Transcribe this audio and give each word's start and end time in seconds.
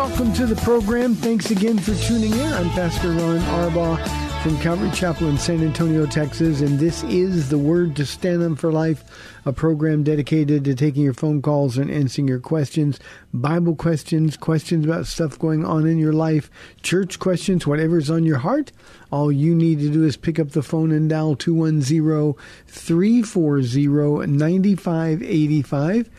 Welcome 0.00 0.32
to 0.32 0.46
the 0.46 0.56
program. 0.62 1.14
Thanks 1.14 1.50
again 1.50 1.78
for 1.78 1.94
tuning 1.94 2.32
in. 2.32 2.52
I'm 2.54 2.70
Pastor 2.70 3.10
Ron 3.10 3.38
Arbaugh 3.38 4.42
from 4.42 4.58
Calvary 4.60 4.90
Chapel 4.92 5.28
in 5.28 5.36
San 5.36 5.60
Antonio, 5.62 6.06
Texas, 6.06 6.62
and 6.62 6.78
this 6.78 7.02
is 7.04 7.50
the 7.50 7.58
Word 7.58 7.96
to 7.96 8.06
Stand 8.06 8.42
On 8.42 8.56
for 8.56 8.72
Life, 8.72 9.04
a 9.44 9.52
program 9.52 10.02
dedicated 10.02 10.64
to 10.64 10.74
taking 10.74 11.02
your 11.02 11.12
phone 11.12 11.42
calls 11.42 11.76
and 11.76 11.90
answering 11.90 12.28
your 12.28 12.40
questions, 12.40 12.98
Bible 13.34 13.76
questions, 13.76 14.38
questions 14.38 14.86
about 14.86 15.06
stuff 15.06 15.38
going 15.38 15.66
on 15.66 15.86
in 15.86 15.98
your 15.98 16.14
life, 16.14 16.50
church 16.82 17.18
questions, 17.18 17.66
whatever's 17.66 18.08
on 18.08 18.24
your 18.24 18.38
heart. 18.38 18.72
All 19.12 19.30
you 19.30 19.54
need 19.54 19.80
to 19.80 19.90
do 19.90 20.04
is 20.04 20.16
pick 20.16 20.38
up 20.38 20.52
the 20.52 20.62
phone 20.62 20.92
and 20.92 21.10
dial 21.10 21.36
210 21.36 22.32
340 22.66 24.26
9585. 24.26 26.10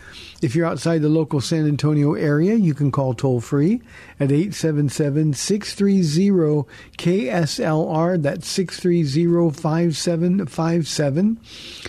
If 0.41 0.55
you're 0.55 0.65
outside 0.65 1.03
the 1.03 1.09
local 1.09 1.39
San 1.39 1.67
Antonio 1.67 2.15
area, 2.15 2.55
you 2.55 2.73
can 2.73 2.91
call 2.91 3.13
toll 3.13 3.41
free 3.41 3.79
at 4.19 4.31
877 4.31 5.33
630 5.33 6.67
KSLR. 6.97 8.19
That's 8.19 8.47
630 8.47 9.51
5757. 9.51 11.39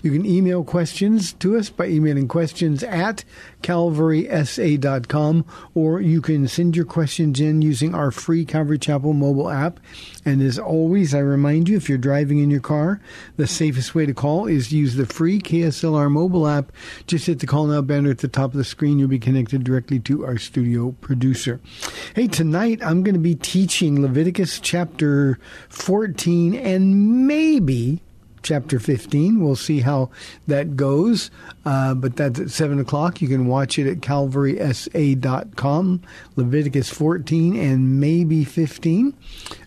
You 0.03 0.13
can 0.13 0.27
email 0.27 0.65
questions 0.65 1.33
to 1.35 1.57
us 1.57 1.71
by 1.71 1.87
emailing 1.87 2.29
questions 2.29 2.83
at 2.83 3.25
calvarysa.com 3.63 5.47
or 5.75 6.01
you 6.03 6.21
can 6.21 6.47
send 6.47 6.77
your 6.77 6.85
questions 6.85 7.41
in 7.41 7.63
using 7.63 7.95
our 7.95 8.11
free 8.11 8.45
Calvary 8.45 8.79
Chapel 8.79 9.15
mobile 9.15 9.49
app. 9.49 9.81
And 10.27 10.43
as 10.43 10.59
always, 10.59 11.15
I 11.15 11.21
remind 11.21 11.71
you 11.71 11.77
if 11.79 11.89
you're 11.89 11.97
driving 11.97 12.39
in 12.39 12.51
your 12.51 12.61
car, 12.61 13.01
the 13.39 13.47
safest 13.47 13.95
way 13.95 14.05
to 14.05 14.13
call 14.13 14.47
is 14.47 14.73
use 14.73 14.97
the 14.97 15.07
free 15.07 15.41
KSLR 15.41 16.11
mobile 16.11 16.47
app. 16.47 16.71
Just 17.07 17.27
hit 17.27 17.39
the 17.39 17.47
call 17.47 17.67
now 17.67 17.81
banner 17.81 18.11
at 18.11 18.19
the 18.19 18.29
top 18.29 18.42
of 18.51 18.57
the 18.57 18.65
screen. 18.65 18.99
You'll 18.99 19.09
be 19.09 19.19
connected 19.19 19.65
directly 19.65 19.99
to 20.01 20.25
our 20.25 20.39
studio 20.39 20.93
producer. 21.01 21.61
Hey, 22.15 22.27
tonight 22.27 22.81
I'm 22.83 23.03
going 23.03 23.15
to 23.15 23.21
be 23.21 23.35
teaching 23.35 24.03
Leviticus 24.03 24.61
chapter 24.61 25.39
14 25.69 26.55
and 26.55 27.27
maybe 27.27 28.03
chapter 28.43 28.79
15. 28.79 29.41
We'll 29.41 29.57
see 29.57 29.81
how 29.81 30.11
that 30.47 30.77
goes. 30.77 31.31
Uh, 31.65 31.95
but 31.95 32.17
that's 32.17 32.39
at 32.41 32.51
7 32.51 32.79
o'clock. 32.79 33.23
You 33.23 33.29
can 33.29 33.47
watch 33.47 33.79
it 33.79 33.89
at 33.89 34.01
calvarysa.com, 34.01 36.03
Leviticus 36.37 36.91
14 36.91 37.57
and 37.57 37.99
maybe 38.01 38.45
15. 38.45 39.15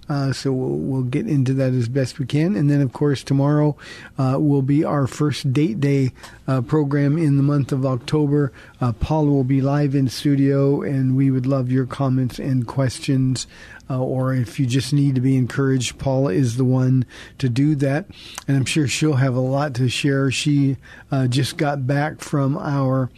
Uh, 0.08 0.32
so 0.32 0.52
we'll, 0.52 0.78
we'll, 0.78 1.04
get 1.04 1.28
into 1.28 1.54
that 1.54 1.74
as 1.74 1.88
best 1.88 2.20
we 2.20 2.26
can. 2.26 2.56
And 2.56 2.70
then, 2.70 2.82
of 2.82 2.94
course, 2.94 3.24
tomorrow 3.24 3.76
uh, 4.18 4.38
will 4.40 4.62
be 4.62 4.84
our 4.84 5.08
first 5.08 5.52
date 5.52 5.80
day 5.80 6.14
uh, 6.48 6.62
program 6.62 7.18
in 7.18 7.38
the 7.38 7.44
month 7.44 7.72
of 7.72 7.86
October. 7.86 8.52
Uh, 8.80 8.92
Paula 8.92 9.32
will 9.32 9.44
be 9.44 9.62
live 9.62 9.96
in 9.96 10.08
studio, 10.08 10.82
and 10.82 11.16
we 11.16 11.32
would 11.32 11.46
love 11.46 11.72
your 11.72 11.86
comments 11.86 12.38
and 12.38 12.68
questions. 12.68 13.48
Uh, 13.90 14.00
or 14.00 14.34
if 14.34 14.60
you 14.60 14.66
just 14.66 14.94
need 14.94 15.16
to 15.16 15.22
be 15.22 15.38
encouraged, 15.38 15.98
Paula 15.98 16.34
is 16.34 16.58
the 16.58 16.66
one 16.66 17.06
to 17.38 17.50
do 17.50 17.76
that. 17.76 18.06
And 18.48 18.58
I'm 18.58 18.66
sure 18.66 18.88
she'll 18.88 19.14
have 19.14 19.36
a 19.36 19.40
lot 19.40 19.76
to 19.76 19.90
share. 19.90 20.32
She 20.32 20.78
uh, 21.12 21.28
just 21.28 21.58
got 21.58 21.86
back 21.86 22.20
from 22.20 22.58
our 22.58 23.10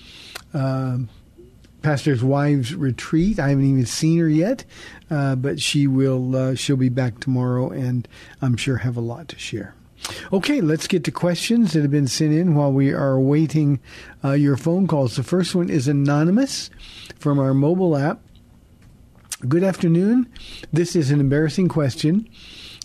pastor's 1.87 2.23
wives 2.23 2.75
retreat. 2.75 3.39
I 3.39 3.49
haven't 3.49 3.63
even 3.63 3.85
seen 3.85 4.19
her 4.19 4.27
yet, 4.27 4.65
uh, 5.09 5.35
but 5.35 5.62
she 5.62 5.88
will. 5.88 6.35
Uh, 6.35 6.56
she'll 6.56 6.75
be 6.75 6.90
back 6.90 7.19
tomorrow, 7.19 7.69
and 7.69 8.07
I'm 8.41 8.57
sure 8.57 8.78
have 8.78 8.97
a 8.97 9.01
lot 9.01 9.28
to 9.29 9.40
share. 9.40 9.75
Okay, 10.31 10.62
let's 10.62 10.88
get 10.88 11.03
to 11.06 11.12
questions 11.12 11.73
that 11.73 11.81
have 11.81 11.91
been 11.91 12.07
sent 12.07 12.34
in 12.34 12.56
while 12.56 12.72
we 12.72 12.94
are 12.94 13.13
awaiting 13.13 13.79
uh, 14.23 14.34
your 14.34 14.56
phone 14.56 14.88
calls. 14.88 15.16
The 15.16 15.23
first 15.23 15.56
one 15.56 15.69
is 15.69 15.88
anonymous 15.88 16.69
from 17.19 17.40
our 17.40 17.53
mobile 17.53 17.97
app. 17.97 18.22
Good 19.47 19.63
afternoon. 19.63 20.28
This 20.72 20.96
is 20.96 21.12
an 21.12 21.19
embarrassing 21.19 21.67
question. 21.67 22.28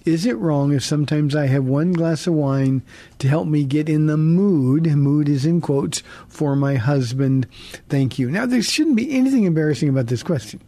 Is 0.04 0.26
it 0.26 0.36
wrong 0.36 0.72
if 0.72 0.82
sometimes 0.82 1.36
I 1.36 1.46
have 1.46 1.64
one 1.64 1.92
glass 1.92 2.26
of 2.26 2.34
wine 2.34 2.82
to 3.20 3.28
help 3.28 3.46
me 3.46 3.64
get 3.64 3.88
in 3.88 4.06
the 4.06 4.16
mood, 4.16 4.86
mood 4.86 5.28
is 5.28 5.46
in 5.46 5.60
quotes, 5.60 6.02
for 6.28 6.56
my 6.56 6.74
husband? 6.74 7.46
Thank 7.88 8.18
you. 8.18 8.28
Now, 8.28 8.46
there 8.46 8.62
shouldn't 8.62 8.96
be 8.96 9.16
anything 9.16 9.44
embarrassing 9.44 9.88
about 9.88 10.08
this 10.08 10.24
question. 10.24 10.60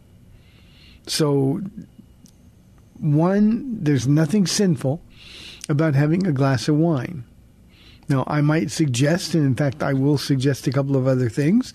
So, 1.07 1.61
one, 2.99 3.83
there's 3.83 4.07
nothing 4.07 4.47
sinful 4.47 5.01
about 5.69 5.95
having 5.95 6.25
a 6.25 6.31
glass 6.31 6.67
of 6.67 6.75
wine. 6.75 7.23
Now, 8.07 8.23
I 8.27 8.41
might 8.41 8.71
suggest, 8.71 9.33
and 9.33 9.45
in 9.45 9.55
fact, 9.55 9.81
I 9.81 9.93
will 9.93 10.17
suggest 10.17 10.67
a 10.67 10.71
couple 10.71 10.95
of 10.95 11.07
other 11.07 11.29
things, 11.29 11.73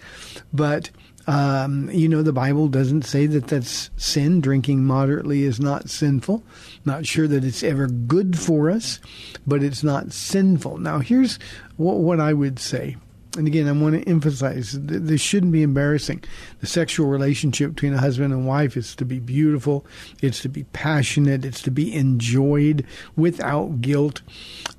but 0.53 0.91
um, 1.27 1.91
you 1.93 2.09
know, 2.09 2.23
the 2.23 2.33
Bible 2.33 2.69
doesn't 2.69 3.05
say 3.05 3.27
that 3.27 3.49
that's 3.49 3.91
sin. 3.97 4.41
Drinking 4.41 4.85
moderately 4.85 5.45
is 5.45 5.61
not 5.61 5.91
sinful. 5.91 6.43
Not 6.85 7.07
sure 7.07 7.29
that 7.29 7.45
it's 7.45 7.63
ever 7.63 7.87
good 7.87 8.39
for 8.39 8.71
us, 8.71 8.99
but 9.47 9.63
it's 9.63 9.85
not 9.85 10.13
sinful. 10.13 10.79
Now, 10.79 10.99
here's 10.99 11.39
what, 11.77 11.99
what 11.99 12.21
I 12.21 12.33
would 12.33 12.59
say. 12.59 12.97
And 13.37 13.47
again, 13.47 13.69
I 13.69 13.73
want 13.73 13.95
to 13.95 14.09
emphasize 14.11 14.73
this 14.73 15.21
shouldn't 15.21 15.53
be 15.53 15.63
embarrassing. 15.63 16.25
The 16.61 16.67
sexual 16.67 17.07
relationship 17.07 17.75
between 17.75 17.95
a 17.95 17.99
husband 17.99 18.33
and 18.33 18.47
wife 18.47 18.77
is 18.77 18.97
to 18.97 19.05
be 19.05 19.21
beautiful, 19.21 19.87
it's 20.21 20.41
to 20.43 20.49
be 20.49 20.65
passionate, 20.65 21.45
it's 21.45 21.63
to 21.63 21.71
be 21.71 21.95
enjoyed 21.95 22.85
without 23.17 23.81
guilt. 23.81 24.23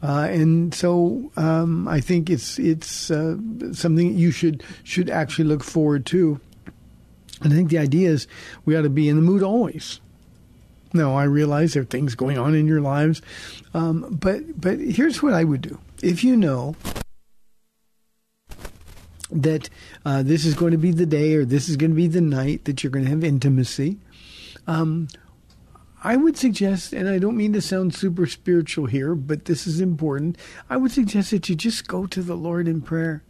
Uh, 0.04 0.28
and 0.30 0.74
so 0.74 1.31
um, 1.38 1.88
I 1.88 2.02
think 2.02 2.30
it's 2.30 2.60
it's 2.60 3.10
uh, 3.10 3.38
something 3.72 4.18
you 4.18 4.31
should 4.31 4.64
should 4.84 5.10
actually 5.10 5.46
look 5.46 5.64
forward 5.64 6.06
to. 6.08 6.40
And 7.42 7.54
I 7.54 7.56
think 7.56 7.70
the 7.70 7.80
idea 7.80 8.10
is 8.10 8.28
we 8.66 8.75
ought 8.75 8.84
to 8.84 8.90
be 8.90 9.08
in 9.08 9.16
the 9.16 9.22
mood 9.22 9.44
always. 9.44 10.02
Now 10.94 11.16
I 11.16 11.24
realize 11.24 11.74
there 11.74 11.84
are 11.84 11.86
things 11.86 12.16
going 12.16 12.38
on 12.38 12.54
in 12.54 12.68
your 12.68 12.81
lives, 12.81 13.22
um, 13.74 14.18
but 14.20 14.60
but 14.60 14.80
here's 14.80 15.24
what 15.24 15.34
I 15.34 15.46
would 15.46 15.62
do 15.62 15.80
if 16.04 16.22
you 16.22 16.36
know 16.36 16.75
that 19.31 19.69
uh, 20.06 20.24
this 20.24 20.45
is 20.45 20.54
going 20.54 20.72
to 20.72 20.78
be 20.78 20.92
the 20.92 21.06
day 21.06 21.36
or 21.36 21.45
this 21.45 21.69
is 21.69 21.78
going 21.78 21.92
to 21.92 21.95
be 21.95 22.07
the 22.07 22.22
night 22.22 22.66
that 22.66 22.83
you're 22.83 22.92
going 22.92 23.06
to 23.06 23.12
have 23.12 23.24
intimacy. 23.24 23.98
Um, 24.68 25.07
I 26.04 26.18
would 26.18 26.36
suggest, 26.36 26.94
and 26.94 27.07
I 27.07 27.19
don't 27.19 27.38
mean 27.38 27.54
to 27.54 27.62
sound 27.62 27.94
super 27.94 28.25
spiritual 28.25 28.88
here, 28.88 29.13
but 29.13 29.45
this 29.45 29.68
is 29.68 29.80
important. 29.80 30.38
I 30.69 30.78
would 30.78 30.92
suggest 30.92 31.31
that 31.31 31.48
you 31.48 31.56
just 31.56 31.88
go 31.88 32.07
to 32.07 32.24
the 32.24 32.36
Lord 32.36 32.68
in 32.68 32.81
prayer 32.81 33.24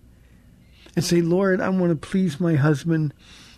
and 0.96 1.04
say, 1.04 1.22
Lord, 1.22 1.60
I 1.60 1.70
want 1.70 1.90
to 1.90 2.08
please 2.08 2.40
my 2.40 2.56
husband 2.56 3.14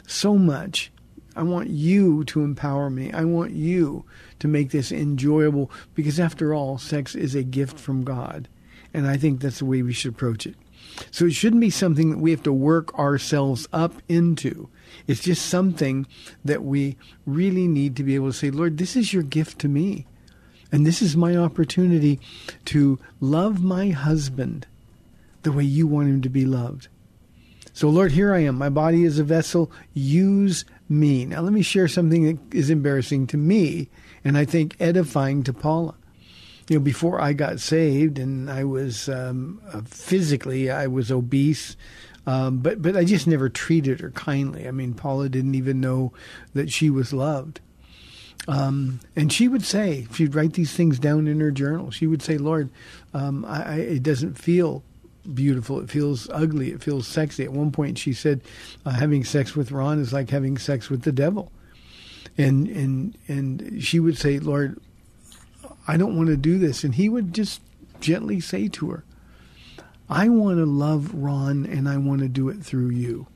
so 0.07 0.38
much. 0.38 0.92
I 1.36 1.44
want 1.44 1.69
you 1.69 2.24
to 2.25 2.44
empower 2.44 2.89
me. 2.89 3.12
I 3.12 3.24
want 3.24 3.51
you 3.51 4.06
to 4.39 4.48
make 4.48 4.72
this 4.72 4.92
enjoyable 4.92 5.72
because, 5.96 6.19
after 6.19 6.54
all, 6.54 6.78
sex 6.78 7.16
is 7.16 7.36
a 7.36 7.44
gift 7.44 7.80
from 7.80 8.04
God. 8.04 8.48
And 8.94 9.07
I 9.07 9.18
think 9.18 9.42
that's 9.42 9.60
the 9.60 9.66
way 9.66 9.81
we 9.81 9.94
should 9.94 10.13
approach 10.13 10.46
it. 10.46 10.56
So 11.12 11.26
it 11.26 11.34
shouldn't 11.34 11.62
be 11.62 11.70
something 11.70 12.12
that 12.12 12.20
we 12.20 12.32
have 12.32 12.44
to 12.44 12.54
work 12.54 12.98
ourselves 12.98 13.68
up 13.74 13.94
into. 14.08 14.70
It's 15.08 15.22
just 15.22 15.46
something 15.46 16.08
that 16.44 16.64
we 16.64 16.98
really 17.26 17.68
need 17.68 17.96
to 17.98 18.04
be 18.04 18.16
able 18.16 18.28
to 18.28 18.38
say, 18.38 18.52
Lord, 18.52 18.78
this 18.78 18.96
is 18.96 19.14
your 19.14 19.24
gift 19.24 19.60
to 19.60 19.68
me. 19.68 20.06
And 20.72 20.86
this 20.86 21.02
is 21.02 21.16
my 21.16 21.36
opportunity 21.36 22.20
to 22.66 23.00
love 23.20 23.64
my 23.64 23.90
husband 23.90 24.66
the 25.44 25.52
way 25.52 25.64
you 25.64 25.86
want 25.86 26.10
him 26.10 26.22
to 26.22 26.30
be 26.30 26.46
loved. 26.46 26.88
So, 27.74 27.90
Lord, 27.90 28.12
here 28.12 28.34
I 28.34 28.40
am. 28.40 28.58
My 28.58 28.70
body 28.70 29.04
is 29.04 29.20
a 29.20 29.24
vessel. 29.24 29.72
Use 29.94 30.64
me. 30.88 31.26
Now, 31.26 31.42
let 31.42 31.54
me 31.54 31.64
share 31.64 31.88
something 31.88 32.24
that 32.24 32.56
is 32.56 32.70
embarrassing 32.70 33.28
to 33.28 33.38
me 33.38 33.90
and 34.24 34.38
I 34.38 34.46
think 34.46 34.76
edifying 34.80 35.44
to 35.44 35.54
Paula. 35.54 35.96
You 36.69 36.77
know, 36.77 36.83
before 36.83 37.19
I 37.19 37.33
got 37.33 37.60
saved 37.60 38.19
and 38.19 38.50
I 38.50 38.63
was 38.63 39.10
um, 39.10 39.62
uh, 39.71 39.81
physically, 39.86 40.71
I 40.71 40.88
was 40.88 41.12
obese. 41.12 41.75
Um, 42.25 42.60
but 42.60 42.81
but 42.81 42.95
I 42.95 43.04
just 43.04 43.27
never 43.27 43.50
treated 43.50 44.00
her 44.00 44.12
kindly. 44.12 44.68
I 44.68 44.71
mean, 44.71 44.94
Paula 44.94 45.27
didn't 45.27 45.56
even 45.56 45.81
know 45.81 46.13
that 46.54 46.71
she 46.71 46.89
was 46.89 47.12
loved. 47.12 47.60
Um, 48.48 49.00
and 49.15 49.31
she 49.31 49.48
would 49.48 49.63
say, 49.63 50.07
she'd 50.13 50.36
write 50.36 50.54
these 50.54 50.74
things 50.74 51.00
down 51.00 51.27
in 51.27 51.39
her 51.39 51.51
journal. 51.51 51.92
She 51.92 52.07
would 52.07 52.21
say, 52.21 52.38
"Lord, 52.38 52.69
um, 53.13 53.45
I, 53.45 53.63
I, 53.63 53.75
it 53.75 54.04
doesn't 54.04 54.38
feel 54.38 54.83
beautiful. 55.33 55.80
It 55.80 55.89
feels 55.89 56.30
ugly. 56.30 56.71
It 56.71 56.83
feels 56.83 57.07
sexy." 57.07 57.44
At 57.44 57.51
one 57.51 57.71
point, 57.71 57.98
she 57.98 58.13
said, 58.13 58.42
uh, 58.86 58.92
"Having 58.92 59.25
sex 59.25 59.56
with 59.56 59.71
Ron 59.71 60.00
is 60.00 60.13
like 60.13 60.30
having 60.30 60.57
sex 60.57 60.89
with 60.89 61.04
the 61.04 61.12
devil." 61.12 61.51
And 62.38 62.68
and 62.68 63.18
and 63.27 63.83
she 63.83 64.00
would 64.00 64.18
say, 64.18 64.39
"Lord, 64.39 64.80
I 65.88 65.98
don't 65.98 66.16
want 66.16 66.30
to 66.30 66.38
do 66.38 66.58
this," 66.58 66.84
and 66.84 66.96
he 66.96 67.10
would 67.10 67.34
just 67.34 67.62
gently 68.00 68.40
say 68.40 68.68
to 68.68 68.92
her, 68.92 69.04
I 70.10 70.30
want 70.30 70.58
to 70.58 70.66
love 70.66 71.14
Ron 71.14 71.66
and 71.66 71.88
I 71.88 71.98
want 71.98 72.22
to 72.22 72.28
do 72.28 72.50
it 72.50 72.64
through 72.64 72.90
you. 72.90 73.28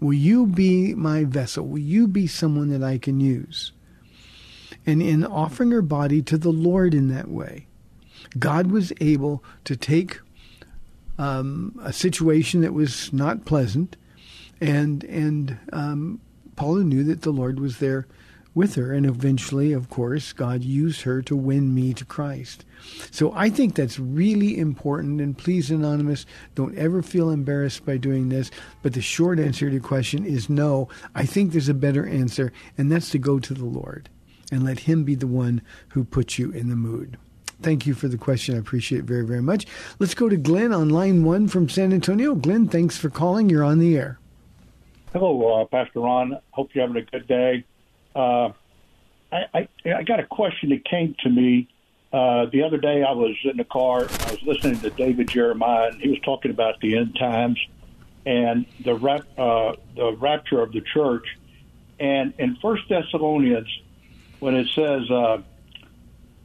Will 0.00 0.14
you 0.14 0.46
be 0.46 0.94
my 0.94 1.24
vessel? 1.24 1.66
Will 1.66 1.78
you 1.78 2.06
be 2.06 2.26
someone 2.26 2.68
that 2.70 2.82
I 2.82 2.98
can 2.98 3.20
use? 3.20 3.72
And 4.86 5.02
in 5.02 5.24
offering 5.24 5.70
her 5.70 5.82
body 5.82 6.22
to 6.22 6.38
the 6.38 6.52
Lord 6.52 6.94
in 6.94 7.08
that 7.08 7.28
way, 7.28 7.66
God 8.38 8.70
was 8.70 8.92
able 9.00 9.42
to 9.64 9.76
take 9.76 10.20
um, 11.18 11.78
a 11.82 11.92
situation 11.92 12.60
that 12.62 12.74
was 12.74 13.12
not 13.12 13.44
pleasant, 13.44 13.96
and 14.60 15.04
and 15.04 15.58
um, 15.72 16.20
Paula 16.56 16.84
knew 16.84 17.04
that 17.04 17.22
the 17.22 17.30
Lord 17.32 17.60
was 17.60 17.78
there 17.78 18.06
with 18.54 18.76
her, 18.76 18.92
and 18.92 19.04
eventually, 19.04 19.72
of 19.72 19.90
course, 19.90 20.32
God 20.32 20.62
used 20.62 21.02
her 21.02 21.22
to 21.22 21.36
win 21.36 21.74
me 21.74 21.92
to 21.94 22.04
Christ. 22.04 22.64
So 23.10 23.32
I 23.34 23.50
think 23.50 23.74
that's 23.74 23.98
really 23.98 24.58
important. 24.58 25.20
And 25.20 25.36
please, 25.36 25.70
Anonymous, 25.70 26.26
don't 26.54 26.76
ever 26.76 27.02
feel 27.02 27.30
embarrassed 27.30 27.84
by 27.84 27.96
doing 27.96 28.28
this. 28.28 28.50
But 28.82 28.92
the 28.92 29.02
short 29.02 29.38
answer 29.38 29.66
to 29.66 29.72
your 29.72 29.82
question 29.82 30.24
is 30.24 30.48
no. 30.48 30.88
I 31.14 31.26
think 31.26 31.52
there's 31.52 31.68
a 31.68 31.74
better 31.74 32.06
answer, 32.06 32.52
and 32.78 32.90
that's 32.90 33.10
to 33.10 33.18
go 33.18 33.38
to 33.38 33.54
the 33.54 33.64
Lord 33.64 34.08
and 34.52 34.62
let 34.62 34.80
Him 34.80 35.04
be 35.04 35.14
the 35.14 35.26
one 35.26 35.62
who 35.88 36.04
puts 36.04 36.38
you 36.38 36.50
in 36.50 36.68
the 36.68 36.76
mood. 36.76 37.18
Thank 37.62 37.86
you 37.86 37.94
for 37.94 38.08
the 38.08 38.18
question. 38.18 38.54
I 38.54 38.58
appreciate 38.58 39.00
it 39.00 39.04
very, 39.04 39.24
very 39.24 39.40
much. 39.40 39.66
Let's 39.98 40.14
go 40.14 40.28
to 40.28 40.36
Glenn 40.36 40.72
on 40.72 40.90
line 40.90 41.24
one 41.24 41.48
from 41.48 41.68
San 41.68 41.92
Antonio. 41.92 42.34
Glenn, 42.34 42.68
thanks 42.68 42.98
for 42.98 43.08
calling. 43.08 43.48
You're 43.48 43.64
on 43.64 43.78
the 43.78 43.96
air. 43.96 44.18
Hello, 45.12 45.62
uh, 45.62 45.64
Pastor 45.66 46.00
Ron. 46.00 46.38
Hope 46.50 46.70
you're 46.74 46.86
having 46.86 47.02
a 47.02 47.06
good 47.06 47.26
day. 47.26 47.64
Uh, 48.14 48.50
I, 49.32 49.44
I, 49.52 49.68
I 49.98 50.02
got 50.02 50.20
a 50.20 50.26
question 50.26 50.70
that 50.70 50.84
came 50.84 51.16
to 51.20 51.30
me 51.30 51.68
uh, 52.12 52.46
the 52.46 52.62
other 52.62 52.78
day. 52.78 53.02
I 53.02 53.12
was 53.12 53.36
in 53.44 53.56
the 53.56 53.64
car. 53.64 54.00
I 54.02 54.30
was 54.30 54.42
listening 54.42 54.80
to 54.80 54.90
David 54.90 55.28
Jeremiah, 55.28 55.88
and 55.88 56.00
he 56.00 56.08
was 56.08 56.20
talking 56.20 56.50
about 56.50 56.80
the 56.80 56.96
end 56.96 57.16
times 57.18 57.58
and 58.26 58.66
the 58.84 58.94
rap, 58.94 59.22
uh, 59.36 59.74
the 59.96 60.16
rapture 60.18 60.60
of 60.60 60.72
the 60.72 60.80
church. 60.80 61.26
And 61.98 62.32
in 62.38 62.56
First 62.56 62.84
Thessalonians, 62.88 63.68
when 64.40 64.54
it 64.54 64.68
says, 64.74 65.10
uh, 65.10 65.42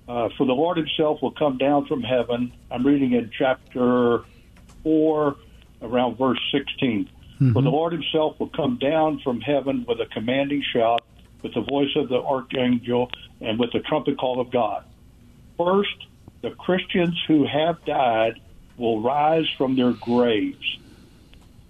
uh, 0.08 0.30
"For 0.38 0.46
the 0.46 0.54
Lord 0.54 0.78
Himself 0.78 1.22
will 1.22 1.32
come 1.32 1.58
down 1.58 1.86
from 1.86 2.02
heaven," 2.02 2.52
I'm 2.72 2.86
reading 2.86 3.14
in 3.14 3.32
chapter 3.38 4.24
four, 4.84 5.36
around 5.82 6.18
verse 6.18 6.40
16. 6.52 7.06
Mm-hmm. 7.06 7.54
For 7.54 7.62
the 7.62 7.70
Lord 7.70 7.94
Himself 7.94 8.40
will 8.40 8.50
come 8.50 8.78
down 8.78 9.20
from 9.20 9.40
heaven 9.40 9.86
with 9.88 10.02
a 10.02 10.06
commanding 10.08 10.64
shout 10.74 11.02
with 11.42 11.54
the 11.54 11.62
voice 11.62 11.96
of 11.96 12.10
the 12.10 12.22
archangel 12.22 13.10
and 13.42 13.60
with 13.60 13.72
the 13.72 13.80
trumpet 13.80 14.18
call 14.18 14.40
of 14.40 14.52
God. 14.52 14.84
First, 15.58 15.96
the 16.42 16.52
Christians 16.52 17.22
who 17.28 17.46
have 17.46 17.84
died 17.86 18.40
will 18.78 19.02
rise 19.02 19.46
from 19.58 19.76
their 19.76 19.92
graves. 19.92 20.78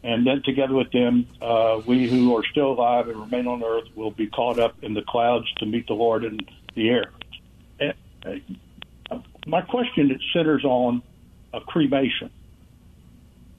And 0.04 0.26
then, 0.26 0.42
together 0.44 0.76
with 0.76 0.92
them, 0.92 1.28
uh, 1.42 1.82
we 1.86 2.08
who 2.08 2.36
are 2.38 2.44
still 2.52 2.72
alive 2.72 3.10
and 3.10 3.20
remain 3.20 3.48
on 3.48 3.64
earth 3.64 3.88
will 3.96 4.12
be 4.12 4.28
caught 4.28 4.58
up 4.60 4.76
in 4.82 4.94
the 4.94 5.02
clouds 5.02 5.52
to 5.58 5.66
meet 5.66 5.88
the 5.88 5.94
Lord 5.94 6.24
in 6.24 6.40
the 6.76 6.90
air. 6.90 7.12
Uh, 7.82 9.18
my 9.46 9.62
question 9.62 10.12
it 10.12 10.22
centers 10.34 10.64
on 10.64 11.02
a 11.54 11.60
cremation. 11.62 12.30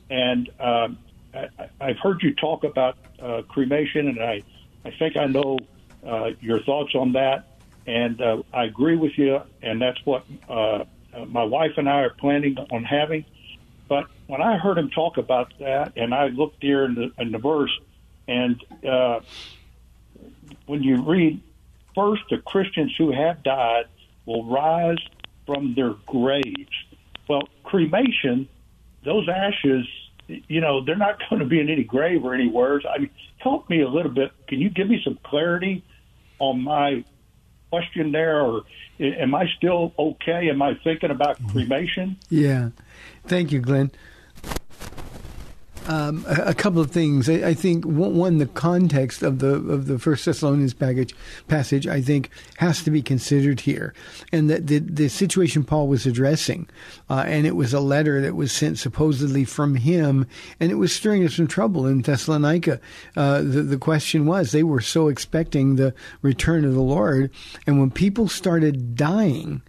And 0.09 0.49
uh, 0.59 0.89
I, 1.35 1.49
I've 1.81 1.99
heard 1.99 2.23
you 2.23 2.35
talk 2.35 2.65
about 2.65 2.97
uh, 3.21 3.43
cremation, 3.49 4.09
and 4.09 4.21
I, 4.23 4.43
I 4.85 4.93
think 4.99 5.17
I 5.17 5.27
know 5.27 5.59
uh, 6.07 6.31
your 6.41 6.61
thoughts 6.63 6.95
on 6.95 7.13
that. 7.13 7.47
And 7.87 8.21
uh, 8.21 8.43
I 8.53 8.65
agree 8.65 8.97
with 8.97 9.17
you, 9.17 9.41
and 9.63 9.81
that's 9.81 9.99
what 10.05 10.25
uh, 10.49 10.85
my 11.27 11.43
wife 11.43 11.73
and 11.77 11.89
I 11.89 12.03
are 12.03 12.11
planning 12.11 12.57
on 12.71 12.85
having. 12.85 13.25
But 13.89 14.07
when 14.27 14.41
I 14.41 14.57
heard 14.57 14.79
him 14.79 14.91
talk 14.91 15.17
about 15.17 15.53
that, 15.59 15.95
and 15.97 16.15
I 16.15 16.29
looked 16.29 16.63
here 16.63 16.85
in 16.85 16.95
the, 16.95 17.13
in 17.19 17.33
the 17.33 17.39
verse, 17.39 17.77
and 18.29 18.63
uh, 18.87 19.21
when 20.67 20.83
you 20.83 21.03
read, 21.03 21.41
first 21.95 22.23
the 22.31 22.39
Christians 22.39 22.95
who 22.97 23.11
have 23.11 23.43
died 23.43 23.87
will 24.27 24.45
rise 24.45 24.99
from 25.47 25.75
their 25.75 25.95
graves. 26.07 26.71
Well, 27.29 27.43
cremation, 27.65 28.49
those 29.05 29.29
ashes, 29.29 29.87
you 30.29 30.61
know, 30.61 30.85
they're 30.85 30.97
not 30.97 31.21
going 31.31 31.41
to 31.41 31.47
be 31.47 31.59
in 31.61 31.69
any 31.69 31.83
grave 31.83 32.25
or 32.25 32.35
anywhere. 32.35 32.81
I 32.89 32.99
mean, 32.99 33.11
help 33.39 33.69
me 33.69 33.81
a 33.81 33.89
little 33.89 34.13
bit. 34.13 34.31
Can 34.47 34.61
you 34.61 34.71
give 34.71 34.89
me 34.89 35.01
some 35.03 35.19
clarity 35.25 35.83
on 36.41 36.63
my 36.63 37.05
question 37.71 38.13
there, 38.13 38.41
or 38.41 38.63
am 38.99 39.35
I 39.35 39.47
still 39.57 39.93
okay? 39.99 40.51
Am 40.51 40.61
I 40.61 40.75
thinking 40.83 41.11
about 41.11 41.39
cremation? 41.49 42.17
Yeah. 42.29 42.71
Thank 43.27 43.53
you, 43.53 43.61
Glenn. 43.61 43.93
Um, 45.91 46.25
a, 46.29 46.55
couple 46.55 46.81
of 46.81 46.93
things. 46.93 47.29
I, 47.29 47.49
I, 47.49 47.55
think 47.55 47.85
one, 47.85 48.39
the 48.39 48.47
context 48.47 49.25
of 49.25 49.41
the 49.41 49.55
of 49.55 49.89
the 49.89 49.99
First 49.99 50.25
Thessalonians 50.25 50.73
package, 50.73 51.17
passage, 51.49 51.89
I 51.89 52.01
think, 52.01 52.31
has 52.59 52.85
to 52.85 52.93
be 52.93 53.03
considered 53.03 53.59
here, 53.59 53.93
and 54.31 54.49
that 54.49 54.69
the 54.69 54.79
the 54.79 55.09
situation 55.09 55.65
Paul 55.65 55.89
was 55.89 56.07
addressing, 56.07 56.69
uh, 57.09 57.25
and 57.27 57.45
it 57.45 57.57
was 57.57 57.75
a 57.75 57.81
letter 57.81 58.21
that 58.21 58.37
was 58.37 58.53
sent 58.53 58.79
supposedly 58.79 59.45
from 59.45 59.75
him, 59.75 60.29
and 60.61 60.71
it 60.71 60.77
was 60.77 60.93
stirring 60.93 61.25
up 61.25 61.33
some 61.33 61.49
trouble 61.49 61.89
in 61.89 62.03
Thessalonica. 62.03 62.81
Uh, 63.17 63.39
the 63.39 63.63
the 63.63 63.77
question 63.77 64.27
was 64.27 64.53
they 64.53 64.63
were 64.63 64.81
so 64.81 65.09
expecting 65.09 65.75
the 65.75 65.93
return 66.23 66.65
of 66.65 66.75
the 66.75 66.81
Lord, 66.81 67.33
and 67.67 67.81
when 67.81 67.91
people 67.91 68.29
started 68.29 68.95
dying 68.95 69.61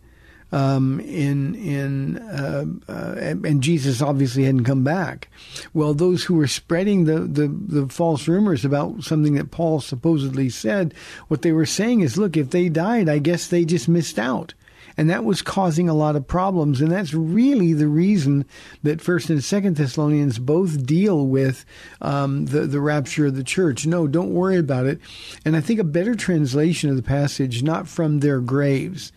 um, 0.52 1.00
in 1.00 1.56
in 1.56 2.18
uh, 2.18 2.66
uh, 2.88 3.16
and 3.18 3.62
Jesus 3.62 4.02
obviously 4.02 4.44
hadn't 4.44 4.66
come 4.66 4.84
back. 4.84 5.30
Well, 5.74 5.94
those 5.94 6.24
who 6.24 6.36
were 6.36 6.48
spreading 6.48 7.06
the, 7.06 7.20
the, 7.22 7.48
the 7.48 7.88
false 7.88 8.28
rumors 8.28 8.66
about 8.66 9.04
something 9.04 9.36
that 9.36 9.52
Paul 9.52 9.80
supposedly 9.80 10.50
said, 10.50 10.94
what 11.28 11.42
they 11.42 11.52
were 11.52 11.66
saying 11.66 12.02
is, 12.02 12.18
look, 12.18 12.36
if 12.36 12.50
they 12.50 12.70
died, 12.70 13.10
I 13.10 13.20
guess 13.20 13.48
they 13.48 13.66
just 13.66 13.88
missed 13.88 14.20
out. 14.20 14.54
And 14.98 15.10
that 15.10 15.24
was 15.24 15.42
causing 15.42 15.88
a 15.88 15.94
lot 15.94 16.18
of 16.18 16.28
problems. 16.28 16.82
And 16.82 16.92
that's 16.92 17.14
really 17.14 17.74
the 17.74 17.88
reason 17.88 18.46
that 18.84 19.02
First 19.02 19.30
and 19.30 19.42
Second 19.42 19.78
Thessalonians 19.78 20.38
both 20.38 20.86
deal 20.86 21.28
with 21.28 21.66
um, 22.02 22.48
the, 22.48 22.68
the 22.68 22.82
rapture 22.82 23.28
of 23.28 23.36
the 23.36 23.44
church. 23.44 23.88
No, 23.88 24.06
don't 24.06 24.34
worry 24.34 24.58
about 24.58 24.86
it. 24.86 25.00
And 25.46 25.56
I 25.56 25.62
think 25.62 25.80
a 25.80 25.86
better 25.86 26.14
translation 26.14 26.90
of 26.90 26.98
the 26.98 27.04
passage, 27.04 27.64
not 27.64 27.88
from 27.88 28.20
their 28.20 28.42
graves, 28.42 29.14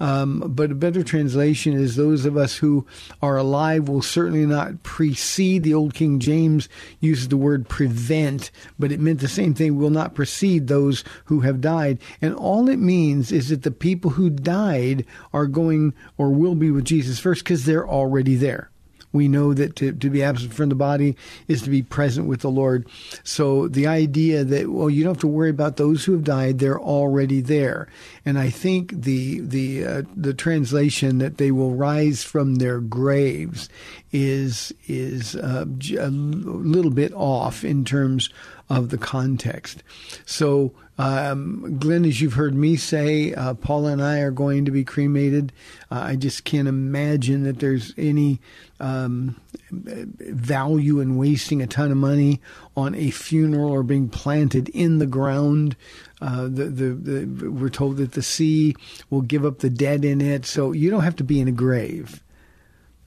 um, 0.00 0.42
but 0.54 0.70
a 0.70 0.74
better 0.74 1.02
translation 1.02 1.72
is 1.72 1.96
those 1.96 2.26
of 2.26 2.36
us 2.36 2.56
who 2.56 2.86
are 3.22 3.36
alive 3.36 3.88
will 3.88 4.02
certainly 4.02 4.44
not 4.44 4.82
precede. 4.82 5.62
The 5.62 5.74
old 5.74 5.94
King 5.94 6.18
James 6.18 6.68
uses 7.00 7.28
the 7.28 7.36
word 7.36 7.68
prevent, 7.68 8.50
but 8.78 8.92
it 8.92 9.00
meant 9.00 9.20
the 9.20 9.28
same 9.28 9.54
thing. 9.54 9.76
Will 9.76 9.90
not 9.90 10.14
precede 10.14 10.68
those 10.68 11.04
who 11.26 11.40
have 11.40 11.60
died. 11.60 11.98
And 12.20 12.34
all 12.34 12.68
it 12.68 12.78
means 12.78 13.32
is 13.32 13.48
that 13.48 13.62
the 13.62 13.70
people 13.70 14.12
who 14.12 14.28
died 14.30 15.04
are 15.32 15.46
going 15.46 15.94
or 16.18 16.30
will 16.30 16.54
be 16.54 16.70
with 16.70 16.84
Jesus 16.84 17.18
first 17.18 17.44
because 17.44 17.64
they're 17.64 17.88
already 17.88 18.36
there. 18.36 18.70
We 19.16 19.28
know 19.28 19.54
that 19.54 19.74
to, 19.76 19.92
to 19.92 20.10
be 20.10 20.22
absent 20.22 20.54
from 20.54 20.68
the 20.68 20.74
body 20.74 21.16
is 21.48 21.62
to 21.62 21.70
be 21.70 21.82
present 21.82 22.28
with 22.28 22.40
the 22.40 22.50
Lord. 22.50 22.86
So 23.24 23.66
the 23.66 23.86
idea 23.86 24.44
that, 24.44 24.70
well, 24.70 24.90
you 24.90 25.02
don't 25.02 25.14
have 25.14 25.20
to 25.22 25.26
worry 25.26 25.50
about 25.50 25.76
those 25.76 26.04
who 26.04 26.12
have 26.12 26.24
died, 26.24 26.58
they're 26.58 26.80
already 26.80 27.40
there. 27.40 27.88
And 28.24 28.38
I 28.38 28.50
think 28.50 28.92
the, 28.92 29.40
the, 29.40 29.84
uh, 29.84 30.02
the 30.14 30.34
translation 30.34 31.18
that 31.18 31.38
they 31.38 31.50
will 31.50 31.74
rise 31.74 32.22
from 32.22 32.56
their 32.56 32.80
graves 32.80 33.68
is, 34.12 34.72
is 34.86 35.34
uh, 35.34 35.64
a 35.98 36.10
little 36.10 36.90
bit 36.92 37.12
off 37.14 37.64
in 37.64 37.84
terms 37.84 38.30
of 38.68 38.90
the 38.90 38.98
context. 38.98 39.82
So, 40.24 40.72
um, 40.98 41.78
Glenn, 41.78 42.04
as 42.06 42.20
you've 42.20 42.34
heard 42.34 42.54
me 42.54 42.76
say, 42.76 43.34
uh, 43.34 43.54
Paula 43.54 43.92
and 43.92 44.02
I 44.02 44.20
are 44.20 44.30
going 44.30 44.64
to 44.64 44.70
be 44.70 44.82
cremated. 44.82 45.52
Uh, 45.90 46.00
I 46.00 46.16
just 46.16 46.44
can't 46.44 46.68
imagine 46.68 47.42
that 47.42 47.58
there's 47.58 47.92
any 47.98 48.40
um, 48.80 49.38
value 49.70 51.00
in 51.00 51.16
wasting 51.16 51.60
a 51.60 51.66
ton 51.66 51.90
of 51.90 51.98
money 51.98 52.40
on 52.76 52.94
a 52.94 53.10
funeral 53.10 53.70
or 53.70 53.82
being 53.82 54.08
planted 54.08 54.70
in 54.70 54.98
the 54.98 55.06
ground. 55.06 55.76
Uh, 56.22 56.44
the, 56.44 56.64
the, 56.64 56.94
the, 56.94 57.50
we're 57.50 57.68
told 57.68 57.98
that 57.98 58.12
the 58.12 58.22
sea 58.22 58.74
will 59.10 59.20
give 59.20 59.44
up 59.44 59.58
the 59.58 59.70
dead 59.70 60.02
in 60.02 60.22
it, 60.22 60.46
so 60.46 60.72
you 60.72 60.90
don't 60.90 61.04
have 61.04 61.16
to 61.16 61.24
be 61.24 61.40
in 61.40 61.48
a 61.48 61.52
grave. 61.52 62.22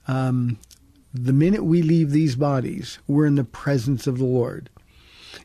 Um, 0.06 0.58
the 1.12 1.32
minute 1.32 1.64
we 1.64 1.82
leave 1.82 2.12
these 2.12 2.36
bodies, 2.36 3.00
we're 3.08 3.26
in 3.26 3.34
the 3.34 3.42
presence 3.42 4.06
of 4.06 4.18
the 4.18 4.24
Lord 4.24 4.70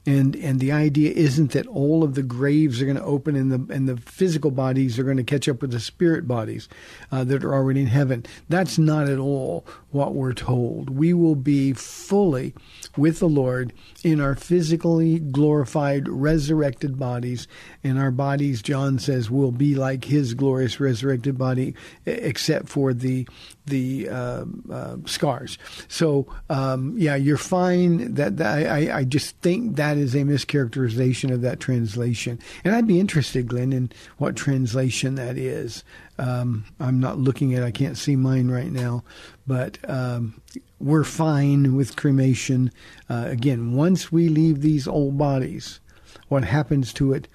and 0.05 0.35
and 0.35 0.59
the 0.59 0.71
idea 0.71 1.12
isn't 1.12 1.51
that 1.51 1.65
all 1.67 2.03
of 2.03 2.15
the 2.15 2.24
graves 2.24 2.81
are 2.81 2.85
going 2.85 2.97
to 2.97 3.03
open 3.03 3.35
and 3.35 3.51
the 3.51 3.74
and 3.74 3.89
the 3.89 3.97
physical 3.97 4.51
bodies 4.51 5.00
are 5.00 5.03
going 5.03 5.17
to 5.17 5.24
catch 5.24 5.50
up 5.50 5.62
with 5.62 5.71
the 5.71 5.79
spirit 5.79 6.27
bodies 6.27 6.69
uh, 7.12 7.24
that 7.24 7.43
are 7.43 7.53
already 7.53 7.81
in 7.81 7.88
heaven. 7.88 8.25
That's 8.50 8.77
not 8.77 9.09
at 9.09 9.17
all 9.17 9.65
what 9.91 10.13
we're 10.13 10.33
told. 10.33 10.89
We 10.89 11.13
will 11.13 11.35
be 11.35 11.74
fully 11.74 12.53
with 12.97 13.19
the 13.19 13.29
Lord 13.29 13.73
in 14.03 14.19
our 14.19 14.35
physically 14.35 15.19
glorified, 15.19 16.07
resurrected 16.07 16.97
bodies, 16.97 17.47
and 17.83 17.99
our 17.99 18.11
bodies, 18.11 18.61
John 18.61 18.99
says, 18.99 19.29
will 19.29 19.51
be 19.51 19.75
like 19.75 20.05
His 20.05 20.33
glorious 20.33 20.79
resurrected 20.79 21.37
body, 21.37 21.75
except 22.05 22.69
for 22.69 22.93
the 22.93 23.27
the 23.67 24.07
uh, 24.09 24.45
uh, 24.71 24.97
scars. 25.05 25.57
So 25.87 26.27
um, 26.49 26.93
yeah, 26.97 27.15
you're 27.15 27.37
fine. 27.37 28.13
That, 28.13 28.37
that 28.37 28.67
I, 28.67 28.99
I 28.99 29.03
just 29.03 29.35
think 29.37 29.75
that 29.77 29.97
is 29.97 30.13
a 30.13 30.19
mischaracterization 30.19 31.31
of 31.31 31.41
that 31.41 31.59
translation, 31.59 32.39
and 32.63 32.75
I'd 32.75 32.87
be 32.87 32.99
interested, 32.99 33.47
Glenn, 33.47 33.73
in 33.73 33.91
what 34.17 34.35
translation 34.35 35.15
that 35.15 35.37
is. 35.37 35.83
Um, 36.17 36.65
I'm 36.79 36.99
not 36.99 37.17
looking 37.17 37.55
at. 37.55 37.63
I 37.63 37.71
can't 37.71 37.97
see 37.97 38.15
mine 38.15 38.49
right 38.49 38.71
now, 38.71 39.03
but 39.45 39.77
um, 39.87 40.39
we're 40.79 41.03
fine 41.03 41.75
with 41.75 41.96
cremation. 41.96 42.72
Uh, 43.10 43.25
again, 43.27 43.74
once 43.74 44.12
we 44.12 44.29
leave 44.29 44.62
these 44.62 44.88
old 44.88 45.17
bodies, 45.17 45.79
what 46.27 46.44
happens 46.44 46.94
to 46.94 47.13
it 47.13 47.27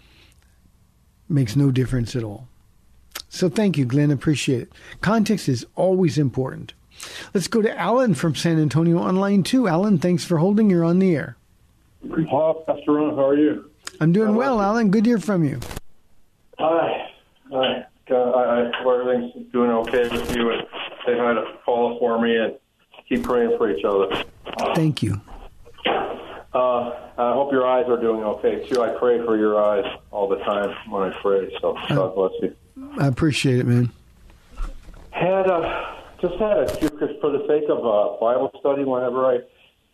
makes 1.28 1.56
no 1.56 1.70
difference 1.70 2.16
at 2.16 2.24
all. 2.24 2.48
So 3.28 3.48
thank 3.48 3.78
you, 3.78 3.84
Glenn. 3.84 4.10
Appreciate 4.10 4.62
it. 4.62 4.72
Context 5.00 5.48
is 5.48 5.64
always 5.76 6.18
important. 6.18 6.74
Let's 7.32 7.48
go 7.48 7.62
to 7.62 7.78
Alan 7.78 8.14
from 8.14 8.34
San 8.34 8.60
Antonio 8.60 8.98
online 8.98 9.42
too. 9.42 9.68
Alan, 9.68 9.98
thanks 9.98 10.24
for 10.24 10.38
holding. 10.38 10.68
You're 10.68 10.84
on 10.84 10.98
the 10.98 11.14
air. 11.14 11.36
Hi, 12.10 12.52
Pastor 12.66 12.92
Ron. 12.92 13.14
How 13.14 13.28
are 13.28 13.36
you? 13.36 13.70
I'm 14.00 14.12
doing 14.12 14.34
well, 14.34 14.60
Alan. 14.60 14.90
Good 14.90 15.04
to 15.04 15.10
hear 15.10 15.18
from 15.18 15.44
you. 15.44 15.60
Hi. 16.58 17.10
Hi. 17.52 17.86
Uh, 18.10 18.14
I, 18.14 18.68
I 18.68 18.70
hope 18.82 19.00
everything's 19.00 19.52
doing 19.52 19.70
okay 19.70 20.08
with 20.08 20.34
you, 20.34 20.50
and 20.50 20.62
say 21.06 21.16
hi 21.16 21.32
to 21.32 21.44
Paula 21.64 21.96
for 22.00 22.20
me, 22.20 22.36
and 22.36 22.54
keep 23.10 23.24
praying 23.24 23.58
for 23.58 23.70
each 23.70 23.84
other. 23.84 24.24
Thank 24.74 25.02
you. 25.02 25.20
Uh, 26.52 26.90
I 27.18 27.32
hope 27.34 27.52
your 27.52 27.66
eyes 27.66 27.84
are 27.88 28.00
doing 28.00 28.24
okay 28.24 28.66
too. 28.68 28.82
I 28.82 28.90
pray 28.98 29.18
for 29.24 29.36
your 29.36 29.62
eyes 29.62 29.84
all 30.10 30.28
the 30.28 30.38
time 30.38 30.74
when 30.88 31.12
I 31.12 31.20
pray. 31.20 31.52
So 31.60 31.76
God 31.88 32.14
bless 32.14 32.32
you. 32.40 32.56
I 32.98 33.06
appreciate 33.06 33.58
it, 33.58 33.66
man. 33.66 33.90
Had 35.10 35.48
uh, 35.48 35.96
just 36.20 36.34
had 36.34 36.58
a 36.58 36.66
just 36.66 37.20
for 37.20 37.30
the 37.30 37.44
sake 37.46 37.68
of 37.68 37.78
uh, 37.78 38.18
Bible 38.20 38.50
study. 38.58 38.84
Whenever 38.84 39.26
I 39.26 39.40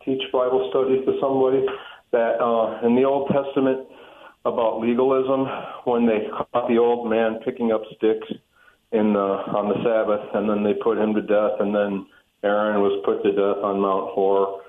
teach 0.04 0.22
Bible 0.32 0.68
studies 0.70 1.04
to 1.04 1.18
somebody, 1.20 1.66
that 2.12 2.40
uh, 2.40 2.86
in 2.86 2.94
the 2.94 3.04
Old 3.04 3.30
Testament 3.30 3.86
about 4.44 4.80
legalism, 4.80 5.46
when 5.84 6.06
they 6.06 6.28
caught 6.30 6.68
the 6.68 6.78
old 6.78 7.10
man 7.10 7.40
picking 7.44 7.72
up 7.72 7.82
sticks 7.96 8.28
in 8.92 9.12
the, 9.12 9.18
on 9.18 9.68
the 9.68 9.74
Sabbath, 9.82 10.30
and 10.34 10.48
then 10.48 10.62
they 10.62 10.72
put 10.74 10.96
him 10.96 11.12
to 11.14 11.20
death, 11.20 11.58
and 11.58 11.74
then 11.74 12.06
Aaron 12.42 12.80
was 12.80 13.00
put 13.04 13.22
to 13.22 13.32
death 13.32 13.62
on 13.64 13.80
Mount 13.80 14.12
Hor, 14.12 14.62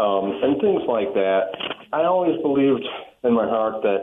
um, 0.00 0.40
and 0.42 0.60
things 0.60 0.82
like 0.88 1.14
that. 1.14 1.54
I 1.92 2.04
always 2.04 2.40
believed 2.42 2.84
in 3.24 3.32
my 3.34 3.46
heart 3.46 3.82
that 3.82 4.02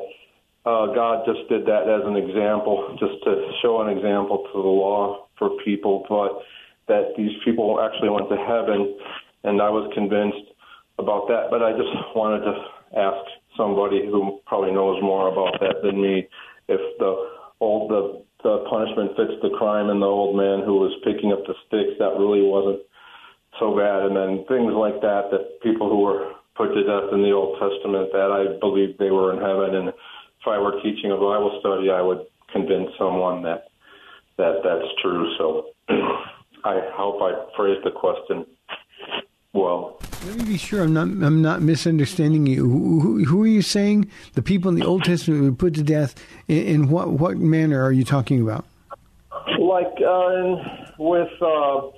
uh, 0.66 0.94
God 0.94 1.26
just 1.26 1.48
did 1.50 1.66
that 1.66 1.88
as 1.88 2.06
an 2.06 2.16
example, 2.16 2.96
just 3.00 3.24
to 3.24 3.52
show 3.62 3.82
an 3.82 3.90
example 3.90 4.48
to 4.52 4.62
the 4.62 4.68
law 4.68 5.28
for 5.38 5.52
people, 5.64 6.06
but 6.10 6.44
that 6.88 7.14
these 7.18 7.32
people 7.46 7.80
actually 7.80 8.10
went 8.10 8.30
to 8.30 8.38
heaven, 8.38 8.98
and 9.44 9.62
I 9.62 9.70
was 9.70 9.92
convinced 9.94 10.52
about 10.98 11.28
that. 11.28 11.48
But 11.50 11.64
I 11.64 11.72
just 11.72 11.92
wanted 12.16 12.44
to 12.46 12.54
ask 12.98 13.24
somebody 13.56 14.06
who 14.06 14.40
probably 14.46 14.72
knows 14.72 15.02
more 15.02 15.32
about 15.32 15.60
that 15.60 15.82
than 15.84 16.02
me 16.02 16.28
if 16.68 16.82
the 17.00 17.30
old 17.60 17.92
the 17.92 18.24
the 18.44 18.64
punishment 18.70 19.12
fits 19.18 19.36
the 19.42 19.52
crime 19.58 19.90
and 19.90 20.02
the 20.02 20.08
old 20.08 20.36
man 20.36 20.64
who 20.64 20.80
was 20.80 20.96
picking 21.04 21.34
up 21.34 21.44
the 21.44 21.56
sticks 21.68 22.00
that 22.00 22.16
really 22.16 22.42
wasn't 22.42 22.80
so 23.60 23.76
bad 23.76 24.04
and 24.04 24.16
then 24.16 24.46
things 24.48 24.74
like 24.74 25.02
that 25.02 25.30
that 25.32 25.62
people 25.62 25.90
who 25.90 26.00
were 26.02 26.34
put 26.56 26.74
to 26.74 26.84
death 26.84 27.14
in 27.14 27.22
the 27.22 27.32
Old 27.32 27.60
Testament 27.60 28.10
that 28.12 28.32
I 28.32 28.60
believe 28.60 28.98
they 28.98 29.12
were 29.12 29.34
in 29.34 29.40
heaven 29.40 29.76
and 29.76 29.90
if 29.90 30.48
I 30.48 30.58
were 30.58 30.80
teaching 30.82 31.12
a 31.12 31.16
Bible 31.16 31.58
study, 31.60 31.90
I 31.90 32.02
would 32.02 32.26
convince 32.52 32.90
someone 32.98 33.44
that 33.44 33.68
that 34.38 34.62
that's 34.64 34.88
true. 35.02 35.36
So 35.38 35.68
I 36.64 36.80
hope 36.94 37.22
I 37.22 37.46
phrased 37.56 37.86
the 37.86 37.92
question 37.92 38.46
well. 39.54 40.00
Let 40.26 40.38
me 40.38 40.46
be 40.46 40.58
sure 40.58 40.84
I'm 40.84 40.94
not 40.94 41.08
I'm 41.08 41.42
not 41.42 41.62
misunderstanding 41.62 42.48
you. 42.48 42.70
Who, 42.70 43.00
who, 43.00 43.26
who 43.26 43.44
are 43.44 43.48
you 43.48 43.62
saying 43.62 44.10
the 44.34 44.42
people 44.42 44.70
in 44.70 44.76
the 44.76 44.86
Old 44.86 45.04
Testament 45.04 45.44
were 45.44 45.52
put 45.52 45.76
to 45.76 45.84
death? 45.84 46.16
In, 46.48 46.64
in 46.64 46.90
what 46.90 47.10
what 47.10 47.38
manner 47.38 47.84
are 47.84 47.92
you 47.92 48.06
talking 48.06 48.42
about? 48.42 48.66
Like 49.60 49.94
uh, 50.08 50.56
with. 50.98 51.30
Uh, 51.42 51.92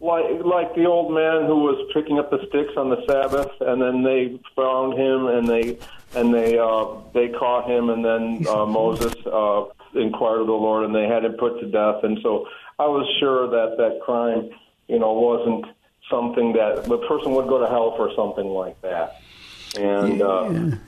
like 0.00 0.44
like 0.44 0.74
the 0.74 0.84
old 0.86 1.12
man 1.12 1.46
who 1.46 1.56
was 1.56 1.90
picking 1.94 2.18
up 2.18 2.30
the 2.30 2.38
sticks 2.48 2.72
on 2.76 2.90
the 2.90 3.04
Sabbath, 3.06 3.50
and 3.60 3.80
then 3.80 4.02
they 4.02 4.38
found 4.54 4.98
him, 4.98 5.26
and 5.26 5.48
they 5.48 5.78
and 6.14 6.34
they 6.34 6.58
uh, 6.58 6.86
they 7.14 7.28
caught 7.28 7.68
him, 7.68 7.88
and 7.90 8.04
then 8.04 8.46
uh, 8.48 8.66
Moses 8.66 9.14
uh, 9.26 9.64
inquired 9.94 10.40
of 10.40 10.46
the 10.46 10.52
Lord, 10.52 10.84
and 10.84 10.94
they 10.94 11.06
had 11.06 11.24
him 11.24 11.32
put 11.34 11.60
to 11.60 11.66
death. 11.66 12.04
And 12.04 12.18
so 12.22 12.46
I 12.78 12.86
was 12.86 13.06
sure 13.18 13.48
that 13.48 13.76
that 13.78 14.00
crime, 14.04 14.50
you 14.88 14.98
know, 14.98 15.12
wasn't 15.12 15.66
something 16.10 16.52
that 16.52 16.84
the 16.84 16.98
person 17.08 17.32
would 17.32 17.48
go 17.48 17.58
to 17.58 17.66
hell 17.66 17.96
for 17.96 18.12
something 18.14 18.46
like 18.46 18.80
that. 18.82 19.20
And 19.78 20.22
uh, 20.22 20.44
and, 20.44 20.80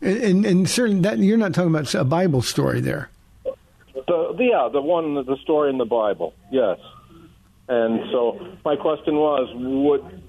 and 0.00 0.46
and 0.46 0.68
certainly 0.68 1.02
that 1.02 1.18
you're 1.18 1.38
not 1.38 1.54
talking 1.54 1.70
about 1.70 1.94
a 1.94 2.04
Bible 2.04 2.42
story 2.42 2.80
there. 2.80 3.10
The, 3.44 4.34
the 4.36 4.44
yeah, 4.44 4.68
the 4.70 4.82
one 4.82 5.14
the 5.14 5.36
story 5.42 5.70
in 5.70 5.78
the 5.78 5.86
Bible, 5.86 6.34
yes. 6.50 6.78
And 7.68 8.00
so 8.12 8.56
my 8.64 8.76
question 8.76 9.16
was, 9.16 9.48
would 9.54 10.22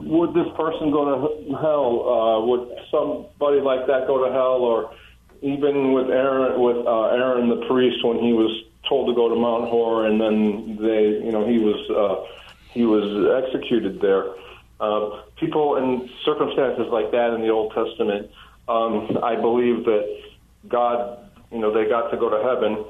would 0.00 0.32
this 0.32 0.46
person 0.56 0.90
go 0.92 1.04
to 1.04 1.56
hell? 1.56 2.08
Uh, 2.08 2.46
would 2.46 2.68
somebody 2.90 3.60
like 3.60 3.86
that 3.88 4.06
go 4.06 4.24
to 4.24 4.32
hell? 4.32 4.62
Or 4.62 4.94
even 5.42 5.92
with 5.92 6.08
Aaron, 6.10 6.60
with 6.60 6.86
uh, 6.86 7.06
Aaron 7.08 7.48
the 7.48 7.66
priest, 7.66 8.04
when 8.04 8.18
he 8.18 8.32
was 8.32 8.64
told 8.88 9.08
to 9.08 9.14
go 9.14 9.28
to 9.28 9.34
Mount 9.34 9.68
Hor, 9.68 10.06
and 10.06 10.20
then 10.20 10.78
they, 10.80 11.24
you 11.24 11.32
know, 11.32 11.46
he 11.46 11.58
was 11.58 11.90
uh, 11.90 12.24
he 12.72 12.84
was 12.84 13.44
executed 13.44 14.00
there. 14.00 14.34
Uh, 14.80 15.22
people 15.36 15.76
in 15.76 16.08
circumstances 16.24 16.86
like 16.92 17.10
that 17.10 17.34
in 17.34 17.42
the 17.42 17.48
Old 17.48 17.72
Testament, 17.74 18.30
um, 18.68 19.18
I 19.22 19.34
believe 19.34 19.84
that 19.84 20.22
God, 20.68 21.18
you 21.50 21.58
know, 21.58 21.72
they 21.72 21.88
got 21.88 22.10
to 22.10 22.16
go 22.16 22.30
to 22.30 22.42
heaven, 22.42 22.84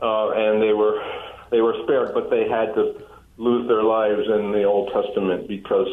uh, 0.00 0.30
and 0.30 0.62
they 0.62 0.72
were 0.72 1.02
they 1.50 1.60
were 1.60 1.76
spared, 1.84 2.14
but 2.14 2.30
they 2.30 2.48
had 2.48 2.74
to 2.74 3.04
lose 3.36 3.68
their 3.68 3.82
lives 3.82 4.28
in 4.28 4.52
the 4.52 4.64
Old 4.64 4.92
Testament 4.92 5.48
because 5.48 5.88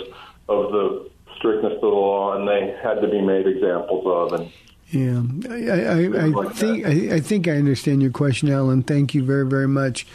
of 0.47 0.71
the 0.71 1.09
strictness 1.37 1.73
of 1.73 1.81
the 1.81 1.87
law, 1.87 2.35
and 2.35 2.47
they 2.47 2.75
had 2.83 3.01
to 3.01 3.07
be 3.07 3.21
made 3.21 3.47
examples 3.47 4.05
of. 4.05 4.39
And 4.39 4.51
yeah, 4.91 5.21
I, 5.49 5.77
I, 5.79 6.25
I 6.25 6.27
like 6.27 6.55
think 6.55 6.85
I, 6.85 7.15
I, 7.15 7.19
think 7.19 7.47
I 7.47 7.51
understand 7.51 8.01
your 8.01 8.11
question, 8.11 8.49
Alan. 8.49 8.83
Thank 8.83 9.13
you 9.13 9.23
very 9.23 9.45
very 9.45 9.67
much. 9.67 10.05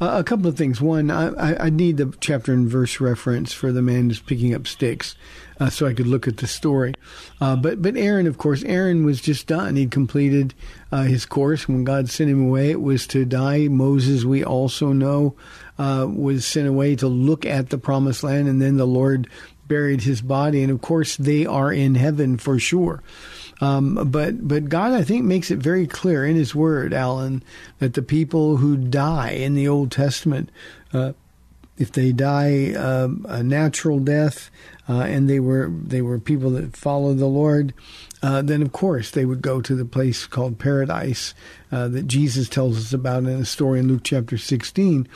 Uh, 0.00 0.16
a 0.18 0.24
couple 0.24 0.46
of 0.46 0.56
things. 0.56 0.80
One, 0.80 1.10
I, 1.10 1.56
I 1.66 1.70
need 1.70 1.96
the 1.96 2.14
chapter 2.20 2.52
and 2.52 2.68
verse 2.68 3.00
reference 3.00 3.52
for 3.52 3.72
the 3.72 3.82
man 3.82 4.08
who's 4.08 4.20
picking 4.20 4.54
up 4.54 4.66
sticks. 4.66 5.16
Uh, 5.58 5.70
so 5.70 5.86
I 5.86 5.94
could 5.94 6.06
look 6.06 6.28
at 6.28 6.36
the 6.36 6.46
story. 6.46 6.94
Uh, 7.40 7.56
but 7.56 7.80
but 7.80 7.96
Aaron, 7.96 8.26
of 8.26 8.38
course, 8.38 8.62
Aaron 8.64 9.04
was 9.04 9.20
just 9.20 9.46
done. 9.46 9.76
He'd 9.76 9.90
completed 9.90 10.54
uh, 10.92 11.02
his 11.02 11.24
course 11.24 11.66
when 11.66 11.84
God 11.84 12.10
sent 12.10 12.30
him 12.30 12.46
away. 12.46 12.70
It 12.70 12.82
was 12.82 13.06
to 13.08 13.24
die. 13.24 13.68
Moses, 13.68 14.24
we 14.24 14.44
also 14.44 14.92
know, 14.92 15.34
uh, 15.78 16.06
was 16.08 16.44
sent 16.44 16.68
away 16.68 16.96
to 16.96 17.08
look 17.08 17.46
at 17.46 17.70
the 17.70 17.78
promised 17.78 18.22
land, 18.22 18.48
and 18.48 18.60
then 18.60 18.76
the 18.76 18.86
Lord 18.86 19.28
buried 19.66 20.02
his 20.02 20.22
body, 20.22 20.62
and 20.62 20.70
of 20.70 20.80
course 20.80 21.16
they 21.16 21.44
are 21.46 21.72
in 21.72 21.94
heaven 21.94 22.36
for 22.36 22.58
sure. 22.58 23.02
Um, 23.60 24.10
but 24.10 24.46
but 24.46 24.68
God, 24.68 24.92
I 24.92 25.02
think, 25.02 25.24
makes 25.24 25.50
it 25.50 25.58
very 25.58 25.86
clear 25.86 26.26
in 26.26 26.36
His 26.36 26.54
Word, 26.54 26.92
Alan, 26.92 27.42
that 27.78 27.94
the 27.94 28.02
people 28.02 28.58
who 28.58 28.76
die 28.76 29.30
in 29.30 29.54
the 29.54 29.68
Old 29.68 29.90
Testament, 29.90 30.50
uh, 30.92 31.12
if 31.78 31.92
they 31.92 32.12
die 32.12 32.72
um, 32.72 33.26
a 33.28 33.42
natural 33.42 33.98
death, 33.98 34.50
uh, 34.88 35.00
and 35.00 35.28
they 35.28 35.40
were 35.40 35.70
they 35.70 36.02
were 36.02 36.18
people 36.18 36.50
that 36.50 36.76
followed 36.76 37.18
the 37.18 37.26
Lord, 37.26 37.74
uh, 38.22 38.42
then 38.42 38.62
of 38.62 38.72
course 38.72 39.10
they 39.10 39.24
would 39.24 39.42
go 39.42 39.60
to 39.60 39.74
the 39.74 39.84
place 39.84 40.26
called 40.26 40.58
paradise 40.58 41.34
uh, 41.72 41.88
that 41.88 42.06
Jesus 42.06 42.48
tells 42.48 42.78
us 42.78 42.92
about 42.92 43.24
in 43.24 43.28
a 43.28 43.44
story 43.44 43.80
in 43.80 43.88
Luke 43.88 44.02
chapter 44.04 44.38
16. 44.38 45.08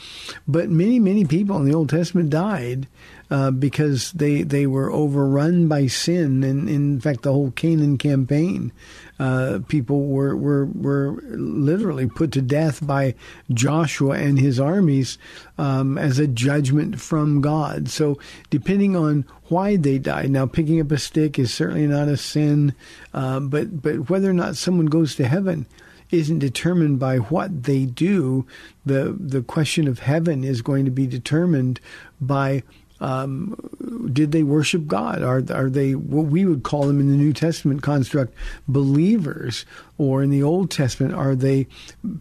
But 0.47 0.69
many 0.69 0.99
many 0.99 1.25
people 1.25 1.57
in 1.57 1.65
the 1.65 1.73
Old 1.73 1.89
Testament 1.89 2.29
died 2.29 2.87
uh, 3.31 3.49
because 3.49 4.11
they 4.11 4.43
they 4.43 4.67
were 4.67 4.91
overrun 4.91 5.69
by 5.69 5.87
sin, 5.87 6.43
and 6.43 6.69
in 6.69 6.99
fact, 6.99 7.21
the 7.21 7.31
whole 7.31 7.51
Canaan 7.51 7.97
campaign, 7.97 8.73
uh, 9.19 9.59
people 9.69 10.07
were 10.07 10.35
were 10.35 10.65
were 10.65 11.13
literally 11.29 12.07
put 12.07 12.33
to 12.33 12.41
death 12.41 12.85
by 12.85 13.15
Joshua 13.53 14.17
and 14.17 14.37
his 14.37 14.59
armies 14.59 15.17
um, 15.57 15.97
as 15.97 16.19
a 16.19 16.27
judgment 16.27 16.99
from 16.99 17.39
God. 17.39 17.87
So, 17.87 18.19
depending 18.49 18.97
on 18.97 19.23
why 19.45 19.77
they 19.77 19.97
died, 19.97 20.29
now 20.29 20.45
picking 20.45 20.81
up 20.81 20.91
a 20.91 20.97
stick 20.97 21.39
is 21.39 21.53
certainly 21.53 21.87
not 21.87 22.09
a 22.09 22.17
sin, 22.17 22.75
uh, 23.13 23.39
but 23.39 23.81
but 23.81 24.09
whether 24.09 24.29
or 24.29 24.33
not 24.33 24.57
someone 24.57 24.87
goes 24.87 25.15
to 25.15 25.25
heaven 25.25 25.65
isn't 26.11 26.39
determined 26.39 26.99
by 26.99 27.17
what 27.17 27.63
they 27.63 27.85
do. 27.85 28.45
The 28.85 29.15
the 29.19 29.41
question 29.41 29.87
of 29.87 29.99
heaven 29.99 30.43
is 30.43 30.61
going 30.61 30.85
to 30.85 30.91
be 30.91 31.07
determined 31.07 31.79
by 32.19 32.63
um, 33.01 33.55
did 34.13 34.31
they 34.31 34.43
worship 34.43 34.85
God? 34.85 35.23
Are 35.23 35.43
are 35.49 35.69
they 35.69 35.95
what 35.95 36.27
we 36.27 36.45
would 36.45 36.61
call 36.61 36.85
them 36.85 36.99
in 36.99 37.09
the 37.09 37.17
New 37.17 37.33
Testament 37.33 37.81
construct 37.81 38.33
believers, 38.67 39.65
or 39.97 40.21
in 40.21 40.29
the 40.29 40.43
Old 40.43 40.69
Testament 40.69 41.15
are 41.15 41.35
they 41.35 41.67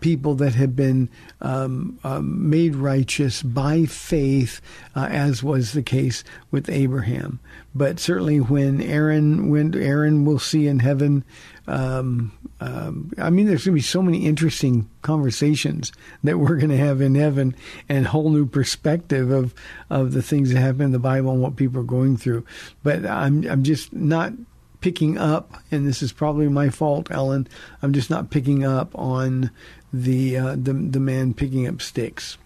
people 0.01 0.35
that 0.37 0.55
have 0.55 0.75
been 0.75 1.11
um, 1.43 1.99
um, 2.03 2.49
made 2.49 2.75
righteous 2.75 3.43
by 3.43 3.85
faith, 3.85 4.63
uh, 4.97 5.07
as 5.11 5.43
was 5.43 5.73
the 5.73 5.83
case 5.83 6.25
with 6.51 6.71
Abraham? 6.71 7.41
But 7.75 8.01
certainly, 8.01 8.41
when 8.41 8.81
Aaron, 8.81 9.51
when 9.51 9.75
Aaron 9.75 10.25
will 10.25 10.39
see 10.39 10.67
in 10.67 10.79
heaven 10.79 11.25
um, 11.71 12.33
um, 12.61 13.13
I 13.17 13.31
mean, 13.31 13.47
there's 13.47 13.65
going 13.65 13.75
to 13.75 13.79
be 13.79 13.81
so 13.81 14.03
many 14.03 14.27
interesting 14.27 14.91
conversations 15.03 15.93
that 16.25 16.39
we're 16.39 16.57
going 16.57 16.71
to 16.71 16.77
have 16.77 17.01
in 17.01 17.15
heaven 17.15 17.55
and 17.89 18.07
whole 18.07 18.29
new 18.31 18.45
perspective 18.45 19.31
of, 19.31 19.55
of 19.89 20.13
the 20.13 20.21
things 20.21 20.53
that 20.53 20.59
happen 20.59 20.83
in 20.83 20.93
the 20.93 20.99
Bible 20.99 21.31
and 21.31 21.41
what 21.41 21.55
people 21.55 21.81
are 21.81 21.85
going 21.85 22.17
through. 22.17 22.45
But 22.83 23.07
I'm, 23.07 23.47
I'm 23.49 23.63
just 23.63 23.93
not 23.93 24.33
picking 24.81 25.17
up, 25.17 25.63
and 25.71 25.87
this 25.87 26.03
is 26.03 26.13
probably 26.13 26.49
my 26.49 26.71
fault, 26.71 27.09
Ellen. 27.11 27.47
I'm 27.83 27.93
just 27.93 28.11
not 28.11 28.31
picking 28.31 28.65
up 28.65 28.91
on 28.99 29.53
the, 29.93 30.37
uh, 30.37 30.57
the, 30.57 30.73
the 30.73 31.01
man 31.01 31.35
picking 31.35 31.69
up 31.69 31.81
sticks. 31.81 32.37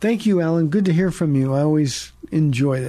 Thank 0.00 0.24
you, 0.24 0.40
Alan. 0.40 0.68
Good 0.68 0.86
to 0.86 0.92
hear 0.92 1.10
from 1.10 1.36
you. 1.36 1.52
I 1.52 1.60
always 1.60 2.12
enjoy 2.30 2.80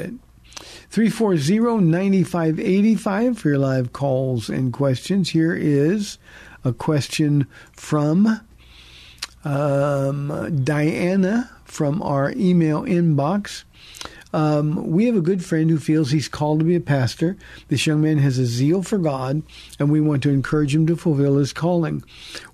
that. 0.93 1.01
340-9585 1.01 3.37
for 3.37 3.49
your 3.49 3.57
live 3.57 3.91
calls 3.93 4.49
and 4.49 4.73
questions. 4.73 5.29
Here 5.29 5.55
is 5.55 6.17
a 6.63 6.73
question 6.73 7.47
from 7.73 8.41
um, 9.43 10.63
Diana 10.63 11.49
from 11.65 12.01
our 12.01 12.31
email 12.35 12.83
inbox. 12.83 13.63
Um, 14.33 14.89
we 14.89 15.05
have 15.05 15.15
a 15.15 15.21
good 15.21 15.45
friend 15.45 15.69
who 15.69 15.77
feels 15.77 16.09
he's 16.09 16.27
called 16.27 16.59
to 16.59 16.65
be 16.65 16.75
a 16.75 16.81
pastor. 16.81 17.37
This 17.67 17.85
young 17.85 18.01
man 18.01 18.17
has 18.17 18.39
a 18.39 18.45
zeal 18.45 18.81
for 18.81 18.97
God, 18.97 19.43
and 19.77 19.91
we 19.91 20.01
want 20.01 20.23
to 20.23 20.31
encourage 20.31 20.73
him 20.73 20.87
to 20.87 20.95
fulfill 20.95 21.37
his 21.37 21.53
calling. 21.53 22.03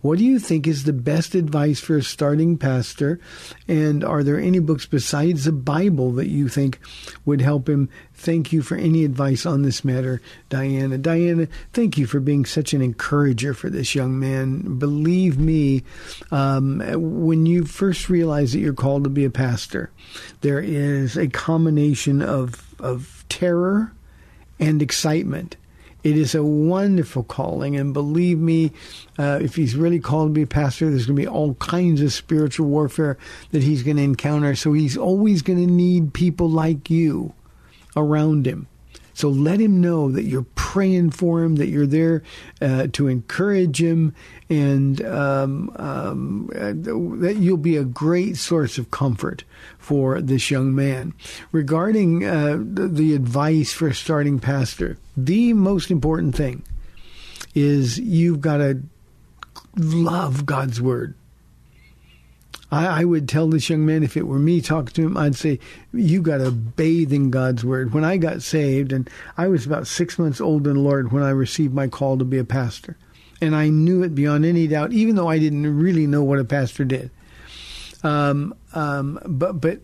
What 0.02 0.18
do 0.18 0.26
you 0.26 0.40
think 0.40 0.68
is 0.68 0.84
the 0.84 0.94
best 0.94 1.36
advice 1.36 1.80
for 1.80 1.96
a 1.96 2.04
starting 2.04 2.58
pastor? 2.58 3.20
And 3.68 4.04
are 4.04 4.24
there 4.24 4.38
any 4.38 4.60
books 4.60 4.86
besides 4.86 5.46
the 5.46 5.54
Bible 5.54 6.12
that 6.14 6.28
you 6.28 6.50
think 6.50 6.80
would 7.24 7.40
help 7.40 7.70
him 7.70 7.90
Thank 8.20 8.52
you 8.52 8.62
for 8.62 8.76
any 8.76 9.06
advice 9.06 9.46
on 9.46 9.62
this 9.62 9.86
matter, 9.86 10.22
Diana. 10.50 10.98
Diana, 10.98 11.48
thank 11.72 11.98
you 11.98 12.06
for 12.06 12.20
being 12.20 12.44
such 12.44 12.74
an 12.74 12.82
encourager 12.82 13.54
for 13.54 13.70
this 13.70 13.96
young 13.96 14.20
man. 14.20 14.78
Believe 14.78 15.40
me, 15.40 15.84
um, 16.30 16.82
when 16.96 17.46
you 17.46 17.64
first 17.64 18.10
realize 18.10 18.52
that 18.52 18.60
you're 18.60 18.74
called 18.74 19.06
to 19.06 19.10
be 19.10 19.24
a 19.24 19.30
pastor, 19.30 19.90
there 20.42 20.60
is 20.60 21.16
a 21.16 21.30
combination 21.30 22.22
of, 22.22 22.76
of 22.82 23.24
terror 23.30 23.94
and 24.60 24.82
excitement. 24.82 25.56
It 26.04 26.18
is 26.18 26.36
a 26.36 26.44
wonderful 26.44 27.24
calling, 27.24 27.78
and 27.78 27.94
believe 27.94 28.38
me, 28.38 28.74
uh, 29.18 29.40
if 29.42 29.56
he's 29.56 29.78
really 29.78 30.00
called 30.00 30.32
to 30.32 30.34
be 30.34 30.42
a 30.42 30.48
pastor, 30.48 30.90
there's 30.90 31.06
going 31.06 31.16
to 31.16 31.22
be 31.22 31.28
all 31.28 31.54
kinds 31.56 32.02
of 32.02 32.12
spiritual 32.12 32.68
warfare 32.68 33.18
that 33.52 33.64
he's 33.64 33.82
going 33.82 33.96
to 33.96 34.04
encounter. 34.04 34.56
So 34.56 34.74
he's 34.74 34.98
always 34.98 35.42
going 35.42 35.66
to 35.66 35.72
need 35.72 36.14
people 36.14 36.50
like 36.50 36.90
you 36.90 37.34
around 37.96 38.46
him. 38.46 38.68
So 39.20 39.28
let 39.28 39.60
him 39.60 39.82
know 39.82 40.10
that 40.12 40.24
you're 40.24 40.46
praying 40.56 41.12
for 41.12 41.44
him, 41.44 41.58
that 41.58 41.68
you're 41.68 41.86
there 41.86 42.24
uh, 42.62 42.88
to 42.94 43.10
encourage 43.10 43.82
him, 43.82 44.16
and 44.50 45.04
um, 45.04 45.72
um, 45.76 46.50
uh, 46.56 46.72
that 47.22 47.36
you'll 47.38 47.58
be 47.58 47.76
a 47.76 47.84
great 47.84 48.38
source 48.38 48.78
of 48.78 48.92
comfort 48.92 49.44
for 49.78 50.22
this 50.22 50.50
young 50.50 50.74
man. 50.74 51.14
Regarding 51.52 52.24
uh, 52.24 52.60
the, 52.62 53.14
advice 53.14 53.74
for 53.74 53.92
starting 53.92 54.40
pastor, 54.40 54.98
the 55.18 55.52
most 55.52 55.92
important 55.92 56.34
thing 56.34 56.64
is 57.54 58.00
you've 58.00 58.40
got 58.40 58.58
to 58.60 58.82
love 59.76 60.46
God's 60.46 60.80
word. 60.80 61.14
I, 62.72 63.02
I, 63.02 63.04
would 63.04 63.28
tell 63.28 63.48
this 63.48 63.70
young 63.70 63.86
man 63.86 64.04
if 64.04 64.16
it 64.16 64.28
were 64.28 64.40
me 64.40 64.62
talking 64.62 64.94
to 64.94 65.06
him, 65.06 65.18
I'd 65.18 65.36
say, 65.36 65.60
You 65.92 66.22
got 66.22 66.38
to 66.38 66.52
bathe 66.52 67.12
in 67.12 67.32
God's 67.32 67.66
word. 67.66 67.94
When 67.94 68.04
I 68.04 68.18
got 68.18 68.42
saved, 68.42 68.92
and 68.92 69.10
I 69.38 69.48
was 69.48 69.66
about 69.66 69.88
six 69.88 70.20
months 70.20 70.40
old 70.40 70.68
in 70.68 70.76
the 70.76 70.80
Lord 70.80 71.12
when 71.12 71.24
I 71.24 71.32
received 71.32 71.74
my 71.74 71.88
call 71.88 72.18
to 72.18 72.26
be 72.26 72.38
a 72.38 72.44
pastor. 72.44 72.98
And 73.42 73.56
I 73.56 73.70
knew 73.70 74.04
it 74.04 74.14
beyond 74.14 74.46
any 74.46 74.68
doubt, 74.68 74.92
even 74.92 75.16
though 75.16 75.30
I 75.30 75.40
didn't 75.40 75.78
really 75.78 76.06
know 76.06 76.24
what 76.24 76.40
a 76.40 76.44
pastor 76.44 76.84
did. 76.84 77.10
Um, 78.04 78.54
um, 78.74 79.20
but 79.26 79.62
but 79.62 79.80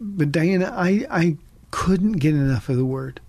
but 0.00 0.32
Diana, 0.32 0.72
I 0.74 1.06
I 1.10 1.36
couldn't 1.70 2.12
get 2.12 2.34
enough 2.34 2.68
of 2.68 2.76
the 2.76 2.84
word. 2.84 3.20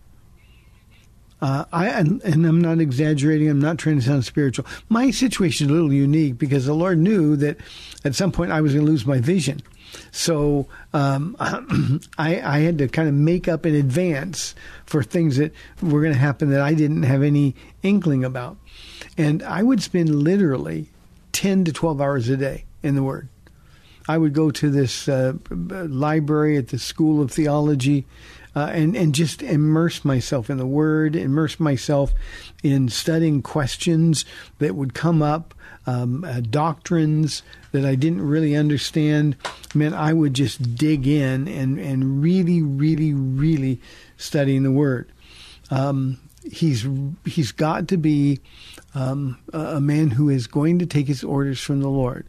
Uh, 1.44 1.66
I 1.74 1.88
and, 1.90 2.22
and, 2.24 2.46
I'm 2.46 2.62
not 2.62 2.80
exaggerating. 2.80 3.50
I'm 3.50 3.60
not 3.60 3.78
trying 3.78 3.98
to 3.98 4.02
sound 4.02 4.24
spiritual. 4.24 4.66
My 4.88 5.12
situation 5.12 5.68
is 5.68 5.72
a 5.72 5.74
little 5.74 5.92
unique 5.92 6.38
because 6.38 6.66
the 6.66 6.74
Lord 6.74 7.00
knew 7.00 7.36
that 7.36 7.58
at 8.06 8.16
some 8.16 8.32
point 8.32 8.54
I 8.54 8.62
was 8.62 8.72
going 8.72 8.86
to 8.86 8.90
lose 8.90 9.06
my 9.06 9.20
vision. 9.20 9.62
So 10.12 10.68
um, 10.94 11.36
I, 12.18 12.40
I, 12.42 12.60
had 12.60 12.78
to 12.78 12.88
kind 12.88 13.10
of 13.10 13.14
make 13.14 13.50
up 13.50 13.66
in 13.66 13.76
advance 13.76 14.56
for 14.86 15.04
things 15.04 15.36
that 15.36 15.52
were 15.82 16.00
going 16.00 16.14
to 16.14 16.20
happen 16.20 16.50
that 16.52 16.62
I 16.62 16.74
didn't 16.74 17.04
have 17.04 17.22
any 17.22 17.56
inkling 17.84 18.24
about. 18.24 18.56
And 19.18 19.44
I 19.44 19.64
would 19.64 19.84
spend 19.84 20.16
literally 20.16 20.88
10 21.34 21.66
to 21.66 21.74
12 21.74 22.00
hours 22.00 22.30
a 22.30 22.38
day 22.38 22.64
in 22.82 22.96
the 22.96 23.04
Word. 23.04 23.28
I 24.08 24.18
would 24.18 24.34
go 24.34 24.50
to 24.50 24.70
this 24.70 25.10
uh, 25.10 25.34
library 25.50 26.56
at 26.56 26.70
the 26.70 26.80
School 26.80 27.22
of 27.22 27.32
Theology 27.32 28.06
uh, 28.56 28.70
and 28.72 28.96
and 28.96 29.16
just 29.16 29.42
immerse 29.42 30.06
myself 30.06 30.50
in 30.50 30.58
the 30.58 30.66
Word, 30.66 31.16
immerse 31.16 31.60
myself 31.60 32.14
in 32.62 32.90
studying 32.90 33.42
questions 33.42 34.26
that 34.60 34.76
would 34.76 34.94
come 34.94 35.22
up, 35.22 35.54
um, 35.86 36.24
uh, 36.24 36.42
doctrines 36.42 37.44
that 37.72 37.86
I 37.86 37.96
didn't 37.96 38.22
really 38.22 38.56
understand. 38.56 39.36
Man, 39.74 39.94
I 39.94 40.14
would 40.14 40.34
just 40.34 40.76
dig 40.76 41.08
in 41.08 41.48
and 41.48 41.80
and 41.80 42.22
really, 42.22 42.62
really, 42.62 43.14
really 43.14 43.82
studying 44.18 44.64
the 44.64 44.72
Word. 44.72 45.12
Um, 45.72 46.20
he's 46.52 46.86
he's 47.26 47.52
got 47.52 47.88
to 47.88 47.98
be 47.98 48.40
um, 48.96 49.40
a 49.52 49.82
man 49.82 50.12
who 50.12 50.30
is 50.30 50.48
going 50.48 50.80
to 50.80 50.86
take 50.86 51.08
his 51.08 51.24
orders 51.24 51.60
from 51.60 51.82
the 51.82 51.90
Lord. 51.90 52.26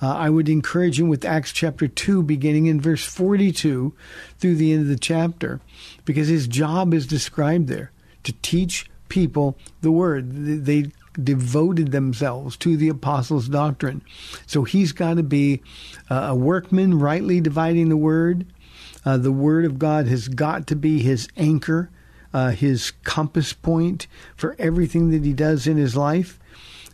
Uh, 0.00 0.14
I 0.14 0.30
would 0.30 0.48
encourage 0.48 1.00
him 1.00 1.08
with 1.08 1.24
Acts 1.24 1.52
chapter 1.52 1.88
2, 1.88 2.22
beginning 2.22 2.66
in 2.66 2.80
verse 2.80 3.04
42 3.04 3.94
through 4.38 4.54
the 4.56 4.72
end 4.72 4.82
of 4.82 4.88
the 4.88 4.98
chapter, 4.98 5.60
because 6.04 6.28
his 6.28 6.46
job 6.46 6.92
is 6.92 7.06
described 7.06 7.68
there 7.68 7.92
to 8.24 8.32
teach 8.42 8.90
people 9.08 9.56
the 9.80 9.92
word. 9.92 10.64
They 10.64 10.90
devoted 11.22 11.92
themselves 11.92 12.56
to 12.58 12.76
the 12.76 12.90
apostles' 12.90 13.48
doctrine. 13.48 14.02
So 14.46 14.64
he's 14.64 14.92
got 14.92 15.14
to 15.14 15.22
be 15.22 15.62
uh, 16.10 16.28
a 16.30 16.34
workman, 16.34 16.98
rightly 16.98 17.40
dividing 17.40 17.88
the 17.88 17.96
word. 17.96 18.46
Uh, 19.04 19.16
the 19.16 19.32
word 19.32 19.64
of 19.64 19.78
God 19.78 20.08
has 20.08 20.28
got 20.28 20.66
to 20.66 20.76
be 20.76 21.00
his 21.00 21.28
anchor 21.36 21.90
uh, 22.36 22.50
his 22.50 22.90
compass 23.02 23.54
point 23.54 24.06
for 24.36 24.54
everything 24.58 25.10
that 25.10 25.24
he 25.24 25.32
does 25.32 25.66
in 25.66 25.78
his 25.78 25.96
life. 25.96 26.38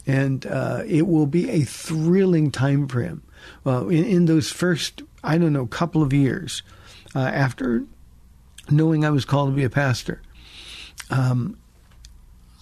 And 0.06 0.46
uh, 0.46 0.82
it 0.86 1.06
will 1.06 1.26
be 1.26 1.50
a 1.50 1.62
thrilling 1.62 2.50
time 2.50 2.88
for 2.88 3.00
him. 3.00 3.22
Well, 3.64 3.88
in, 3.88 4.04
in 4.04 4.24
those 4.26 4.50
first, 4.50 5.02
I 5.22 5.38
don't 5.38 5.52
know, 5.52 5.66
couple 5.66 6.02
of 6.02 6.12
years 6.12 6.62
uh, 7.14 7.20
after 7.20 7.84
knowing 8.70 9.04
I 9.04 9.10
was 9.10 9.24
called 9.24 9.50
to 9.50 9.56
be 9.56 9.64
a 9.64 9.70
pastor, 9.70 10.22
um, 11.10 11.56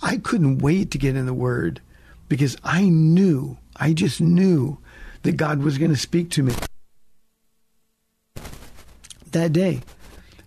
I 0.03 0.16
couldn't 0.16 0.59
wait 0.59 0.90
to 0.92 0.98
get 0.98 1.16
in 1.16 1.26
the 1.26 1.35
Word 1.35 1.81
because 2.29 2.57
I 2.64 2.88
knew, 2.88 3.59
I 3.76 3.92
just 3.92 4.20
knew 4.20 4.79
that 5.22 5.37
God 5.37 5.62
was 5.62 5.79
going 5.79 5.90
to 5.90 5.96
speak 5.96 6.31
to 6.31 6.42
me 6.42 6.55
that 9.33 9.53
day. 9.53 9.81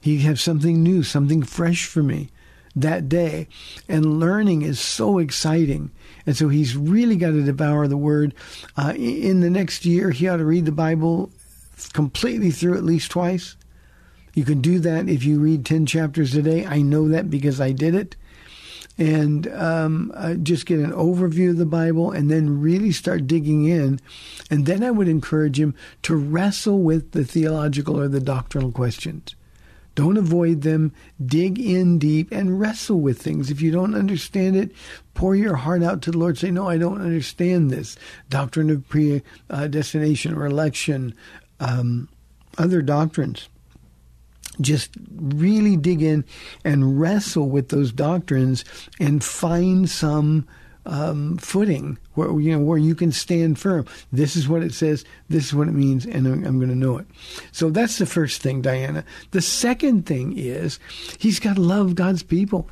He'd 0.01 0.19
have 0.19 0.39
something 0.39 0.84
new, 0.84 1.03
something 1.03 1.43
fresh 1.43 1.86
for 1.86 2.03
me 2.03 2.29
that 2.75 3.09
day. 3.09 3.47
And 3.88 4.19
learning 4.19 4.63
is 4.63 4.79
so 4.79 5.19
exciting. 5.19 5.91
And 6.25 6.36
so 6.36 6.49
he's 6.49 6.75
really 6.75 7.15
got 7.15 7.31
to 7.31 7.43
devour 7.43 7.88
the 7.88 7.97
word. 7.97 8.33
Uh, 8.77 8.93
in 8.95 9.41
the 9.41 9.49
next 9.49 9.86
year, 9.86 10.12
he 10.12 10.27
ought 10.27 10.38
to 10.38 10.45
read 10.45 10.65
the 10.65 10.71
Bible 10.71 11.31
completely 11.93 12.51
through 12.51 12.77
at 12.77 12.83
least 12.83 13.12
twice. 13.12 13.55
You 14.33 14.43
can 14.43 14.62
do 14.62 14.79
that 14.79 15.09
if 15.09 15.23
you 15.23 15.39
read 15.39 15.65
10 15.65 15.86
chapters 15.86 16.33
a 16.36 16.41
day. 16.41 16.65
I 16.65 16.81
know 16.81 17.07
that 17.09 17.29
because 17.29 17.62
I 17.62 17.71
did 17.71 17.93
it. 17.93 18.15
And 18.97 19.47
um, 19.47 20.12
uh, 20.15 20.36
just 20.36 20.67
get 20.67 20.79
an 20.79 20.91
overview 20.91 21.49
of 21.49 21.57
the 21.57 21.65
Bible 21.65 22.12
and 22.12 22.29
then 22.29 22.62
really 22.62 22.91
start 22.91 23.25
digging 23.25 23.65
in. 23.65 23.99
And 24.51 24.65
then 24.65 24.83
I 24.83 24.91
would 24.91 25.07
encourage 25.07 25.59
him 25.59 25.73
to 26.03 26.15
wrestle 26.15 26.79
with 26.79 27.12
the 27.12 27.25
theological 27.25 27.99
or 27.99 28.07
the 28.07 28.19
doctrinal 28.19 28.71
questions. 28.71 29.36
Don't 29.95 30.17
avoid 30.17 30.62
them. 30.62 30.91
Dig 31.23 31.60
in 31.60 31.99
deep 31.99 32.32
and 32.32 32.60
wrestle 32.60 32.99
with 32.99 33.21
things. 33.21 33.51
If 33.51 33.62
you 33.62 33.71
don't 33.71 33.93
understand 33.95 34.56
it, 34.56 34.71
pour 35.13 35.36
your 35.36 35.56
heart 35.56 35.84
out 35.84 36.01
to 36.03 36.12
the 36.12 36.17
Lord. 36.17 36.38
Say, 36.38 36.51
No, 36.51 36.67
I 36.67 36.77
don't 36.77 37.01
understand 37.01 37.69
this. 37.69 37.95
Doctrine 38.29 38.69
of 38.69 38.88
predestination 38.89 40.34
or 40.34 40.45
election, 40.45 41.13
um, 41.60 42.10
other 42.58 42.82
doctrines. 42.82 43.49
Just 44.62 44.91
really 45.15 45.75
dig 45.77 46.01
in 46.01 46.25
and 46.63 46.99
wrestle 46.99 47.49
with 47.49 47.69
those 47.69 47.91
doctrines 47.91 48.63
and 48.99 49.23
find 49.23 49.89
some 49.89 50.47
um, 50.86 51.38
footing 51.38 51.98
where 52.13 52.39
you 52.39 52.52
know 52.52 52.60
where 52.60 52.78
you 52.78 52.96
can 52.96 53.12
stand 53.12 53.58
firm. 53.58 53.86
This 54.12 54.36
is 54.36 54.48
what 54.48 54.63
it 54.63 54.74
says. 54.74 55.06
This 55.30 55.46
is 55.46 55.54
what 55.54 55.67
it 55.67 55.74
means, 55.74 56.06
and 56.06 56.28
I'm, 56.28 56.46
I'm 56.46 56.58
going 56.60 56.69
to 56.69 56.76
know 56.76 56.98
it. 56.98 57.08
So 57.52 57.69
that's 57.69 57.98
the 57.98 58.06
first 58.06 58.41
thing, 58.41 58.62
Diana. 58.62 59.06
The 59.32 59.41
second 59.41 60.06
thing 60.06 60.38
is 60.38 60.80
he's 61.19 61.39
got 61.39 61.56
to 61.56 61.62
love 61.62 61.96
God's 61.96 62.24
people, 62.24 62.69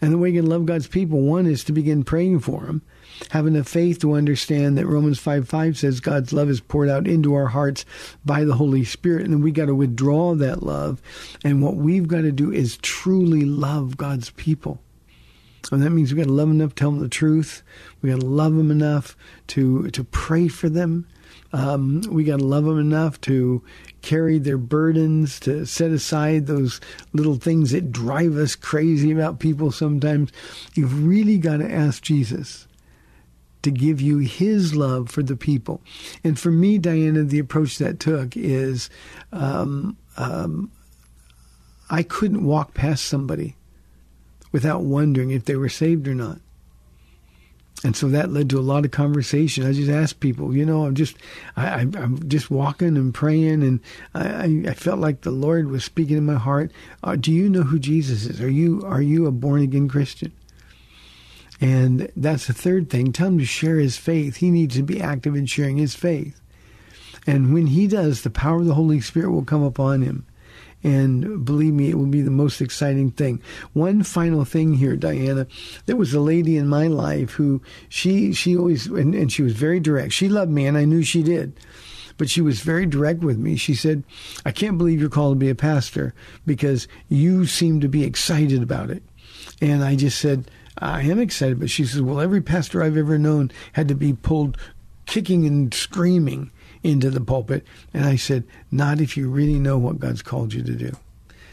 and 0.00 0.12
the 0.12 0.18
way 0.18 0.30
he 0.30 0.36
can 0.36 0.46
love 0.46 0.66
God's 0.66 0.86
people, 0.86 1.20
one 1.20 1.46
is 1.46 1.64
to 1.64 1.72
begin 1.72 2.04
praying 2.04 2.40
for 2.40 2.62
them, 2.62 2.82
having 3.30 3.54
the 3.54 3.64
faith 3.64 4.00
to 4.00 4.14
understand 4.14 4.76
that 4.76 4.86
Romans 4.86 5.18
five 5.18 5.48
five 5.48 5.76
says 5.78 6.00
God's 6.00 6.32
love 6.32 6.48
is 6.48 6.60
poured 6.60 6.88
out 6.88 7.06
into 7.06 7.34
our 7.34 7.46
hearts 7.46 7.84
by 8.24 8.44
the 8.44 8.54
Holy 8.54 8.84
Spirit, 8.84 9.26
and 9.26 9.42
we 9.42 9.50
got 9.50 9.66
to 9.66 9.74
withdraw 9.74 10.34
that 10.34 10.62
love, 10.62 11.02
and 11.44 11.62
what 11.62 11.76
we've 11.76 12.08
got 12.08 12.22
to 12.22 12.32
do 12.32 12.52
is 12.52 12.76
truly 12.78 13.44
love 13.44 13.96
God's 13.96 14.30
people. 14.30 14.80
And 15.72 15.82
that 15.82 15.90
means 15.90 16.12
we 16.12 16.18
got 16.18 16.26
to 16.26 16.32
love 16.32 16.48
them 16.48 16.60
enough 16.60 16.70
to 16.70 16.74
tell 16.76 16.90
them 16.90 17.00
the 17.00 17.08
truth. 17.08 17.62
We 18.02 18.10
got 18.10 18.20
to 18.20 18.26
love 18.26 18.54
them 18.54 18.70
enough 18.70 19.16
to 19.48 19.88
to 19.90 20.04
pray 20.04 20.48
for 20.48 20.68
them. 20.68 21.06
Um, 21.52 22.02
we 22.10 22.24
got 22.24 22.40
to 22.40 22.44
love 22.44 22.64
them 22.64 22.78
enough 22.78 23.20
to 23.22 23.62
carry 24.02 24.38
their 24.38 24.58
burdens, 24.58 25.38
to 25.40 25.64
set 25.64 25.92
aside 25.92 26.46
those 26.46 26.80
little 27.12 27.36
things 27.36 27.70
that 27.70 27.92
drive 27.92 28.36
us 28.36 28.56
crazy 28.56 29.12
about 29.12 29.38
people 29.38 29.70
sometimes. 29.70 30.30
You've 30.74 31.06
really 31.06 31.38
got 31.38 31.58
to 31.58 31.70
ask 31.70 32.02
Jesus 32.02 32.66
to 33.62 33.70
give 33.70 34.00
you 34.00 34.18
his 34.18 34.74
love 34.74 35.10
for 35.10 35.22
the 35.22 35.36
people. 35.36 35.80
And 36.22 36.38
for 36.38 36.50
me, 36.50 36.76
Diana, 36.76 37.22
the 37.22 37.38
approach 37.38 37.78
that 37.78 37.98
took 37.98 38.36
is 38.36 38.90
um, 39.32 39.96
um, 40.16 40.70
I 41.88 42.02
couldn't 42.02 42.44
walk 42.44 42.74
past 42.74 43.06
somebody 43.06 43.56
without 44.54 44.82
wondering 44.82 45.32
if 45.32 45.46
they 45.46 45.56
were 45.56 45.68
saved 45.68 46.06
or 46.06 46.14
not. 46.14 46.38
And 47.82 47.96
so 47.96 48.08
that 48.10 48.30
led 48.30 48.48
to 48.50 48.58
a 48.58 48.60
lot 48.60 48.84
of 48.84 48.92
conversation. 48.92 49.66
I 49.66 49.72
just 49.72 49.90
asked 49.90 50.20
people, 50.20 50.54
you 50.54 50.64
know, 50.64 50.86
I'm 50.86 50.94
just, 50.94 51.16
I, 51.56 51.80
am 51.80 52.20
just 52.28 52.52
walking 52.52 52.96
and 52.96 53.12
praying, 53.12 53.64
and 53.64 53.80
I, 54.14 54.62
I, 54.68 54.74
felt 54.74 55.00
like 55.00 55.22
the 55.22 55.32
Lord 55.32 55.72
was 55.72 55.84
speaking 55.84 56.16
in 56.16 56.24
my 56.24 56.36
heart. 56.36 56.70
Uh, 57.02 57.16
do 57.16 57.32
you 57.32 57.48
know 57.48 57.64
who 57.64 57.80
Jesus 57.80 58.26
is? 58.26 58.40
Are 58.40 58.48
you 58.48 58.80
are 58.86 59.02
you 59.02 59.26
a 59.26 59.32
born 59.32 59.60
again 59.60 59.88
Christian? 59.88 60.32
And 61.60 62.12
that's 62.16 62.46
the 62.46 62.52
third 62.52 62.88
thing. 62.88 63.12
Tell 63.12 63.26
him 63.26 63.38
to 63.40 63.44
share 63.44 63.78
his 63.78 63.96
faith. 63.96 64.36
He 64.36 64.52
needs 64.52 64.76
to 64.76 64.84
be 64.84 65.00
active 65.00 65.34
in 65.34 65.46
sharing 65.46 65.78
his 65.78 65.96
faith. 65.96 66.40
And 67.26 67.52
when 67.52 67.66
he 67.66 67.88
does, 67.88 68.22
the 68.22 68.30
power 68.30 68.60
of 68.60 68.66
the 68.66 68.74
Holy 68.74 69.00
Spirit 69.00 69.32
will 69.32 69.44
come 69.44 69.64
upon 69.64 70.02
him. 70.02 70.26
And 70.84 71.44
believe 71.44 71.72
me, 71.72 71.90
it 71.90 71.96
will 71.96 72.06
be 72.06 72.22
the 72.22 72.30
most 72.30 72.60
exciting 72.60 73.10
thing. 73.10 73.42
One 73.72 74.02
final 74.02 74.44
thing 74.44 74.74
here, 74.74 74.96
Diana. 74.96 75.46
There 75.86 75.96
was 75.96 76.14
a 76.14 76.20
lady 76.20 76.56
in 76.56 76.68
my 76.68 76.86
life 76.86 77.32
who 77.32 77.62
she 77.88 78.32
she 78.32 78.56
always 78.56 78.86
and, 78.86 79.14
and 79.14 79.32
she 79.32 79.42
was 79.42 79.54
very 79.54 79.80
direct. 79.80 80.12
She 80.12 80.28
loved 80.28 80.52
me, 80.52 80.66
and 80.66 80.76
I 80.76 80.84
knew 80.84 81.02
she 81.02 81.22
did 81.22 81.58
but 82.16 82.30
she 82.30 82.40
was 82.40 82.60
very 82.60 82.86
direct 82.86 83.20
with 83.20 83.38
me. 83.38 83.56
She 83.56 83.74
said, 83.74 84.04
I 84.44 84.52
can't 84.52 84.78
believe 84.78 85.00
you're 85.00 85.10
called 85.10 85.34
to 85.34 85.44
be 85.44 85.50
a 85.50 85.54
pastor 85.54 86.14
because 86.46 86.86
you 87.08 87.46
seem 87.46 87.80
to 87.80 87.88
be 87.88 88.04
excited 88.04 88.62
about 88.62 88.90
it. 88.90 89.02
And 89.60 89.82
I 89.82 89.96
just 89.96 90.20
said, 90.20 90.50
I 90.78 91.02
am 91.02 91.18
excited. 91.18 91.60
But 91.60 91.70
she 91.70 91.84
says, 91.84 92.02
Well, 92.02 92.20
every 92.20 92.40
pastor 92.40 92.82
I've 92.82 92.96
ever 92.96 93.18
known 93.18 93.50
had 93.72 93.88
to 93.88 93.94
be 93.94 94.12
pulled 94.12 94.56
kicking 95.06 95.46
and 95.46 95.72
screaming 95.72 96.50
into 96.84 97.10
the 97.10 97.20
pulpit. 97.20 97.66
And 97.92 98.04
I 98.04 98.16
said, 98.16 98.44
Not 98.70 99.00
if 99.00 99.16
you 99.16 99.28
really 99.28 99.58
know 99.58 99.78
what 99.78 99.98
God's 99.98 100.22
called 100.22 100.54
you 100.54 100.62
to 100.62 100.74
do. 100.74 100.92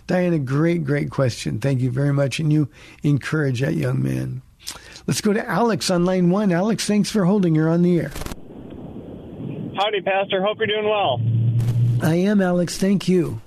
Diana, 0.05 0.39
great, 0.39 0.83
great 0.83 1.09
question. 1.09 1.59
Thank 1.59 1.81
you 1.81 1.89
very 1.89 2.13
much. 2.13 2.39
And 2.39 2.51
you 2.51 2.69
encourage 3.01 3.61
that 3.61 3.75
young 3.75 4.03
man. 4.03 4.41
Let's 5.07 5.21
go 5.21 5.33
to 5.33 5.47
Alex 5.47 5.89
on 5.89 6.05
line 6.05 6.29
one. 6.29 6.51
Alex, 6.51 6.85
thanks 6.85 7.09
for 7.09 7.25
holding. 7.25 7.55
You're 7.55 7.69
on 7.69 7.81
the 7.81 7.99
air. 7.99 8.11
Howdy, 9.77 10.01
Pastor. 10.01 10.43
Hope 10.43 10.57
you're 10.57 10.67
doing 10.67 10.87
well. 10.87 11.21
I 12.03 12.15
am, 12.15 12.41
Alex. 12.41 12.77
Thank 12.77 13.07
you. 13.07 13.41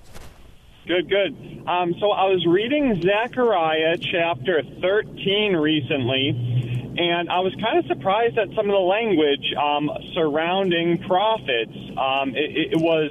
Good, 0.87 1.09
good. 1.09 1.65
Um, 1.67 1.95
so 1.99 2.11
I 2.11 2.25
was 2.25 2.45
reading 2.47 3.01
Zechariah 3.03 3.97
chapter 3.99 4.63
13 4.83 5.57
recently, 5.57 6.64
and 6.97 7.29
I 7.29 7.41
was 7.41 7.53
kind 7.61 7.79
of 7.79 7.87
surprised 7.87 8.39
at 8.39 8.49
some 8.55 8.71
of 8.71 8.75
the 8.75 8.87
language 8.87 9.53
um, 9.59 9.91
surrounding 10.15 10.99
prophets. 11.07 11.75
Um, 11.99 12.31
it, 12.37 12.75
it, 12.75 12.81
was 12.81 13.11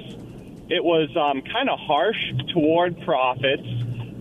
it 0.70 0.82
was 0.82 1.10
um, 1.16 1.42
kind 1.52 1.68
of 1.68 1.78
harsh 1.78 2.16
toward 2.54 2.98
prophets, 3.04 3.66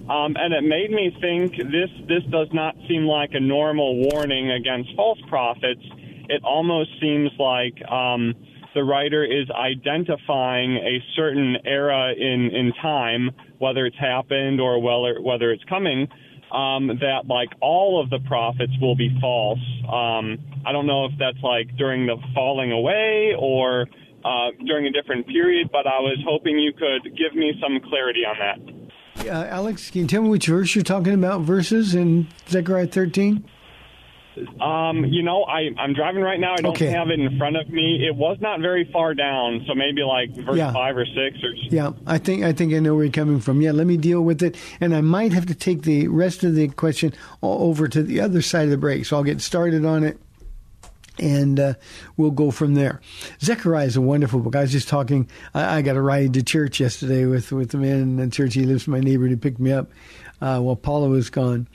um, 0.10 0.36
and 0.36 0.54
it 0.54 0.64
made 0.64 0.92
me 0.92 1.16
think 1.22 1.56
this 1.56 1.90
this 2.08 2.24
does 2.30 2.50
not 2.52 2.76
seem 2.90 3.06
like 3.06 3.32
a 3.34 3.40
normal 3.40 4.10
warning 4.12 4.52
against 4.52 4.94
false 4.96 5.20
prophets. 5.30 5.82
It 6.30 6.44
almost 6.44 6.90
seems 7.00 7.32
like 7.40 7.80
um, 7.90 8.36
the 8.74 8.84
writer 8.84 9.24
is 9.24 9.50
identifying 9.52 10.76
a 10.76 11.00
certain 11.16 11.58
era 11.64 12.12
in 12.12 12.52
in 12.52 12.74
time, 12.82 13.32
whether 13.60 13.86
it's 13.86 14.00
happened 14.00 14.60
or 14.60 14.82
whether 14.82 15.22
whether 15.22 15.52
it's 15.52 15.64
coming 15.66 16.10
um, 16.54 16.88
that 16.88 17.26
like 17.28 17.50
all 17.62 18.02
of 18.02 18.10
the 18.10 18.20
prophets 18.28 18.74
will 18.80 18.96
be 18.96 19.10
false. 19.20 19.60
Um, 19.84 20.38
I 20.66 20.72
don't 20.72 20.88
know 20.88 21.06
if 21.06 21.12
that's 21.18 21.42
like 21.44 21.76
during 21.78 22.06
the 22.06 22.18
falling 22.34 22.72
away 22.72 23.34
or 23.38 23.88
uh, 24.24 24.52
during 24.66 24.86
a 24.86 24.92
different 24.92 25.28
period, 25.28 25.70
but 25.72 25.88
I 25.88 26.00
was 26.00 26.18
hoping 26.26 26.58
you 26.60 26.72
could 26.74 27.04
give 27.18 27.36
me 27.36 27.54
some 27.62 27.80
clarity 27.90 28.22
on 28.22 28.38
that. 28.40 29.28
Uh, 29.28 29.46
Alex, 29.48 29.90
can 29.90 30.02
you 30.02 30.08
tell 30.08 30.22
me 30.22 30.30
which 30.30 30.48
verse 30.48 30.76
you're 30.76 30.84
talking 30.84 31.14
about? 31.14 31.42
Verses 31.42 31.94
in 31.94 32.28
Zechariah 32.50 32.88
13? 32.88 33.46
Um, 34.60 35.06
you 35.06 35.24
know, 35.24 35.44
I, 35.44 35.70
I'm 35.78 35.94
driving 35.94 36.22
right 36.22 36.40
now. 36.40 36.54
I 36.54 36.62
don't 36.62 36.76
okay. 36.76 36.90
have 36.90 37.10
it 37.10 37.20
in 37.20 37.38
front 37.38 37.56
of 37.56 37.70
me. 37.70 38.06
It 38.08 38.16
was 38.16 38.38
not 38.42 38.60
very 38.60 38.90
far 38.92 39.14
down, 39.14 39.64
so 39.68 39.76
maybe 39.76 40.02
like 40.02 40.30
verse 40.46 40.58
yeah. 40.58 40.72
five 40.72 40.98
or 40.98 41.06
six 41.06 41.44
or. 41.44 41.54
Yeah, 41.54 41.92
I 42.08 42.18
think 42.18 42.44
I 42.44 42.54
think 42.54 42.74
I 42.74 42.80
know 42.80 42.96
where 42.96 43.04
you're 43.04 43.14
coming 43.14 43.40
from. 43.40 43.62
Yeah, 43.62 43.72
let 43.72 43.88
me 43.88 43.98
deal 43.98 44.22
with 44.22 44.42
it, 44.42 44.58
and 44.80 44.96
I 44.96 45.02
might 45.02 45.34
have 45.34 45.46
to 45.48 45.56
take 45.56 45.84
the 45.84 46.08
rest 46.08 46.44
of 46.44 46.56
the 46.56 46.68
question 46.70 47.14
over 47.42 47.88
to 47.88 48.02
the 48.02 48.22
other 48.22 48.42
side 48.42 48.66
of 48.66 48.70
the 48.72 48.78
break. 48.78 49.06
So 49.06 49.18
I'll 49.18 49.24
get 49.24 49.42
started 49.42 49.86
on 49.86 50.04
it, 50.04 50.20
and 51.20 51.60
uh, 51.60 51.74
we'll 52.18 52.32
go 52.32 52.52
from 52.52 52.74
there. 52.74 53.02
Zechariah 53.42 53.86
is 53.86 53.98
a 53.98 54.02
wonderful 54.02 54.40
book. 54.40 54.56
I 54.56 54.62
was 54.62 54.72
just 54.72 54.88
talking. 54.88 55.30
I, 55.54 55.78
I 55.78 55.82
got 55.82 55.96
a 55.96 56.02
ride 56.02 56.34
to 56.34 56.44
church 56.44 56.80
yesterday 56.80 57.26
with 57.26 57.52
with 57.52 57.72
the 57.72 57.78
man 57.78 58.20
in 58.20 58.32
church. 58.32 58.56
He 58.56 58.64
lives 58.64 58.88
in 58.88 58.94
my 58.94 59.00
neighborhood. 59.00 59.32
He 59.32 59.36
picked 59.38 59.60
me 59.60 59.72
up 59.72 59.92
uh, 60.44 60.60
while 60.60 60.76
Paula 60.76 61.08
was 61.08 61.32
gone 61.32 61.68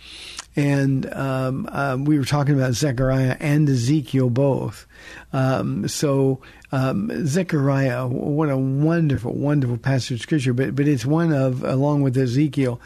and 0.59 1.12
um, 1.14 1.68
um, 1.70 2.04
we 2.04 2.18
were 2.18 2.24
talking 2.24 2.57
about 2.57 2.72
Zechariah 2.72 3.37
and 3.38 3.68
Ezekiel 3.68 4.28
both. 4.28 4.88
Um, 5.33 5.87
so 5.87 6.40
um, 6.72 7.12
Zechariah, 7.28 8.09
what 8.09 8.50
a 8.50 8.57
wonderful, 8.57 9.35
wonderful 9.35 9.76
passage 9.78 10.18
of 10.18 10.22
scripture, 10.22 10.52
but 10.52 10.74
but 10.74 10.88
it's 10.88 11.07
one 11.07 11.33
of 11.33 11.62
along 11.62 12.02
with 12.02 12.16
Ezekiel. 12.16 12.81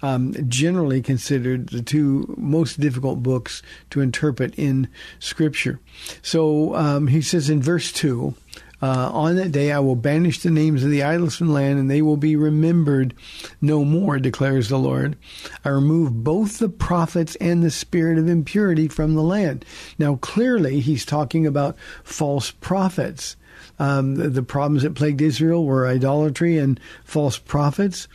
Um, 0.00 0.32
generally 0.48 1.02
considered 1.02 1.70
the 1.70 1.82
two 1.82 2.32
most 2.38 2.78
difficult 2.78 3.20
books 3.20 3.64
to 3.90 4.00
interpret 4.00 4.54
in 4.56 4.86
Scripture. 5.18 5.80
So 6.22 6.76
um, 6.76 7.08
he 7.08 7.20
says 7.20 7.50
in 7.50 7.60
verse 7.60 7.90
2 7.90 8.32
Uh, 8.80 9.10
on 9.12 9.36
that 9.36 9.50
day, 9.50 9.72
I 9.72 9.80
will 9.80 9.96
banish 9.96 10.40
the 10.40 10.50
names 10.50 10.84
of 10.84 10.90
the 10.90 11.02
idols 11.02 11.36
from 11.36 11.48
the 11.48 11.52
land, 11.52 11.78
and 11.78 11.90
they 11.90 12.02
will 12.02 12.16
be 12.16 12.36
remembered 12.36 13.14
no 13.60 13.84
more, 13.84 14.18
declares 14.18 14.68
the 14.68 14.78
Lord. 14.78 15.16
I 15.64 15.70
remove 15.70 16.22
both 16.22 16.58
the 16.58 16.68
prophets 16.68 17.36
and 17.36 17.62
the 17.62 17.70
spirit 17.70 18.18
of 18.18 18.28
impurity 18.28 18.86
from 18.86 19.14
the 19.14 19.22
land. 19.22 19.64
Now, 19.98 20.16
clearly, 20.16 20.80
he's 20.80 21.04
talking 21.04 21.46
about 21.46 21.76
false 22.04 22.50
prophets. 22.50 23.36
Um, 23.80 24.14
the, 24.16 24.28
the, 24.28 24.42
problems 24.42 24.82
that 24.82 24.94
plagued 24.94 25.20
Israel 25.20 25.64
were 25.64 25.86
idolatry 25.86 26.58
and 26.58 26.80
false 27.04 27.38
prophets. 27.38 28.08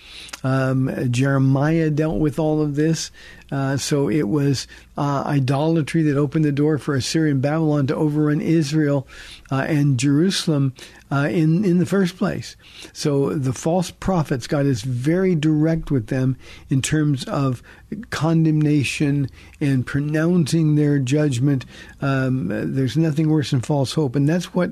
Um, 0.44 0.92
Jeremiah 1.10 1.90
dealt 1.90 2.20
with 2.20 2.38
all 2.40 2.62
of 2.62 2.76
this. 2.76 3.12
Uh, 3.54 3.78
so 3.78 4.10
it 4.10 4.28
was 4.28 4.66
uh, 4.98 5.24
idolatry 5.28 6.02
that 6.02 6.18
opened 6.18 6.44
the 6.44 6.52
door 6.52 6.80
for 6.80 6.96
Assyrian 6.96 7.40
Babylon 7.40 7.86
to 7.86 7.96
overrun 7.96 8.42
Israel 8.42 9.08
uh, 9.52 9.66
and 9.68 10.00
Jerusalem 10.00 10.74
uh, 11.12 11.28
in 11.30 11.64
in 11.64 11.78
the 11.78 11.86
first 11.86 12.18
place. 12.18 12.56
So 12.94 13.36
the 13.36 13.54
false 13.54 13.92
prophets, 13.92 14.48
God 14.48 14.66
is 14.66 14.82
very 14.82 15.36
direct 15.36 15.92
with 15.92 16.08
them 16.08 16.36
in 16.72 16.82
terms 16.82 17.26
of 17.26 17.62
condemnation 18.10 19.30
and 19.62 19.86
pronouncing 19.86 20.74
their 20.74 20.98
judgment. 20.98 21.66
Um, 22.02 22.48
there's 22.48 22.98
nothing 22.98 23.30
worse 23.30 23.52
than 23.52 23.62
false 23.62 23.94
hope, 23.94 24.16
and 24.16 24.28
that's 24.28 24.56
what 24.56 24.72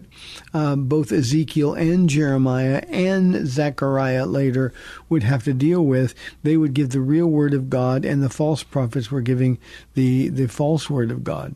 um, 0.53 0.85
both 0.85 1.11
Ezekiel 1.11 1.75
and 1.75 2.09
Jeremiah 2.09 2.83
and 2.89 3.47
Zechariah 3.47 4.25
later 4.25 4.73
would 5.09 5.21
have 5.21 5.43
to 5.43 5.53
deal 5.53 5.85
with. 5.85 6.15
They 6.41 6.57
would 6.57 6.73
give 6.73 6.89
the 6.89 7.01
real 7.01 7.27
word 7.27 7.53
of 7.53 7.69
God, 7.69 8.03
and 8.03 8.23
the 8.23 8.29
false 8.29 8.63
prophets 8.71 9.11
were 9.11 9.21
giving 9.21 9.59
the 9.93 10.29
the 10.29 10.47
false 10.47 10.89
word 10.89 11.11
of 11.11 11.23
God. 11.23 11.53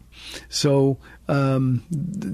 So 0.50 0.98
um, 1.28 1.84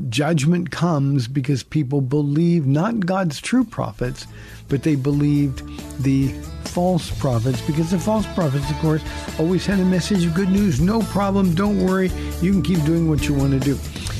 judgment 0.09 0.71
comes 0.71 1.27
because 1.27 1.63
people 1.63 2.01
believe 2.01 2.65
not 2.67 3.05
God's 3.05 3.39
true 3.39 3.63
prophets, 3.63 4.27
but 4.67 4.83
they 4.83 4.95
believed 4.95 5.63
the 6.03 6.29
false 6.65 7.09
prophets 7.19 7.61
because 7.61 7.91
the 7.91 7.99
false 7.99 8.25
prophets, 8.33 8.69
of 8.69 8.77
course, 8.77 9.03
always 9.39 9.65
had 9.65 9.79
a 9.79 9.85
message 9.85 10.25
of 10.25 10.33
good 10.33 10.49
news. 10.49 10.81
No 10.81 11.01
problem. 11.03 11.55
Don't 11.55 11.85
worry. 11.85 12.09
You 12.41 12.51
can 12.51 12.63
keep 12.63 12.83
doing 12.83 13.09
what 13.09 13.27
you 13.27 13.33
want 13.33 13.51
to 13.53 13.59
do. 13.59 13.77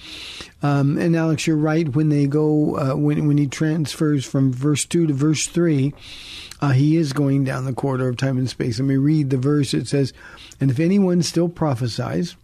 Um, 0.63 0.97
and 0.97 1.15
Alex, 1.15 1.45
you're 1.45 1.57
right. 1.57 1.87
When 1.87 2.09
they 2.09 2.25
go, 2.25 2.75
uh, 2.75 2.95
when 2.95 3.27
when 3.27 3.37
he 3.37 3.45
transfers 3.45 4.25
from 4.25 4.51
verse 4.51 4.83
two 4.85 5.05
to 5.05 5.13
verse 5.13 5.45
three, 5.45 5.93
uh, 6.63 6.69
he 6.69 6.95
is 6.95 7.11
going 7.11 7.43
down 7.43 7.65
the 7.65 7.73
corridor 7.73 8.07
of 8.07 8.15
time 8.15 8.37
and 8.37 8.49
space. 8.49 8.79
Let 8.79 8.85
me 8.85 8.95
read 8.95 9.29
the 9.29 9.37
verse. 9.37 9.73
It 9.73 9.85
says, 9.85 10.13
And 10.61 10.71
if 10.71 10.79
anyone 10.79 11.21
still 11.21 11.49
prophesies, 11.49 12.37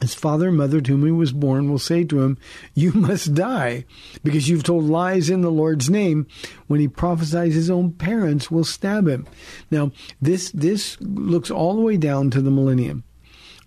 his 0.00 0.14
father 0.14 0.48
and 0.50 0.56
mother 0.56 0.80
to 0.80 0.92
whom 0.92 1.04
he 1.04 1.10
was 1.10 1.32
born 1.32 1.68
will 1.68 1.80
say 1.80 2.04
to 2.04 2.22
him, 2.22 2.38
You 2.74 2.92
must 2.94 3.34
die, 3.34 3.86
because 4.22 4.48
you've 4.48 4.62
told 4.62 4.84
lies 4.84 5.30
in 5.30 5.40
the 5.40 5.50
Lord's 5.50 5.90
name. 5.90 6.28
When 6.68 6.78
he 6.78 6.86
prophesies, 6.86 7.56
his 7.56 7.70
own 7.70 7.94
parents 7.94 8.52
will 8.52 8.62
stab 8.62 9.08
him. 9.08 9.26
Now, 9.68 9.90
this 10.22 10.52
this 10.52 10.96
looks 11.00 11.50
all 11.50 11.74
the 11.74 11.82
way 11.82 11.96
down 11.96 12.30
to 12.30 12.40
the 12.40 12.52
millennium 12.52 13.02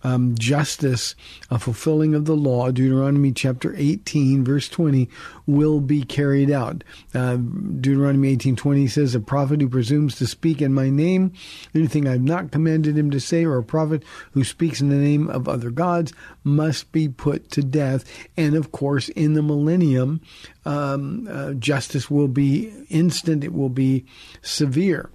um, 0.03 0.35
justice, 0.37 1.15
a 1.49 1.59
fulfilling 1.59 2.13
of 2.13 2.25
the 2.25 2.35
law, 2.35 2.71
Deuteronomy 2.71 3.31
chapter 3.31 3.73
18, 3.75 4.43
verse 4.43 4.69
20, 4.69 5.09
will 5.45 5.79
be 5.79 6.03
carried 6.03 6.51
out. 6.51 6.83
Uh, 7.13 7.37
Deuteronomy 7.37 8.29
18:20 8.35 8.87
says, 8.87 9.15
"A 9.15 9.19
prophet 9.19 9.61
who 9.61 9.69
presumes 9.69 10.15
to 10.15 10.27
speak 10.27 10.61
in 10.61 10.73
my 10.73 10.89
name, 10.89 11.31
anything 11.73 12.07
I've 12.07 12.21
not 12.21 12.51
commanded 12.51 12.97
him 12.97 13.11
to 13.11 13.19
say, 13.19 13.45
or 13.45 13.57
a 13.57 13.63
prophet 13.63 14.03
who 14.31 14.43
speaks 14.43 14.81
in 14.81 14.89
the 14.89 14.95
name 14.95 15.29
of 15.29 15.47
other 15.47 15.71
gods, 15.71 16.13
must 16.43 16.91
be 16.91 17.07
put 17.07 17.49
to 17.51 17.63
death." 17.63 18.03
And 18.35 18.55
of 18.55 18.71
course, 18.71 19.09
in 19.09 19.33
the 19.33 19.41
millennium, 19.41 20.21
um, 20.65 21.27
uh, 21.31 21.53
justice 21.53 22.11
will 22.11 22.27
be 22.27 22.71
instant; 22.89 23.43
it 23.43 23.53
will 23.53 23.69
be 23.69 24.05
severe. 24.41 25.09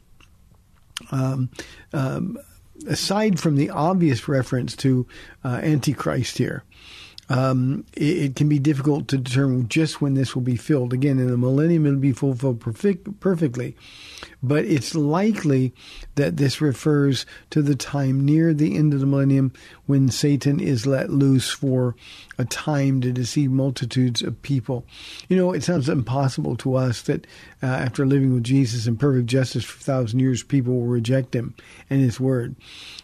Um, 1.11 1.51
um, 1.93 2.39
aside 2.85 3.39
from 3.39 3.57
the 3.57 3.71
obvious 3.71 4.29
reference 4.29 4.77
to 4.77 5.07
uh, 5.45 5.61
Antichrist 5.63 6.39
here, 6.39 6.65
um, 7.29 7.85
it, 7.95 8.03
it, 8.03 8.37
can 8.37 8.49
be 8.49 8.59
difficult 8.59 9.09
to 9.09 9.17
determine 9.17 9.69
just 9.69 10.01
when 10.01 10.15
this 10.15 10.35
will 10.35 10.43
be 10.43 10.57
filled. 10.57 10.93
Again, 10.93 11.19
in 11.19 11.29
the 11.29 11.37
millennium, 11.37 11.87
it'll 11.87 11.99
be 11.99 12.13
fulfilled 12.13 12.61
perfect, 12.61 13.21
perfectly 13.21 13.77
but 14.43 14.65
it's 14.65 14.95
likely 14.95 15.73
that 16.17 16.37
this 16.37 16.61
refers 16.61 17.25
to 17.51 17.63
the 17.63 17.77
time 17.77 18.25
near 18.25 18.53
the 18.53 18.77
end 18.77 18.93
of 18.93 19.01
the 19.01 19.07
millennium 19.07 19.53
when 19.87 20.09
Satan 20.09 20.59
is 20.59 20.87
let 20.87 21.11
loose 21.11 21.51
for 21.51 21.95
a 22.39 22.45
time 22.45 23.01
to 23.01 23.13
deceive 23.13 23.51
multitudes 23.51 24.23
of 24.23 24.41
people. 24.43 24.85
You 25.29 25.37
know, 25.37 25.53
it 25.53 25.63
sounds 25.63 25.89
impossible 25.89 26.57
to 26.57 26.75
us 26.77 27.03
that 27.03 27.27
uh, 27.63 27.67
after 27.67 28.05
living 28.05 28.35
with 28.35 28.43
Jesus 28.43 28.87
in 28.87 28.97
perfect 28.97 29.27
justice 29.27 29.65
for 29.65 29.79
a 29.79 29.83
thousand 29.83 30.21
years, 30.21 30.43
people 30.43 30.75
will 30.75 30.87
reject 30.87 31.35
him 31.35 31.55
and 31.89 32.01
his 32.01 32.19
word. 32.19 32.57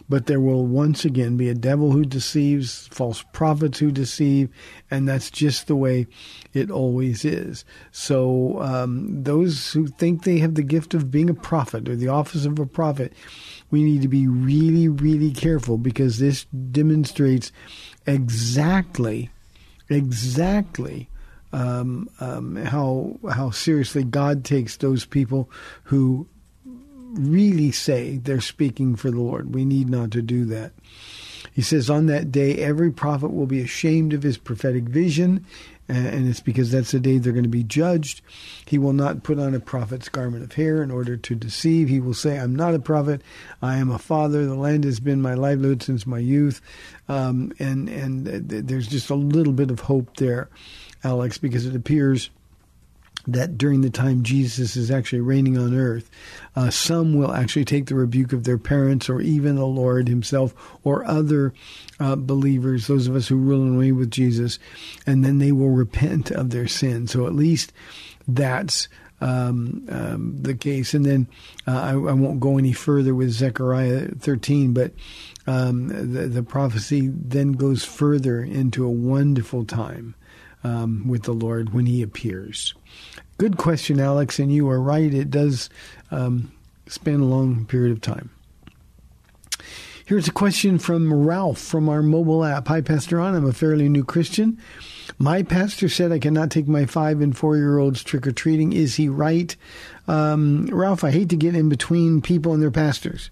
But 0.09 0.25
there 0.25 0.41
will 0.41 0.65
once 0.65 1.05
again 1.05 1.37
be 1.37 1.49
a 1.49 1.53
devil 1.53 1.91
who 1.91 2.03
deceives, 2.03 2.87
false 2.87 3.23
prophets 3.31 3.79
who 3.79 3.91
deceive, 3.91 4.49
and 4.89 5.07
that's 5.07 5.29
just 5.29 5.67
the 5.67 5.75
way 5.75 6.07
it 6.53 6.71
always 6.71 7.23
is. 7.23 7.63
So 7.91 8.59
um, 8.61 9.23
those 9.23 9.71
who 9.71 9.87
think 9.87 10.23
they 10.23 10.39
have 10.39 10.55
the 10.55 10.63
gift 10.63 10.93
of 10.93 11.11
being 11.11 11.28
a 11.29 11.33
prophet 11.33 11.87
or 11.87 11.95
the 11.95 12.07
office 12.07 12.45
of 12.45 12.59
a 12.59 12.65
prophet, 12.65 13.13
we 13.71 13.83
need 13.83 14.01
to 14.01 14.07
be 14.07 14.27
really, 14.27 14.87
really 14.87 15.31
careful 15.31 15.77
because 15.77 16.19
this 16.19 16.45
demonstrates 16.71 17.51
exactly, 18.05 19.29
exactly 19.89 21.09
um, 21.51 22.09
um, 22.19 22.55
how 22.57 23.17
how 23.31 23.49
seriously 23.49 24.03
God 24.03 24.43
takes 24.43 24.77
those 24.77 25.05
people 25.05 25.49
who 25.83 26.27
really 27.13 27.71
say 27.71 28.17
they're 28.17 28.41
speaking 28.41 28.95
for 28.95 29.09
the 29.09 29.19
Lord. 29.19 29.53
We 29.53 29.65
need 29.65 29.89
not 29.89 30.11
to 30.11 30.21
do 30.21 30.45
that. 30.45 30.73
He 31.51 31.61
says, 31.61 31.89
On 31.89 32.05
that 32.05 32.31
day, 32.31 32.55
every 32.57 32.91
prophet 32.91 33.33
will 33.33 33.47
be 33.47 33.61
ashamed 33.61 34.13
of 34.13 34.23
his 34.23 34.37
prophetic 34.37 34.83
vision, 34.83 35.45
and 35.89 36.27
it's 36.27 36.39
because 36.39 36.71
that's 36.71 36.91
the 36.91 36.99
day 36.99 37.17
they're 37.17 37.33
going 37.33 37.43
to 37.43 37.49
be 37.49 37.63
judged. 37.63 38.21
He 38.65 38.77
will 38.77 38.93
not 38.93 39.23
put 39.23 39.39
on 39.39 39.55
a 39.55 39.59
prophet's 39.59 40.09
garment 40.09 40.43
of 40.43 40.53
hair 40.53 40.83
in 40.83 40.91
order 40.91 41.17
to 41.17 41.35
deceive. 41.35 41.89
He 41.89 41.99
will 41.99 42.13
say, 42.13 42.37
I'm 42.37 42.55
not 42.55 42.75
a 42.75 42.79
prophet. 42.79 43.21
I 43.61 43.77
am 43.77 43.89
a 43.89 43.99
father. 43.99 44.45
The 44.45 44.55
land 44.55 44.83
has 44.83 44.99
been 44.99 45.21
my 45.21 45.33
livelihood 45.33 45.81
since 45.81 46.05
my 46.05 46.19
youth. 46.19 46.61
Um, 47.07 47.53
and, 47.59 47.89
and 47.89 48.25
there's 48.25 48.87
just 48.87 49.09
a 49.09 49.15
little 49.15 49.53
bit 49.53 49.71
of 49.71 49.79
hope 49.81 50.17
there, 50.17 50.49
Alex, 51.03 51.37
because 51.37 51.65
it 51.65 51.75
appears 51.75 52.29
that 53.27 53.57
during 53.57 53.81
the 53.81 53.89
time 53.89 54.23
Jesus 54.23 54.75
is 54.75 54.89
actually 54.89 55.21
reigning 55.21 55.57
on 55.57 55.75
earth, 55.75 56.09
uh, 56.55 56.69
some 56.69 57.13
will 57.13 57.31
actually 57.31 57.65
take 57.65 57.87
the 57.87 57.95
rebuke 57.95 58.33
of 58.33 58.43
their 58.43 58.57
parents 58.57 59.09
or 59.09 59.21
even 59.21 59.55
the 59.55 59.65
Lord 59.65 60.07
Himself 60.07 60.53
or 60.83 61.05
other 61.05 61.53
uh, 61.99 62.15
believers, 62.15 62.87
those 62.87 63.07
of 63.07 63.15
us 63.15 63.27
who 63.27 63.35
rule 63.35 63.61
and 63.61 63.79
reign 63.79 63.97
with 63.97 64.11
Jesus, 64.11 64.59
and 65.05 65.23
then 65.23 65.39
they 65.39 65.51
will 65.51 65.69
repent 65.69 66.31
of 66.31 66.49
their 66.49 66.67
sin. 66.67 67.07
So 67.07 67.27
at 67.27 67.35
least 67.35 67.73
that's 68.27 68.87
um, 69.21 69.85
um, 69.89 70.37
the 70.41 70.55
case. 70.55 70.93
And 70.93 71.05
then 71.05 71.27
uh, 71.67 71.77
I, 71.77 71.89
I, 71.91 72.13
won't 72.13 72.39
go 72.39 72.57
any 72.57 72.71
further 72.71 73.13
with 73.13 73.31
Zechariah 73.31 74.09
13, 74.17 74.73
but 74.73 74.93
um, 75.45 75.87
the, 76.13 76.27
the 76.27 76.43
prophecy 76.43 77.09
then 77.13 77.53
goes 77.53 77.83
further 77.83 78.41
into 78.41 78.85
a 78.85 78.89
wonderful 78.89 79.65
time 79.65 80.15
um, 80.63 81.07
with 81.07 81.23
the 81.23 81.33
Lord 81.33 81.73
when 81.73 81.85
He 81.85 82.01
appears. 82.01 82.73
Good 83.37 83.57
question, 83.57 83.99
Alex, 83.99 84.39
and 84.39 84.51
you 84.51 84.69
are 84.69 84.81
right. 84.81 85.13
It 85.13 85.31
does 85.31 85.69
um, 86.11 86.51
span 86.87 87.21
a 87.21 87.25
long 87.25 87.65
period 87.65 87.91
of 87.91 88.01
time. 88.01 88.29
Here's 90.05 90.27
a 90.27 90.31
question 90.31 90.79
from 90.79 91.13
Ralph 91.13 91.59
from 91.59 91.87
our 91.87 92.01
mobile 92.01 92.43
app. 92.43 92.67
Hi, 92.67 92.81
Pastor 92.81 93.17
Ron. 93.17 93.35
I'm 93.35 93.45
a 93.45 93.53
fairly 93.53 93.87
new 93.87 94.03
Christian. 94.03 94.57
My 95.19 95.43
pastor 95.43 95.87
said 95.87 96.11
I 96.11 96.17
cannot 96.17 96.49
take 96.49 96.67
my 96.67 96.87
five 96.87 97.21
and 97.21 97.37
four 97.37 97.57
year 97.57 97.77
olds 97.77 98.03
trick 98.03 98.25
or 98.25 98.31
treating. 98.31 98.73
Is 98.73 98.95
he 98.95 99.07
right? 99.07 99.55
Um, 100.07 100.65
Ralph, 100.71 101.03
I 101.03 101.11
hate 101.11 101.29
to 101.29 101.35
get 101.35 101.55
in 101.55 101.69
between 101.69 102.21
people 102.21 102.53
and 102.53 102.61
their 102.63 102.71
pastors. 102.71 103.29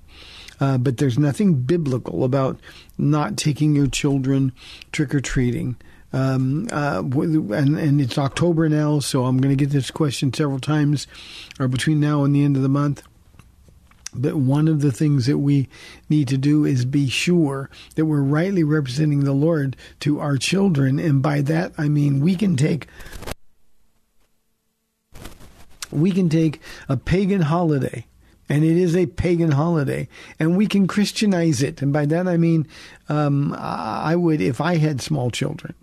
Uh, 0.59 0.77
but 0.77 0.97
there's 0.97 1.17
nothing 1.17 1.55
biblical 1.63 2.23
about 2.23 2.59
not 2.97 3.37
taking 3.37 3.75
your 3.75 3.87
children 3.87 4.51
trick 4.91 5.15
or 5.15 5.19
treating. 5.19 5.77
Um, 6.13 6.67
uh, 6.71 7.03
and, 7.03 7.77
and 7.77 8.01
it's 8.01 8.17
October 8.17 8.69
now, 8.69 8.99
so 8.99 9.25
I'm 9.25 9.39
going 9.39 9.55
to 9.55 9.61
get 9.61 9.71
this 9.71 9.91
question 9.91 10.33
several 10.33 10.59
times, 10.59 11.05
or 11.59 11.67
between 11.67 11.99
now 11.99 12.23
and 12.23 12.33
the 12.33 12.43
end 12.43 12.55
of 12.55 12.61
the 12.61 12.69
month. 12.69 13.03
But 14.13 14.35
one 14.35 14.67
of 14.67 14.81
the 14.81 14.91
things 14.91 15.25
that 15.25 15.37
we 15.37 15.67
need 16.09 16.27
to 16.29 16.37
do 16.37 16.65
is 16.65 16.85
be 16.85 17.07
sure 17.07 17.69
that 17.95 18.05
we're 18.05 18.21
rightly 18.21 18.63
representing 18.63 19.23
the 19.23 19.33
Lord 19.33 19.75
to 19.99 20.19
our 20.19 20.37
children. 20.37 20.97
And 20.97 21.21
by 21.21 21.41
that, 21.41 21.73
I 21.77 21.87
mean 21.89 22.21
we 22.21 22.35
can 22.35 22.55
take 22.55 22.87
we 25.91 26.11
can 26.11 26.29
take 26.29 26.61
a 26.89 26.97
pagan 26.97 27.41
holiday 27.41 28.05
and 28.49 28.63
it 28.63 28.77
is 28.77 28.95
a 28.95 29.07
pagan 29.07 29.51
holiday, 29.51 30.07
and 30.39 30.55
we 30.55 30.67
can 30.67 30.87
Christianize 30.87 31.61
it. 31.61 31.81
And 31.81 31.91
by 31.91 32.05
that 32.05 32.27
I 32.27 32.37
mean, 32.37 32.67
um, 33.09 33.53
I 33.57 34.15
would, 34.15 34.41
if 34.41 34.61
I 34.61 34.77
had 34.77 35.01
small 35.01 35.31
children, 35.31 35.75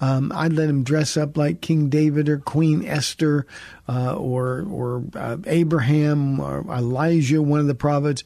um, 0.00 0.32
I'd 0.34 0.52
let 0.52 0.66
them 0.66 0.82
dress 0.84 1.16
up 1.16 1.36
like 1.36 1.60
King 1.60 1.88
David 1.88 2.28
or 2.28 2.38
Queen 2.38 2.86
Esther, 2.86 3.46
uh, 3.88 4.14
or 4.16 4.66
or 4.70 5.04
uh, 5.14 5.38
Abraham 5.46 6.40
or 6.40 6.64
Elijah, 6.70 7.42
one 7.42 7.60
of 7.60 7.66
the 7.66 7.74
prophets, 7.74 8.24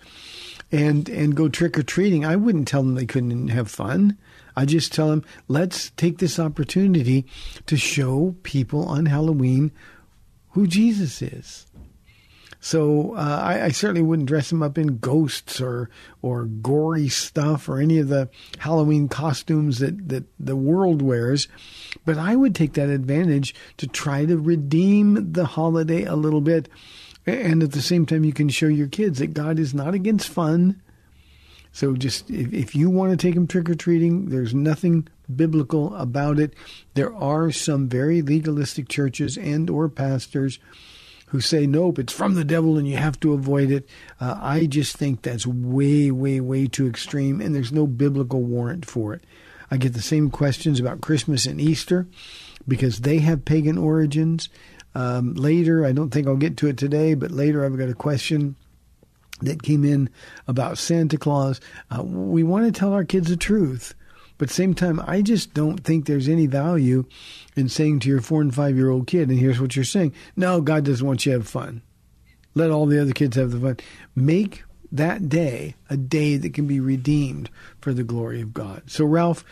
and 0.72 1.08
and 1.08 1.36
go 1.36 1.48
trick 1.48 1.78
or 1.78 1.82
treating. 1.82 2.24
I 2.24 2.36
wouldn't 2.36 2.68
tell 2.68 2.82
them 2.82 2.94
they 2.94 3.06
couldn't 3.06 3.48
have 3.48 3.70
fun. 3.70 4.16
I 4.56 4.64
just 4.64 4.92
tell 4.92 5.10
them, 5.10 5.24
let's 5.46 5.90
take 5.90 6.18
this 6.18 6.40
opportunity 6.40 7.26
to 7.66 7.76
show 7.76 8.34
people 8.42 8.84
on 8.86 9.06
Halloween 9.06 9.70
who 10.50 10.66
Jesus 10.66 11.22
is. 11.22 11.67
So 12.60 13.14
uh, 13.14 13.40
I, 13.42 13.64
I, 13.66 13.68
certainly 13.68 14.02
wouldn't 14.02 14.28
dress 14.28 14.50
him 14.50 14.64
up 14.64 14.78
in 14.78 14.98
ghosts 14.98 15.60
or 15.60 15.90
or 16.22 16.44
gory 16.44 17.08
stuff 17.08 17.68
or 17.68 17.78
any 17.78 17.98
of 17.98 18.08
the 18.08 18.28
Halloween 18.58 19.08
costumes 19.08 19.78
that, 19.78 20.08
that 20.08 20.24
the 20.40 20.56
world 20.56 21.00
wears. 21.00 21.46
But 22.04 22.18
I 22.18 22.34
would 22.34 22.54
take 22.54 22.72
that 22.72 22.88
advantage 22.88 23.54
to 23.76 23.86
try 23.86 24.24
to 24.24 24.36
redeem 24.36 25.32
the 25.32 25.46
holiday 25.46 26.02
a 26.02 26.16
little 26.16 26.40
bit. 26.40 26.68
And 27.26 27.62
at 27.62 27.72
the 27.72 27.82
same 27.82 28.06
time, 28.06 28.24
you 28.24 28.32
can 28.32 28.48
show 28.48 28.68
your 28.68 28.88
kids 28.88 29.20
that 29.20 29.34
God 29.34 29.58
is 29.58 29.72
not 29.72 29.94
against 29.94 30.28
fun. 30.28 30.82
So 31.70 31.94
just 31.94 32.28
if, 32.28 32.52
if 32.52 32.74
you 32.74 32.90
want 32.90 33.12
to 33.12 33.16
take 33.16 33.34
them 33.34 33.46
trick 33.46 33.70
or 33.70 33.74
treating, 33.74 34.30
there's 34.30 34.54
nothing 34.54 35.06
biblical 35.34 35.94
about 35.94 36.40
it. 36.40 36.54
There 36.94 37.14
are 37.14 37.52
some 37.52 37.88
very 37.88 38.20
legalistic 38.22 38.88
churches 38.88 39.36
and 39.36 39.70
or 39.70 39.88
pastors 39.88 40.58
who 41.28 41.40
say, 41.40 41.66
nope, 41.66 41.98
it's 41.98 42.12
from 42.12 42.34
the 42.34 42.44
devil 42.44 42.78
and 42.78 42.88
you 42.88 42.96
have 42.96 43.20
to 43.20 43.32
avoid 43.32 43.70
it. 43.70 43.88
Uh, 44.20 44.38
I 44.40 44.66
just 44.66 44.96
think 44.96 45.22
that's 45.22 45.46
way, 45.46 46.10
way, 46.10 46.40
way 46.40 46.66
too 46.66 46.86
extreme, 46.86 47.40
and 47.40 47.54
there's 47.54 47.72
no 47.72 47.86
biblical 47.86 48.42
warrant 48.42 48.86
for 48.86 49.14
it. 49.14 49.24
I 49.70 49.76
get 49.76 49.92
the 49.92 50.02
same 50.02 50.30
questions 50.30 50.80
about 50.80 51.02
Christmas 51.02 51.44
and 51.46 51.60
Easter 51.60 52.06
because 52.66 53.00
they 53.00 53.18
have 53.18 53.44
pagan 53.44 53.76
origins. 53.76 54.48
Um, 54.94 55.34
later, 55.34 55.84
I 55.84 55.92
don't 55.92 56.10
think 56.10 56.26
I'll 56.26 56.36
get 56.36 56.56
to 56.58 56.68
it 56.68 56.78
today, 56.78 57.14
but 57.14 57.30
later 57.30 57.64
I've 57.64 57.78
got 57.78 57.90
a 57.90 57.94
question 57.94 58.56
that 59.42 59.62
came 59.62 59.84
in 59.84 60.08
about 60.46 60.78
Santa 60.78 61.18
Claus. 61.18 61.60
Uh, 61.90 62.02
we 62.02 62.42
want 62.42 62.64
to 62.64 62.72
tell 62.72 62.92
our 62.92 63.04
kids 63.04 63.28
the 63.28 63.36
truth. 63.36 63.94
But 64.38 64.50
same 64.50 64.74
time, 64.74 65.02
I 65.04 65.20
just 65.20 65.52
don't 65.52 65.82
think 65.84 66.06
there's 66.06 66.28
any 66.28 66.46
value 66.46 67.04
in 67.56 67.68
saying 67.68 68.00
to 68.00 68.08
your 68.08 68.20
four 68.20 68.40
and 68.40 68.54
five 68.54 68.76
year 68.76 68.88
old 68.88 69.06
kid, 69.06 69.28
and 69.28 69.38
here's 69.38 69.60
what 69.60 69.76
you're 69.76 69.84
saying 69.84 70.14
no, 70.36 70.60
God 70.60 70.84
doesn't 70.84 71.06
want 71.06 71.26
you 71.26 71.32
to 71.32 71.38
have 71.38 71.48
fun. 71.48 71.82
Let 72.54 72.70
all 72.70 72.86
the 72.86 73.00
other 73.00 73.12
kids 73.12 73.36
have 73.36 73.50
the 73.50 73.60
fun. 73.60 73.76
Make 74.14 74.62
that 74.90 75.28
day 75.28 75.74
a 75.90 75.96
day 75.96 76.36
that 76.36 76.54
can 76.54 76.66
be 76.66 76.80
redeemed 76.80 77.50
for 77.80 77.92
the 77.92 78.04
glory 78.04 78.40
of 78.40 78.54
God. 78.54 78.82
So, 78.86 79.04
Ralph, 79.04 79.44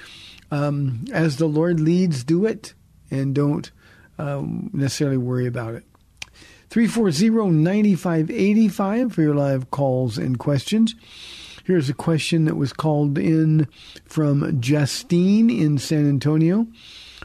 um, 0.51 1.05
as 1.12 1.37
the 1.37 1.46
Lord 1.46 1.81
leads, 1.81 2.25
do 2.25 2.46
it 2.46 2.75
and 3.11 3.35
don't 3.35 3.70
um, 4.18 4.70
necessarily 4.72 5.18
worry 5.18 5.46
about 5.46 5.75
it. 5.75 5.85
340 6.70 7.51
9585 7.51 9.12
for 9.12 9.22
your 9.22 9.35
live 9.35 9.70
calls 9.70 10.18
and 10.18 10.38
questions. 10.38 10.94
Here's 11.66 11.90
a 11.90 11.94
question 11.94 12.44
that 12.44 12.55
was 12.55 12.72
called 12.72 13.18
in 13.18 13.66
from 14.05 14.61
Justine 14.61 15.50
in 15.50 15.79
San 15.79 16.09
Antonio. 16.09 16.68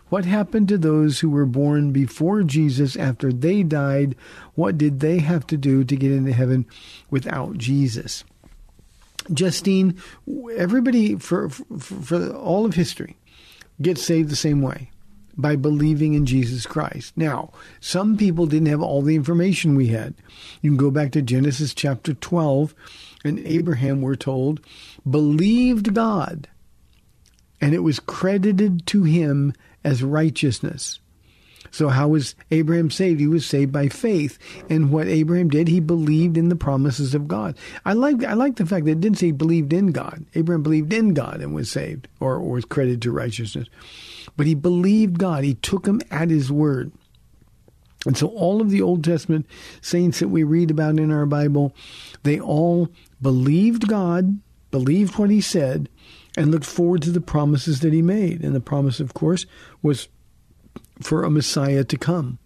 What 0.09 0.25
happened 0.25 0.67
to 0.69 0.79
those 0.79 1.19
who 1.19 1.29
were 1.29 1.45
born 1.45 1.91
before 1.91 2.41
Jesus 2.41 2.95
after 2.95 3.31
they 3.31 3.61
died? 3.61 4.15
What 4.55 4.79
did 4.79 4.99
they 4.99 5.19
have 5.19 5.45
to 5.45 5.57
do 5.57 5.83
to 5.83 5.95
get 5.95 6.11
into 6.11 6.33
heaven 6.33 6.65
without 7.11 7.59
Jesus? 7.59 8.23
Justine, 9.31 10.01
everybody 10.55 11.17
for, 11.17 11.47
for, 11.47 11.77
for 11.77 12.33
all 12.33 12.65
of 12.65 12.73
history 12.73 13.17
gets 13.79 14.01
saved 14.01 14.31
the 14.31 14.35
same 14.35 14.63
way 14.63 14.89
by 15.37 15.55
believing 15.55 16.15
in 16.15 16.25
Jesus 16.25 16.65
Christ. 16.65 17.13
Now, 17.15 17.51
some 17.79 18.17
people 18.17 18.47
didn't 18.47 18.69
have 18.69 18.81
all 18.81 19.03
the 19.03 19.15
information 19.15 19.75
we 19.75 19.89
had. 19.89 20.15
You 20.63 20.71
can 20.71 20.77
go 20.77 20.89
back 20.89 21.11
to 21.11 21.21
Genesis 21.21 21.75
chapter 21.75 22.15
12 22.15 22.73
and 23.23 23.39
Abraham, 23.39 24.01
we're 24.01 24.15
told, 24.15 24.61
believed 25.09 25.93
God, 25.93 26.47
and 27.59 27.73
it 27.73 27.79
was 27.79 27.99
credited 27.99 28.85
to 28.87 29.03
him 29.03 29.53
as 29.83 30.03
righteousness. 30.03 30.99
So, 31.69 31.87
how 31.87 32.09
was 32.09 32.35
Abraham 32.49 32.89
saved? 32.89 33.19
He 33.19 33.27
was 33.27 33.45
saved 33.45 33.71
by 33.71 33.87
faith. 33.87 34.37
And 34.69 34.91
what 34.91 35.07
Abraham 35.07 35.49
did, 35.49 35.69
he 35.69 35.79
believed 35.79 36.37
in 36.37 36.49
the 36.49 36.55
promises 36.55 37.15
of 37.15 37.27
God. 37.27 37.55
I 37.85 37.93
like 37.93 38.23
I 38.25 38.33
like 38.33 38.57
the 38.57 38.65
fact 38.65 38.85
that 38.85 38.91
it 38.91 39.01
didn't 39.01 39.19
say 39.19 39.27
he 39.27 39.31
believed 39.31 39.71
in 39.71 39.91
God. 39.91 40.25
Abraham 40.35 40.63
believed 40.63 40.91
in 40.91 41.13
God 41.13 41.39
and 41.39 41.53
was 41.53 41.71
saved, 41.71 42.07
or, 42.19 42.35
or 42.35 42.51
was 42.51 42.65
credited 42.65 43.01
to 43.03 43.11
righteousness. 43.11 43.67
But 44.35 44.47
he 44.47 44.55
believed 44.55 45.17
God. 45.17 45.43
He 45.43 45.53
took 45.55 45.85
him 45.85 46.01
at 46.11 46.29
his 46.29 46.51
word. 46.51 46.91
And 48.05 48.17
so 48.17 48.27
all 48.27 48.61
of 48.61 48.69
the 48.69 48.81
Old 48.81 49.03
Testament 49.03 49.45
saints 49.81 50.19
that 50.19 50.29
we 50.29 50.43
read 50.43 50.71
about 50.71 50.99
in 50.99 51.11
our 51.11 51.25
Bible, 51.25 51.75
they 52.23 52.39
all 52.39 52.89
believed 53.21 53.87
God, 53.87 54.39
believed 54.71 55.17
what 55.17 55.29
he 55.29 55.41
said, 55.41 55.87
and 56.35 56.49
looked 56.49 56.65
forward 56.65 57.01
to 57.03 57.11
the 57.11 57.21
promises 57.21 57.81
that 57.81 57.93
he 57.93 58.01
made. 58.01 58.43
And 58.43 58.55
the 58.55 58.59
promise, 58.59 58.99
of 58.99 59.13
course, 59.13 59.45
was 59.81 60.07
for 61.01 61.23
a 61.23 61.29
Messiah 61.29 61.83
to 61.83 61.97
come. 61.97 62.39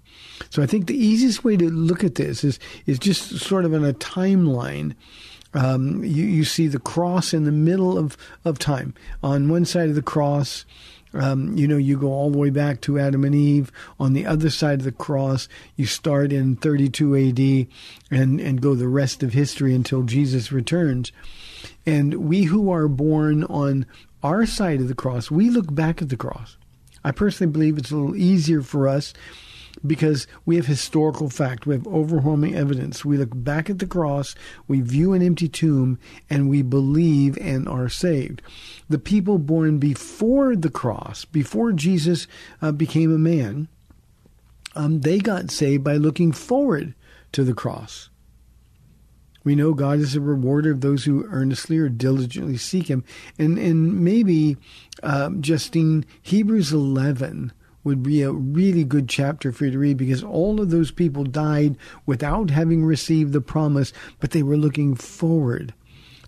So 0.50 0.62
I 0.62 0.66
think 0.66 0.88
the 0.88 0.98
easiest 0.98 1.44
way 1.44 1.56
to 1.58 1.70
look 1.70 2.04
at 2.04 2.16
this 2.16 2.44
is 2.44 2.60
is 2.86 3.00
just 3.00 3.40
sort 3.40 3.66
of 3.66 3.74
in 3.74 3.86
a 3.86 3.94
timeline. 3.94 4.96
Um, 5.54 6.04
you, 6.04 6.26
you 6.26 6.44
see 6.44 6.68
the 6.68 6.80
cross 6.80 7.34
in 7.34 7.46
the 7.46 7.52
middle 7.52 7.98
of, 7.98 8.18
of 8.44 8.60
time. 8.60 8.94
On 9.24 9.48
one 9.48 9.64
side 9.64 9.88
of 9.88 9.96
the 9.96 10.02
cross, 10.02 10.66
um, 11.16 11.58
you 11.58 11.68
know, 11.68 11.78
you 11.78 11.98
go 11.98 12.12
all 12.12 12.30
the 12.30 12.38
way 12.38 12.50
back 12.50 12.82
to 12.82 13.00
Adam 13.00 13.24
and 13.24 13.34
Eve. 13.34 13.72
On 14.00 14.14
the 14.14 14.26
other 14.26 14.50
side 14.50 14.80
of 14.80 14.86
the 14.86 14.92
cross, 14.92 15.48
you 15.76 15.86
start 15.86 16.32
in 16.32 16.56
32 16.58 17.16
AD 17.16 17.68
and, 18.12 18.40
and 18.40 18.62
go 18.62 18.76
the 18.76 18.88
rest 18.88 19.24
of 19.24 19.34
history 19.34 19.74
until 19.74 20.04
Jesus 20.04 20.52
returns. 20.52 21.12
And 21.86 22.16
we 22.16 22.44
who 22.44 22.72
are 22.72 22.88
born 22.88 23.44
on 23.46 23.86
our 24.24 24.46
side 24.46 24.82
of 24.82 24.88
the 24.88 24.96
cross, 24.96 25.32
we 25.32 25.50
look 25.50 25.74
back 25.74 26.02
at 26.02 26.10
the 26.10 26.18
cross. 26.18 26.58
I 27.04 27.12
personally 27.12 27.52
believe 27.52 27.78
it's 27.78 27.92
a 27.92 27.96
little 27.96 28.16
easier 28.16 28.62
for 28.62 28.88
us 28.88 29.14
because 29.86 30.28
we 30.46 30.56
have 30.56 30.66
historical 30.66 31.30
fact, 31.30 31.66
we 31.66 31.76
have 31.76 31.88
overwhelming 31.88 32.56
evidence. 32.56 33.04
We 33.04 33.18
look 33.18 33.32
back 33.34 33.70
at 33.70 33.80
the 33.80 33.88
cross, 33.88 34.36
we 34.68 34.82
view 34.82 35.14
an 35.14 35.22
empty 35.22 35.48
tomb, 35.48 36.00
and 36.30 36.50
we 36.50 36.62
believe 36.62 37.38
and 37.40 37.68
are 37.68 37.90
saved. 37.90 38.42
The 38.90 39.00
people 39.00 39.38
born 39.38 39.80
before 39.80 40.56
the 40.56 40.70
cross, 40.70 41.26
before 41.26 41.72
Jesus 41.72 42.28
uh, 42.62 42.72
became 42.72 43.14
a 43.14 43.18
man, 43.18 43.68
um, 44.76 45.02
they 45.02 45.20
got 45.20 45.52
saved 45.52 45.84
by 45.84 45.96
looking 45.96 46.32
forward 46.32 46.94
to 47.32 47.44
the 47.44 47.54
cross. 47.54 48.10
We 49.44 49.56
know 49.56 49.74
God 49.74 50.00
is 50.00 50.16
a 50.16 50.22
rewarder 50.22 50.72
of 50.72 50.82
those 50.82 51.06
who 51.06 51.26
earnestly 51.26 51.78
or 51.78 51.88
diligently 51.88 52.58
seek 52.58 52.88
Him. 52.88 53.04
And, 53.38 53.60
and 53.60 54.04
maybe, 54.04 54.58
uh, 55.04 55.30
Justine, 55.40 56.04
Hebrews 56.24 56.74
11 56.74 57.54
would 57.86 58.04
be 58.04 58.22
a 58.22 58.32
really 58.32 58.84
good 58.84 59.08
chapter 59.08 59.54
for 59.54 59.66
you 59.66 59.72
to 59.72 59.80
read 59.80 59.96
because 59.96 60.24
all 60.24 60.60
of 60.60 60.72
those 60.72 60.92
people 60.92 61.24
died 61.24 61.78
without 62.06 62.50
having 62.50 62.84
received 62.84 63.32
the 63.32 63.40
promise, 63.40 63.94
but 64.20 64.32
they 64.32 64.44
were 64.44 64.58
looking 64.58 64.96
forward 64.96 65.74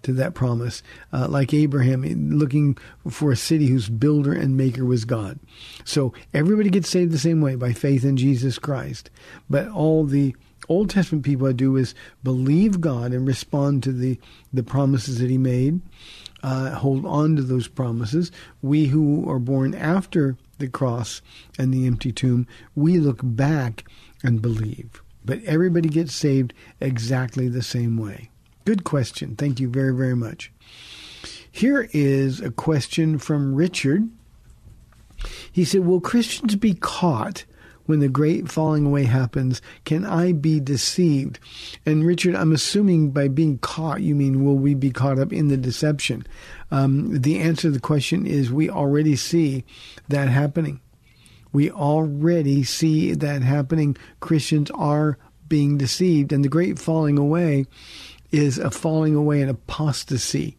to 0.04 0.14
that 0.14 0.36
promise, 0.36 0.84
uh, 1.12 1.28
like 1.28 1.54
Abraham, 1.54 2.04
looking 2.32 2.78
for 3.10 3.32
a 3.32 3.36
city 3.36 3.68
whose 3.68 3.90
builder 3.90 4.32
and 4.32 4.56
maker 4.56 4.86
was 4.86 5.04
God. 5.04 5.40
So 5.84 6.14
everybody 6.34 6.70
gets 6.70 6.88
saved 6.88 7.12
the 7.12 7.18
same 7.18 7.42
way 7.42 7.56
by 7.56 7.74
faith 7.74 8.06
in 8.06 8.16
Jesus 8.16 8.60
Christ. 8.60 9.10
But 9.50 9.68
all 9.68 10.06
the 10.06 10.36
Old 10.70 10.92
Testament 10.92 11.26
people 11.26 11.52
do 11.54 11.76
is 11.78 11.96
believe 12.24 12.80
God 12.80 13.12
and 13.12 13.28
respond 13.28 13.82
to 13.84 13.92
the, 13.92 14.20
the 14.54 14.64
promises 14.64 15.20
that 15.20 15.30
He 15.30 15.38
made. 15.38 15.82
uh, 16.44 16.72
hold 16.76 17.06
on 17.06 17.36
to 17.36 17.42
those 17.42 17.68
promises. 17.68 18.32
We 18.62 18.86
who 18.88 19.28
are 19.30 19.40
born 19.40 19.74
after 19.74 20.38
the 20.58 20.68
cross 20.68 21.22
and 21.58 21.74
the 21.74 21.86
empty 21.88 22.12
tomb, 22.12 22.48
we 22.76 23.00
look 23.00 23.20
back 23.22 23.84
and 24.24 24.42
believe. 24.42 25.02
But 25.26 25.44
everybody 25.44 25.90
gets 25.90 26.14
saved 26.14 26.54
exactly 26.80 27.50
the 27.50 27.62
same 27.62 27.98
way. 27.98 28.30
Good 28.66 28.84
question. 28.84 29.36
Thank 29.36 29.60
you 29.60 29.70
very, 29.70 29.94
very 29.94 30.16
much. 30.16 30.52
Here 31.52 31.90
is 31.92 32.42
a 32.42 32.52
question 32.52 33.18
from 33.18 33.56
Richard. 33.56 34.10
He 35.52 35.66
said, 35.66 35.86
Will 35.86 36.02
Christians 36.02 36.56
be 36.56 36.74
caught 36.74 37.46
when 37.88 38.00
the 38.00 38.08
great 38.08 38.50
falling 38.50 38.86
away 38.86 39.04
happens? 39.04 39.62
Can 39.84 40.06
I 40.06 40.32
be 40.32 40.60
deceived? 40.60 41.40
And 41.86 42.06
Richard, 42.06 42.36
I'm 42.36 42.52
assuming 42.52 43.12
by 43.12 43.28
being 43.28 43.58
caught, 43.58 44.02
you 44.02 44.14
mean 44.14 44.46
will 44.46 44.56
we 44.56 44.76
be 44.76 44.92
caught 44.92 45.18
up 45.18 45.34
in 45.34 45.48
the 45.48 45.58
deception? 45.58 46.28
Um, 46.70 47.20
the 47.22 47.40
answer 47.40 47.64
to 47.64 47.72
the 47.72 47.80
question 47.80 48.28
is 48.28 48.52
we 48.52 48.70
already 48.70 49.16
see 49.16 49.64
that 50.10 50.30
happening. 50.30 50.80
We 51.52 51.72
already 51.72 52.64
see 52.64 53.14
that 53.14 53.42
happening. 53.42 53.98
Christians 54.20 54.70
are 54.72 55.18
being 55.48 55.78
deceived, 55.78 56.32
and 56.32 56.44
the 56.44 56.50
great 56.50 56.78
falling 56.78 57.18
away 57.18 57.66
is 58.32 58.58
a 58.58 58.70
falling 58.70 59.16
away 59.16 59.42
in 59.42 59.50
apostasy, 59.50 60.58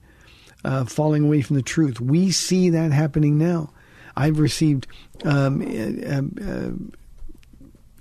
uh, 0.64 0.86
falling 0.86 1.24
away 1.24 1.42
from 1.42 1.56
the 1.56 1.62
truth. 1.62 2.00
We 2.00 2.30
see 2.30 2.70
that 2.70 2.92
happening 2.92 3.36
now. 3.36 3.70
I've 4.16 4.40
received 4.40 4.86
um, 5.24 5.62
uh, 5.62 6.44
uh, 6.44 6.70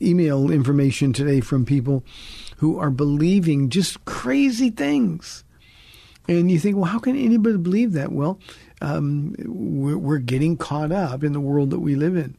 email 0.01 0.51
information 0.51 1.13
today 1.13 1.41
from 1.41 1.65
people 1.65 2.03
who 2.57 2.79
are 2.79 2.89
believing 2.89 3.69
just 3.69 4.03
crazy 4.05 4.69
things. 4.69 5.43
And 6.27 6.51
you 6.51 6.59
think, 6.59 6.75
well, 6.75 6.85
how 6.85 6.99
can 6.99 7.15
anybody 7.15 7.57
believe 7.57 7.93
that? 7.93 8.11
Well, 8.11 8.39
um, 8.81 9.35
we're, 9.39 9.97
we're, 9.97 10.17
getting 10.17 10.57
caught 10.57 10.91
up 10.91 11.23
in 11.23 11.33
the 11.33 11.39
world 11.39 11.69
that 11.71 11.79
we 11.79 11.95
live 11.95 12.15
in. 12.15 12.35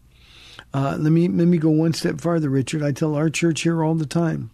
Uh, 0.74 0.96
let 0.98 1.10
me 1.10 1.26
let 1.26 1.48
me 1.48 1.56
go 1.56 1.70
one 1.70 1.94
step 1.94 2.20
farther, 2.20 2.50
Richard. 2.50 2.82
I 2.82 2.92
tell 2.92 3.14
our 3.14 3.30
church 3.30 3.62
here 3.62 3.82
all 3.82 3.94
the 3.94 4.06
time 4.06 4.50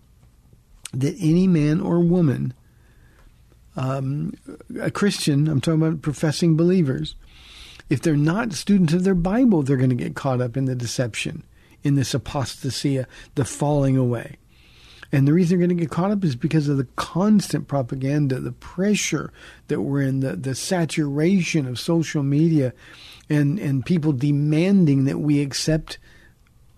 that 0.92 1.16
any 1.18 1.48
man 1.48 1.80
or 1.80 1.98
woman, 1.98 2.54
um, 3.76 4.32
a 4.80 4.90
Christian, 4.90 5.48
I'm 5.48 5.60
talking 5.60 5.82
about 5.82 6.02
professing 6.02 6.56
believers, 6.56 7.16
if 7.90 8.00
they're 8.00 8.16
not 8.16 8.52
students 8.52 8.92
of 8.92 9.04
their 9.04 9.14
Bible, 9.14 9.62
they're 9.62 9.76
going 9.76 9.90
to 9.90 9.96
get 9.96 10.14
caught 10.14 10.40
up 10.40 10.56
in 10.56 10.66
the 10.66 10.74
deception, 10.74 11.44
in 11.84 11.94
this 11.94 12.14
apostasy, 12.14 13.04
the 13.36 13.44
falling 13.44 13.96
away. 13.96 14.38
And 15.12 15.28
the 15.28 15.32
reason 15.32 15.58
they're 15.58 15.68
going 15.68 15.76
to 15.76 15.80
get 15.80 15.92
caught 15.92 16.10
up 16.10 16.24
is 16.24 16.34
because 16.34 16.66
of 16.66 16.76
the 16.76 16.88
constant 16.96 17.68
propaganda, 17.68 18.40
the 18.40 18.50
pressure 18.50 19.32
that 19.68 19.80
we're 19.80 20.02
in, 20.02 20.18
the, 20.18 20.34
the 20.34 20.56
saturation 20.56 21.68
of 21.68 21.78
social 21.78 22.24
media, 22.24 22.72
and, 23.30 23.60
and 23.60 23.86
people 23.86 24.12
demanding 24.12 25.04
that 25.04 25.20
we 25.20 25.40
accept 25.40 25.98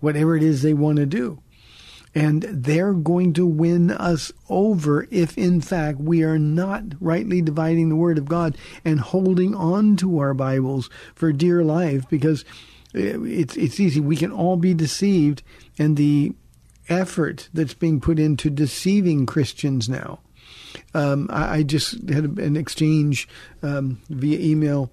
whatever 0.01 0.35
it 0.35 0.43
is 0.43 0.61
they 0.61 0.75
want 0.75 0.97
to 0.97 1.07
do. 1.07 1.41
And 2.13 2.43
they're 2.43 2.93
going 2.93 3.33
to 3.33 3.45
win 3.45 3.91
us 3.91 4.31
over 4.49 5.07
if, 5.09 5.37
in 5.37 5.61
fact, 5.61 5.99
we 5.99 6.23
are 6.23 6.39
not 6.39 6.83
rightly 6.99 7.41
dividing 7.41 7.89
the 7.89 7.95
Word 7.95 8.17
of 8.17 8.25
God 8.25 8.57
and 8.85 8.99
holding 8.99 9.55
on 9.55 9.95
to 9.97 10.19
our 10.19 10.33
Bibles 10.33 10.91
for 11.15 11.31
dear 11.31 11.63
life 11.63 12.07
because 12.09 12.45
it's, 12.93 13.55
it's 13.57 13.79
easy. 13.79 13.99
We 13.99 14.15
can 14.15 14.31
all 14.31 14.57
be 14.57 14.73
deceived, 14.73 15.43
and 15.77 15.97
the 15.97 16.33
effort 16.89 17.49
that's 17.53 17.73
being 17.73 17.99
put 17.99 18.19
into 18.19 18.49
deceiving 18.49 19.25
Christians 19.25 19.89
now. 19.89 20.19
Um, 20.93 21.29
I, 21.31 21.57
I, 21.57 21.63
just 21.63 22.09
had 22.09 22.37
an 22.37 22.55
exchange 22.55 23.27
um, 23.61 24.01
via 24.09 24.39
email 24.39 24.91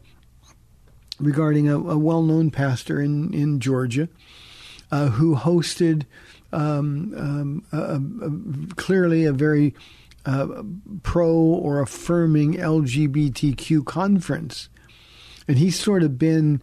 regarding 1.21 1.69
a, 1.69 1.77
a 1.77 1.99
well 1.99 2.23
known 2.23 2.51
pastor 2.51 3.01
in, 3.01 3.33
in 3.33 3.61
Georgia 3.61 4.09
uh, 4.91 5.09
who 5.11 5.37
hosted 5.37 6.05
um, 6.53 7.13
um, 7.17 7.65
a, 7.73 8.27
a, 8.27 8.75
clearly 8.77 9.25
a 9.25 9.33
very 9.33 9.75
uh, 10.27 10.63
pro 11.03 11.33
or 11.33 11.81
affirming 11.81 12.55
LGBTQ 12.55 13.85
conference. 13.85 14.69
And 15.47 15.59
he's 15.59 15.79
sort 15.79 16.03
of 16.03 16.19
been 16.19 16.63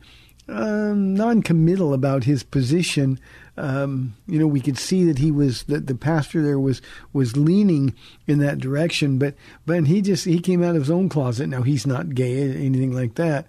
um, 0.51 1.13
non-committal 1.13 1.93
about 1.93 2.23
his 2.25 2.43
position. 2.43 3.19
Um, 3.57 4.15
you 4.27 4.39
know, 4.39 4.47
we 4.47 4.61
could 4.61 4.77
see 4.77 5.03
that 5.05 5.17
he 5.17 5.31
was 5.31 5.63
that 5.63 5.87
the 5.87 5.95
pastor 5.95 6.41
there 6.41 6.59
was 6.59 6.81
was 7.13 7.37
leaning 7.37 7.93
in 8.27 8.39
that 8.39 8.59
direction, 8.59 9.17
but 9.17 9.35
but 9.65 9.87
he 9.87 10.01
just 10.01 10.25
he 10.25 10.39
came 10.39 10.63
out 10.63 10.75
of 10.75 10.83
his 10.83 10.91
own 10.91 11.09
closet. 11.09 11.47
Now 11.47 11.61
he's 11.61 11.85
not 11.85 12.15
gay 12.15 12.49
or 12.49 12.53
anything 12.53 12.93
like 12.93 13.15
that, 13.15 13.47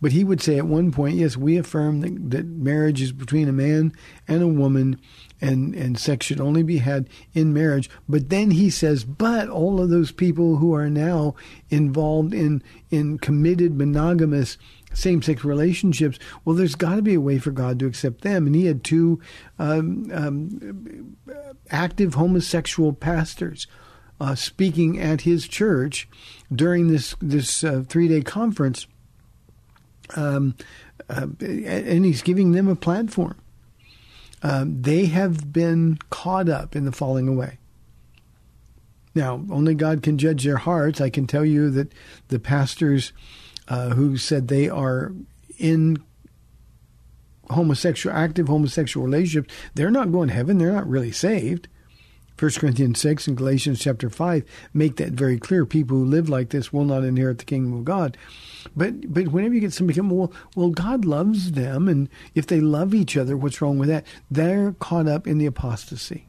but 0.00 0.12
he 0.12 0.24
would 0.24 0.40
say 0.40 0.58
at 0.58 0.66
one 0.66 0.92
point, 0.92 1.16
yes, 1.16 1.36
we 1.36 1.56
affirm 1.56 2.00
that, 2.00 2.30
that 2.30 2.46
marriage 2.46 3.00
is 3.00 3.12
between 3.12 3.48
a 3.48 3.52
man 3.52 3.92
and 4.28 4.42
a 4.42 4.46
woman, 4.46 5.00
and, 5.40 5.74
and 5.74 5.98
sex 5.98 6.26
should 6.26 6.40
only 6.40 6.62
be 6.62 6.78
had 6.78 7.08
in 7.32 7.52
marriage. 7.52 7.90
But 8.08 8.28
then 8.28 8.50
he 8.52 8.70
says, 8.70 9.04
but 9.04 9.48
all 9.48 9.80
of 9.80 9.90
those 9.90 10.12
people 10.12 10.56
who 10.56 10.74
are 10.74 10.90
now 10.90 11.34
involved 11.70 12.34
in, 12.34 12.62
in 12.90 13.18
committed 13.18 13.76
monogamous 13.76 14.58
same 14.92 15.22
sex 15.22 15.44
relationships, 15.44 16.18
well, 16.44 16.56
there's 16.56 16.74
got 16.74 16.96
to 16.96 17.02
be 17.02 17.14
a 17.14 17.20
way 17.20 17.38
for 17.38 17.50
God 17.50 17.78
to 17.78 17.86
accept 17.86 18.22
them. 18.22 18.46
And 18.46 18.54
he 18.54 18.66
had 18.66 18.84
two 18.84 19.20
um, 19.58 20.10
um, 20.12 21.16
active 21.70 22.14
homosexual 22.14 22.92
pastors 22.92 23.66
uh, 24.20 24.34
speaking 24.34 25.00
at 25.00 25.22
his 25.22 25.48
church 25.48 26.08
during 26.54 26.88
this, 26.88 27.14
this 27.20 27.64
uh, 27.64 27.84
three 27.88 28.08
day 28.08 28.20
conference 28.20 28.86
um, 30.16 30.54
uh, 31.08 31.26
and 31.40 32.04
he's 32.04 32.22
giving 32.22 32.52
them 32.52 32.68
a 32.68 32.76
platform. 32.76 33.36
Um, 34.42 34.80
they 34.80 35.06
have 35.06 35.52
been 35.52 35.98
caught 36.08 36.48
up 36.48 36.74
in 36.74 36.84
the 36.84 36.92
falling 36.92 37.28
away. 37.28 37.58
Now, 39.14 39.44
only 39.50 39.74
God 39.74 40.02
can 40.02 40.18
judge 40.18 40.44
their 40.44 40.56
hearts. 40.56 41.00
I 41.00 41.10
can 41.10 41.26
tell 41.26 41.44
you 41.44 41.68
that 41.70 41.92
the 42.28 42.38
pastors 42.38 43.12
uh, 43.70 43.90
who 43.90 44.16
said 44.16 44.48
they 44.48 44.68
are 44.68 45.12
in 45.58 46.02
homosexual, 47.48 48.14
active 48.14 48.48
homosexual 48.48 49.06
relationships, 49.06 49.54
they're 49.74 49.90
not 49.90 50.12
going 50.12 50.28
to 50.28 50.34
heaven. 50.34 50.58
They're 50.58 50.72
not 50.72 50.88
really 50.88 51.12
saved. 51.12 51.68
1 52.38 52.52
Corinthians 52.52 52.98
6 53.00 53.28
and 53.28 53.36
Galatians 53.36 53.80
chapter 53.80 54.08
5 54.08 54.44
make 54.72 54.96
that 54.96 55.12
very 55.12 55.38
clear. 55.38 55.66
People 55.66 55.98
who 55.98 56.04
live 56.04 56.28
like 56.28 56.50
this 56.50 56.72
will 56.72 56.86
not 56.86 57.04
inherit 57.04 57.38
the 57.38 57.44
kingdom 57.44 57.74
of 57.74 57.84
God. 57.84 58.16
But 58.74 59.12
but 59.12 59.28
whenever 59.28 59.54
you 59.54 59.60
get 59.60 59.72
somebody 59.72 59.98
come, 59.98 60.10
well, 60.10 60.32
well, 60.56 60.70
God 60.70 61.04
loves 61.04 61.52
them, 61.52 61.86
and 61.88 62.08
if 62.34 62.46
they 62.46 62.60
love 62.60 62.94
each 62.94 63.16
other, 63.16 63.36
what's 63.36 63.60
wrong 63.60 63.78
with 63.78 63.88
that? 63.88 64.06
They're 64.30 64.72
caught 64.72 65.06
up 65.06 65.26
in 65.26 65.38
the 65.38 65.46
apostasy. 65.46 66.26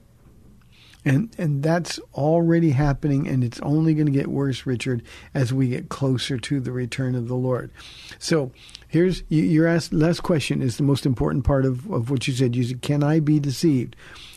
And 1.03 1.33
and 1.39 1.63
that's 1.63 1.99
already 2.13 2.71
happening, 2.71 3.27
and 3.27 3.43
it's 3.43 3.59
only 3.61 3.95
going 3.95 4.05
to 4.05 4.11
get 4.11 4.27
worse, 4.27 4.67
Richard, 4.67 5.01
as 5.33 5.51
we 5.51 5.69
get 5.69 5.89
closer 5.89 6.37
to 6.37 6.59
the 6.59 6.71
return 6.71 7.15
of 7.15 7.27
the 7.27 7.35
Lord. 7.35 7.71
So 8.19 8.51
here's 8.87 9.23
your 9.29 9.79
last 9.91 10.21
question 10.21 10.61
is 10.61 10.77
the 10.77 10.83
most 10.83 11.07
important 11.07 11.43
part 11.43 11.65
of, 11.65 11.89
of 11.89 12.11
what 12.11 12.27
you 12.27 12.33
said. 12.33 12.55
You 12.55 12.63
said, 12.63 12.83
"Can 12.83 13.03
I 13.03 13.19
be 13.19 13.39
deceived?" 13.39 13.95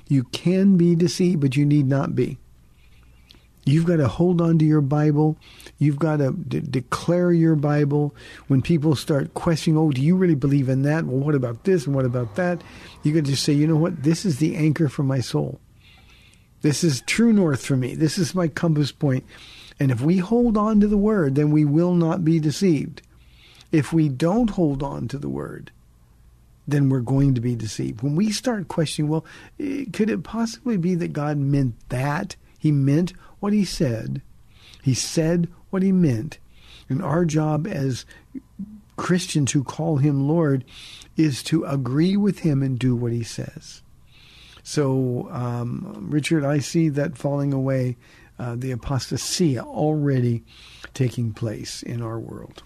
You 0.09 0.25
can 0.25 0.77
be 0.77 0.95
deceived, 0.95 1.41
but 1.41 1.57
you 1.57 1.65
need 1.65 1.87
not 1.87 2.15
be. 2.15 2.39
You've 3.67 3.87
got 3.87 3.97
to 3.97 4.09
hold 4.09 4.43
on 4.43 4.59
to 4.59 4.65
your 4.65 4.83
Bible. 4.83 5.39
You've 5.79 5.99
got 5.99 6.19
to 6.19 6.33
de- 6.33 6.61
declare 6.61 7.33
your 7.33 7.57
Bible. 7.57 8.15
When 8.47 8.61
people 8.61 8.95
start 8.95 9.33
questioning, 9.33 9.79
oh, 9.79 9.91
do 9.91 10.03
you 10.03 10.17
really 10.17 10.35
believe 10.35 10.69
in 10.69 10.83
that? 10.83 11.07
Well, 11.07 11.19
what 11.19 11.35
about 11.35 11.65
this 11.65 11.87
and 11.87 11.95
what 11.95 12.05
about 12.05 12.35
that? 12.37 12.63
You 13.03 13.15
to 13.15 13.23
just 13.23 13.43
say, 13.43 13.55
you 13.55 13.67
know 13.67 13.77
what? 13.77 14.03
This 14.03 14.27
is 14.27 14.39
the 14.39 14.57
anchor 14.57 14.89
for 14.89 15.03
my 15.03 15.21
soul. 15.21 15.61
This 16.65 16.83
is 16.83 17.03
true 17.03 17.31
north 17.31 17.63
for 17.63 17.77
me. 17.77 17.95
This 17.95 18.17
is 18.17 18.35
my 18.35 18.49
compass 18.49 18.91
point. 18.91 19.27
And 19.79 19.91
if 19.91 20.01
we 20.01 20.17
hold 20.17 20.57
on 20.57 20.81
to 20.81 20.89
the 20.89 20.97
word, 20.97 21.35
then 21.35 21.51
we 21.51 21.67
will 21.67 21.93
not 21.93 22.25
be 22.25 22.41
deceived. 22.41 23.03
If 23.71 23.93
we 23.93 24.09
don't 24.09 24.49
hold 24.49 24.83
on 24.83 25.07
to 25.09 25.19
the 25.19 25.29
word, 25.29 25.73
then 26.67 26.89
we're 26.89 27.01
going 27.01 27.35
to 27.35 27.41
be 27.43 27.55
deceived. 27.55 28.01
When 28.01 28.17
we 28.17 28.33
start 28.33 28.69
questioning, 28.69 29.11
well, 29.11 29.27
eh, 29.61 29.85
could 29.93 30.09
it 30.09 30.23
possibly 30.23 30.79
be 30.79 30.95
that 30.95 31.13
God 31.13 31.37
meant 31.37 31.75
that? 31.91 32.35
He 32.59 32.73
meant 32.73 33.13
what 33.41 33.53
he 33.53 33.67
said. 33.67 34.23
He 34.83 34.95
said 34.95 35.49
what 35.69 35.83
he 35.83 35.93
meant. 35.93 36.39
And 36.89 37.03
our 37.03 37.27
job 37.27 37.67
as 37.67 38.07
Christians 38.97 39.53
who 39.53 39.65
call 39.65 39.99
him 39.99 40.27
Lord 40.27 40.65
is 41.15 41.43
to 41.43 41.65
agree 41.65 42.17
with 42.17 42.39
him 42.39 42.63
and 42.63 42.79
do 42.79 42.97
what 42.97 43.13
he 43.13 43.23
says. 43.23 43.83
So, 44.65 45.29
um, 45.31 46.09
Richard, 46.11 46.45
I 46.45 46.59
see 46.59 46.89
that 46.89 47.19
falling 47.19 47.53
away, 47.53 47.97
uh, 48.39 48.57
the 48.57 48.73
apostasy 48.73 49.59
already 49.59 50.43
taking 50.95 51.33
place 51.33 51.83
in 51.83 52.03
our 52.03 52.19
world. 52.19 52.63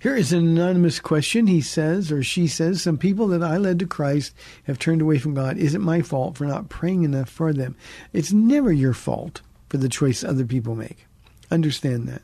Here 0.00 0.16
is 0.16 0.32
an 0.32 0.38
anonymous 0.48 0.98
question. 0.98 1.46
He 1.46 1.60
says, 1.60 2.10
or 2.10 2.22
she 2.22 2.46
says, 2.46 2.80
some 2.80 2.96
people 2.96 3.28
that 3.28 3.42
I 3.42 3.58
led 3.58 3.78
to 3.80 3.86
Christ 3.86 4.34
have 4.64 4.78
turned 4.78 5.02
away 5.02 5.18
from 5.18 5.34
God. 5.34 5.58
Is 5.58 5.74
it 5.74 5.82
my 5.82 6.00
fault 6.00 6.38
for 6.38 6.46
not 6.46 6.70
praying 6.70 7.02
enough 7.02 7.28
for 7.28 7.52
them? 7.52 7.76
It's 8.14 8.32
never 8.32 8.72
your 8.72 8.94
fault 8.94 9.42
for 9.68 9.76
the 9.76 9.90
choice 9.90 10.24
other 10.24 10.46
people 10.46 10.74
make. 10.74 11.06
Understand 11.50 12.08
that. 12.08 12.22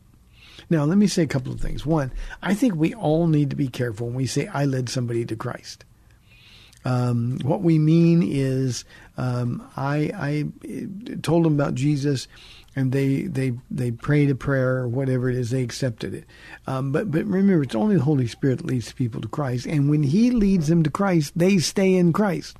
Now, 0.70 0.84
let 0.84 0.96
me 0.96 1.06
say 1.06 1.22
a 1.22 1.26
couple 1.26 1.52
of 1.52 1.60
things. 1.60 1.84
One, 1.84 2.12
I 2.42 2.54
think 2.54 2.74
we 2.74 2.94
all 2.94 3.26
need 3.26 3.50
to 3.50 3.56
be 3.56 3.68
careful 3.68 4.06
when 4.06 4.16
we 4.16 4.26
say, 4.26 4.46
I 4.46 4.64
led 4.64 4.88
somebody 4.88 5.26
to 5.26 5.36
Christ. 5.36 5.84
Um, 6.86 7.40
what 7.42 7.62
we 7.62 7.80
mean 7.80 8.22
is, 8.22 8.84
um, 9.16 9.68
I, 9.76 10.12
I 10.14 11.16
told 11.22 11.44
them 11.44 11.54
about 11.54 11.74
Jesus, 11.74 12.28
and 12.76 12.92
they 12.92 13.22
they 13.22 13.54
they 13.72 13.90
prayed 13.90 14.30
a 14.30 14.36
prayer 14.36 14.76
or 14.76 14.88
whatever 14.88 15.28
it 15.28 15.34
is, 15.34 15.50
they 15.50 15.62
accepted 15.62 16.14
it. 16.14 16.26
Um, 16.68 16.92
but 16.92 17.10
but 17.10 17.24
remember, 17.24 17.64
it's 17.64 17.74
only 17.74 17.96
the 17.96 18.04
Holy 18.04 18.28
Spirit 18.28 18.58
that 18.58 18.66
leads 18.66 18.92
people 18.92 19.20
to 19.20 19.26
Christ, 19.26 19.66
and 19.66 19.90
when 19.90 20.04
He 20.04 20.30
leads 20.30 20.68
them 20.68 20.84
to 20.84 20.90
Christ, 20.90 21.32
they 21.34 21.58
stay 21.58 21.94
in 21.94 22.12
Christ. 22.12 22.58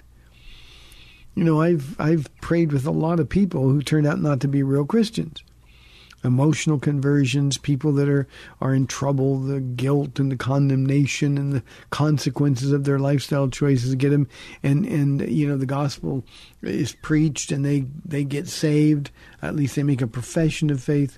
You 1.36 1.44
know, 1.44 1.60
I've 1.60 1.94
I've 2.00 2.28
prayed 2.40 2.72
with 2.72 2.84
a 2.84 2.90
lot 2.90 3.20
of 3.20 3.28
people 3.28 3.68
who 3.68 3.80
turned 3.80 4.08
out 4.08 4.20
not 4.20 4.40
to 4.40 4.48
be 4.48 4.64
real 4.64 4.86
Christians 4.86 5.44
emotional 6.26 6.78
conversions, 6.78 7.56
people 7.56 7.92
that 7.92 8.08
are, 8.08 8.26
are 8.60 8.74
in 8.74 8.86
trouble, 8.86 9.38
the 9.38 9.60
guilt 9.60 10.18
and 10.18 10.30
the 10.30 10.36
condemnation 10.36 11.38
and 11.38 11.52
the 11.52 11.62
consequences 11.90 12.72
of 12.72 12.84
their 12.84 12.98
lifestyle 12.98 13.48
choices 13.48 13.94
get 13.94 14.10
them 14.10 14.28
and, 14.62 14.84
and 14.86 15.30
you 15.30 15.48
know 15.48 15.56
the 15.56 15.66
gospel 15.66 16.24
is 16.62 16.92
preached 16.92 17.52
and 17.52 17.64
they, 17.64 17.86
they 18.04 18.24
get 18.24 18.48
saved. 18.48 19.10
At 19.42 19.56
least 19.56 19.76
they 19.76 19.82
make 19.82 20.02
a 20.02 20.06
profession 20.06 20.70
of 20.70 20.82
faith. 20.82 21.16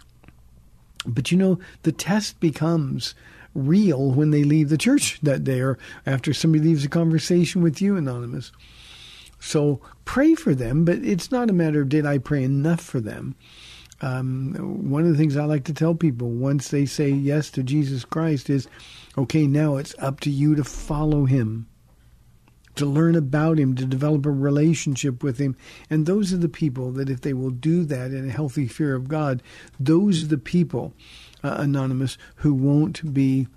But 1.06 1.32
you 1.32 1.38
know, 1.38 1.58
the 1.82 1.92
test 1.92 2.38
becomes 2.40 3.14
real 3.54 4.10
when 4.10 4.30
they 4.30 4.44
leave 4.44 4.68
the 4.68 4.78
church 4.78 5.18
that 5.22 5.42
day 5.42 5.60
or 5.60 5.78
after 6.06 6.32
somebody 6.34 6.64
leaves 6.64 6.84
a 6.84 6.88
conversation 6.88 7.62
with 7.62 7.80
you, 7.80 7.96
Anonymous. 7.96 8.52
So 9.40 9.80
pray 10.04 10.34
for 10.34 10.54
them, 10.54 10.84
but 10.84 10.98
it's 10.98 11.30
not 11.30 11.50
a 11.50 11.54
matter 11.54 11.80
of 11.80 11.88
did 11.88 12.04
I 12.04 12.18
pray 12.18 12.42
enough 12.42 12.80
for 12.80 13.00
them 13.00 13.36
um, 14.00 14.54
one 14.90 15.04
of 15.04 15.10
the 15.10 15.16
things 15.16 15.36
I 15.36 15.44
like 15.44 15.64
to 15.64 15.74
tell 15.74 15.94
people 15.94 16.30
once 16.30 16.68
they 16.68 16.86
say 16.86 17.10
yes 17.10 17.50
to 17.50 17.62
Jesus 17.62 18.04
Christ 18.04 18.48
is, 18.48 18.68
okay, 19.16 19.46
now 19.46 19.76
it's 19.76 19.94
up 19.98 20.20
to 20.20 20.30
you 20.30 20.54
to 20.54 20.64
follow 20.64 21.24
him, 21.24 21.66
to 22.76 22.86
learn 22.86 23.16
about 23.16 23.58
him, 23.58 23.74
to 23.74 23.84
develop 23.84 24.24
a 24.24 24.30
relationship 24.30 25.22
with 25.24 25.38
him. 25.38 25.56
And 25.90 26.06
those 26.06 26.32
are 26.32 26.38
the 26.38 26.48
people 26.48 26.92
that, 26.92 27.10
if 27.10 27.22
they 27.22 27.32
will 27.32 27.50
do 27.50 27.84
that 27.86 28.12
in 28.12 28.28
a 28.28 28.32
healthy 28.32 28.68
fear 28.68 28.94
of 28.94 29.08
God, 29.08 29.42
those 29.80 30.22
are 30.22 30.28
the 30.28 30.38
people, 30.38 30.92
uh, 31.42 31.56
Anonymous, 31.58 32.16
who 32.36 32.54
won't 32.54 33.12
be 33.12 33.48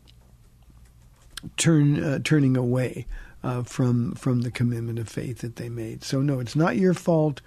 turn 1.57 2.03
uh, 2.03 2.19
turning 2.23 2.57
away. 2.57 3.05
Uh, 3.43 3.63
from 3.63 4.13
from 4.13 4.41
the 4.41 4.51
commitment 4.51 4.99
of 4.99 5.09
faith 5.09 5.39
that 5.39 5.55
they 5.55 5.67
made. 5.67 6.03
So 6.03 6.21
no, 6.21 6.39
it's 6.39 6.55
not 6.55 6.77
your 6.77 6.93
fault. 6.93 7.41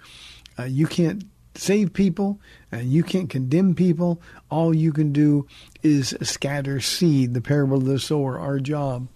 Uh, 0.59 0.63
you 0.63 0.87
can't 0.87 1.23
save 1.57 1.93
people 1.93 2.39
and 2.71 2.91
you 2.91 3.03
can't 3.03 3.29
condemn 3.29 3.75
people. 3.75 4.21
All 4.49 4.75
you 4.75 4.91
can 4.91 5.11
do 5.11 5.47
is 5.83 6.15
scatter 6.21 6.79
seed. 6.79 7.33
The 7.33 7.41
parable 7.41 7.77
of 7.77 7.85
the 7.85 7.99
sower, 7.99 8.39
our 8.39 8.59
job 8.59 9.07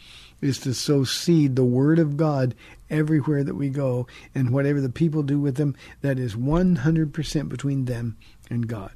is 0.42 0.60
to 0.60 0.74
sow 0.74 1.04
seed, 1.04 1.56
the 1.56 1.66
word 1.66 2.00
of 2.00 2.18
God, 2.18 2.56
everywhere 2.90 3.44
that 3.44 3.56
we 3.56 3.70
go. 3.70 4.08
And 4.34 4.52
whatever 4.52 4.82
the 4.82 4.90
people 4.90 5.24
do 5.24 5.40
with 5.40 5.56
them, 5.56 5.76
that 6.02 6.18
is 6.18 6.36
100% 6.36 7.50
between 7.50 7.86
them 7.86 8.18
and 8.50 8.68
God. 8.68 8.92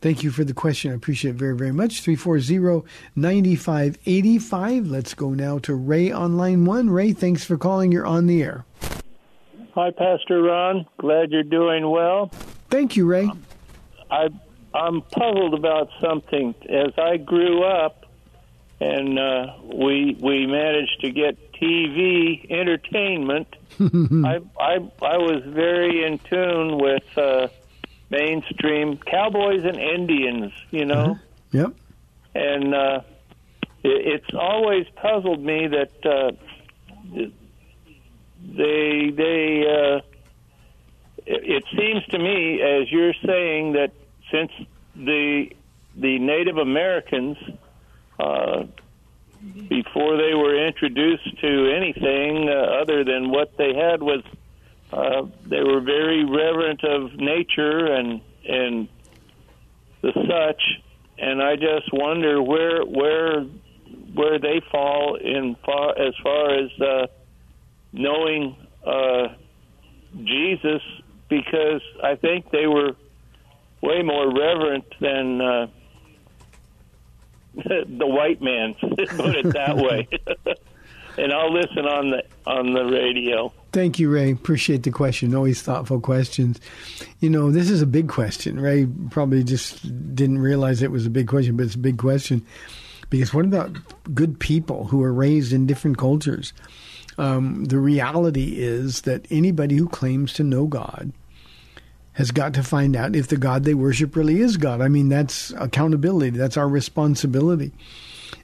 Thank 0.00 0.22
you 0.22 0.30
for 0.30 0.44
the 0.44 0.54
question. 0.54 0.92
I 0.92 0.94
appreciate 0.94 1.32
it 1.32 1.38
very, 1.38 1.56
very 1.56 1.72
much. 1.72 2.04
340-9585. 2.04 4.90
Let's 4.90 5.14
go 5.14 5.30
now 5.30 5.58
to 5.60 5.74
Ray 5.74 6.10
on 6.10 6.36
line 6.36 6.64
one. 6.64 6.90
Ray, 6.90 7.12
thanks 7.12 7.44
for 7.44 7.56
calling. 7.56 7.92
You're 7.92 8.06
on 8.06 8.26
the 8.26 8.42
air. 8.42 8.64
Hi, 9.76 9.90
Pastor 9.90 10.40
Ron. 10.40 10.86
Glad 10.96 11.32
you're 11.32 11.42
doing 11.42 11.90
well. 11.90 12.30
Thank 12.70 12.96
you, 12.96 13.04
Ray. 13.04 13.30
I 14.10 14.30
I'm 14.72 15.02
puzzled 15.02 15.52
about 15.52 15.90
something. 16.00 16.54
As 16.66 16.94
I 16.96 17.18
grew 17.18 17.62
up, 17.62 18.06
and 18.80 19.18
uh, 19.18 19.52
we 19.74 20.16
we 20.18 20.46
managed 20.46 21.02
to 21.02 21.10
get 21.10 21.52
TV 21.52 22.50
entertainment, 22.50 23.48
I, 23.78 24.40
I 24.58 24.76
I 25.02 25.18
was 25.18 25.42
very 25.44 26.06
in 26.06 26.20
tune 26.20 26.78
with 26.78 27.18
uh, 27.18 27.48
mainstream 28.08 28.96
cowboys 28.96 29.62
and 29.62 29.76
Indians. 29.76 30.54
You 30.70 30.86
know. 30.86 31.02
Uh-huh. 31.02 31.14
Yep. 31.52 31.74
And 32.34 32.74
uh, 32.74 33.00
it, 33.84 34.22
it's 34.22 34.34
always 34.34 34.86
puzzled 34.96 35.44
me 35.44 35.66
that. 35.66 36.06
Uh, 36.06 37.26
they 38.54 39.10
they 39.10 39.66
uh, 39.66 40.00
it, 41.26 41.62
it 41.62 41.64
seems 41.76 42.04
to 42.06 42.18
me 42.18 42.62
as 42.62 42.90
you're 42.90 43.14
saying 43.24 43.72
that 43.72 43.92
since 44.30 44.52
the 44.94 45.50
the 45.96 46.18
Native 46.18 46.58
Americans 46.58 47.36
uh, 48.18 48.64
before 49.68 50.16
they 50.16 50.34
were 50.34 50.66
introduced 50.66 51.38
to 51.40 51.70
anything 51.74 52.48
uh, 52.48 52.80
other 52.80 53.04
than 53.04 53.30
what 53.30 53.56
they 53.56 53.74
had 53.74 54.02
was 54.02 54.22
uh, 54.92 55.22
they 55.44 55.62
were 55.62 55.80
very 55.80 56.24
reverent 56.24 56.84
of 56.84 57.14
nature 57.14 57.92
and 57.92 58.20
and 58.48 58.88
the 60.02 60.12
such. 60.28 60.62
And 61.18 61.42
I 61.42 61.56
just 61.56 61.92
wonder 61.92 62.42
where 62.42 62.82
where 62.84 63.42
where 64.14 64.38
they 64.38 64.60
fall 64.70 65.16
in 65.16 65.56
far 65.64 65.98
as 65.98 66.14
far 66.22 66.50
as 66.50 66.70
uh, 66.80 67.06
knowing 67.92 68.56
uh, 68.86 69.28
Jesus 70.24 70.82
because 71.28 71.82
I 72.02 72.14
think 72.16 72.50
they 72.50 72.66
were 72.66 72.92
way 73.82 74.02
more 74.02 74.32
reverent 74.32 74.84
than 75.00 75.40
uh, 75.40 75.66
the 77.56 78.06
white 78.06 78.40
man. 78.40 78.74
Put 78.80 79.36
it 79.36 79.52
that 79.54 79.76
way. 79.76 80.08
and 81.18 81.32
I'll 81.32 81.52
listen 81.52 81.86
on 81.86 82.10
the 82.10 82.24
on 82.46 82.72
the 82.72 82.84
radio. 82.84 83.52
Thank 83.72 83.98
you, 83.98 84.10
Ray. 84.10 84.30
Appreciate 84.30 84.82
the 84.84 84.90
question. 84.90 85.34
Always 85.34 85.62
thoughtful 85.62 86.00
questions. 86.00 86.60
You 87.20 87.30
know, 87.30 87.50
this 87.50 87.70
is 87.70 87.82
a 87.82 87.86
big 87.86 88.08
question. 88.08 88.58
Ray 88.60 88.86
probably 89.10 89.44
just 89.44 90.14
didn't 90.14 90.38
realize 90.38 90.82
it 90.82 90.90
was 90.90 91.06
a 91.06 91.10
big 91.10 91.28
question, 91.28 91.56
but 91.56 91.66
it's 91.66 91.74
a 91.74 91.78
big 91.78 91.98
question 91.98 92.44
because 93.10 93.32
what 93.34 93.44
about 93.44 93.76
good 94.14 94.38
people 94.40 94.86
who 94.86 95.02
are 95.02 95.12
raised 95.12 95.52
in 95.52 95.66
different 95.66 95.98
cultures? 95.98 96.52
Um, 97.18 97.64
the 97.64 97.78
reality 97.78 98.58
is 98.58 99.02
that 99.02 99.26
anybody 99.30 99.76
who 99.76 99.88
claims 99.88 100.32
to 100.34 100.44
know 100.44 100.66
God 100.66 101.12
has 102.16 102.30
got 102.30 102.54
to 102.54 102.62
find 102.62 102.96
out 102.96 103.14
if 103.14 103.28
the 103.28 103.36
God 103.36 103.64
they 103.64 103.74
worship 103.74 104.16
really 104.16 104.40
is 104.40 104.56
God. 104.56 104.80
I 104.80 104.88
mean, 104.88 105.10
that's 105.10 105.50
accountability. 105.52 106.36
That's 106.36 106.56
our 106.56 106.68
responsibility. 106.68 107.72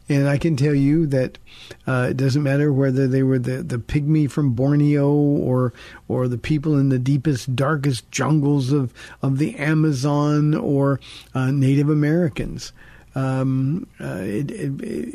And 0.08 0.28
I 0.28 0.36
can 0.36 0.56
tell 0.56 0.74
you 0.74 1.06
that 1.06 1.38
uh, 1.86 2.08
it 2.10 2.18
doesn't 2.18 2.42
matter 2.42 2.70
whether 2.70 3.08
they 3.08 3.22
were 3.22 3.38
the, 3.38 3.62
the 3.62 3.78
pygmy 3.78 4.30
from 4.30 4.52
Borneo 4.52 5.10
or 5.10 5.72
or 6.06 6.28
the 6.28 6.38
people 6.38 6.78
in 6.78 6.90
the 6.90 6.98
deepest, 6.98 7.56
darkest 7.56 8.10
jungles 8.10 8.72
of, 8.72 8.92
of 9.22 9.38
the 9.38 9.56
Amazon 9.56 10.54
or 10.54 11.00
uh, 11.34 11.50
Native 11.50 11.88
Americans. 11.88 12.72
Um, 13.14 13.86
uh, 14.00 14.20
it, 14.20 14.50
it, 14.50 14.82
it, 14.82 15.14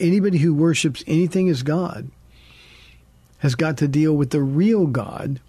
anybody 0.00 0.38
who 0.38 0.52
worships 0.54 1.04
anything 1.06 1.48
as 1.48 1.62
God 1.62 2.10
has 3.38 3.54
got 3.54 3.76
to 3.78 3.88
deal 3.88 4.14
with 4.14 4.30
the 4.30 4.42
real 4.42 4.86
God 4.86 5.40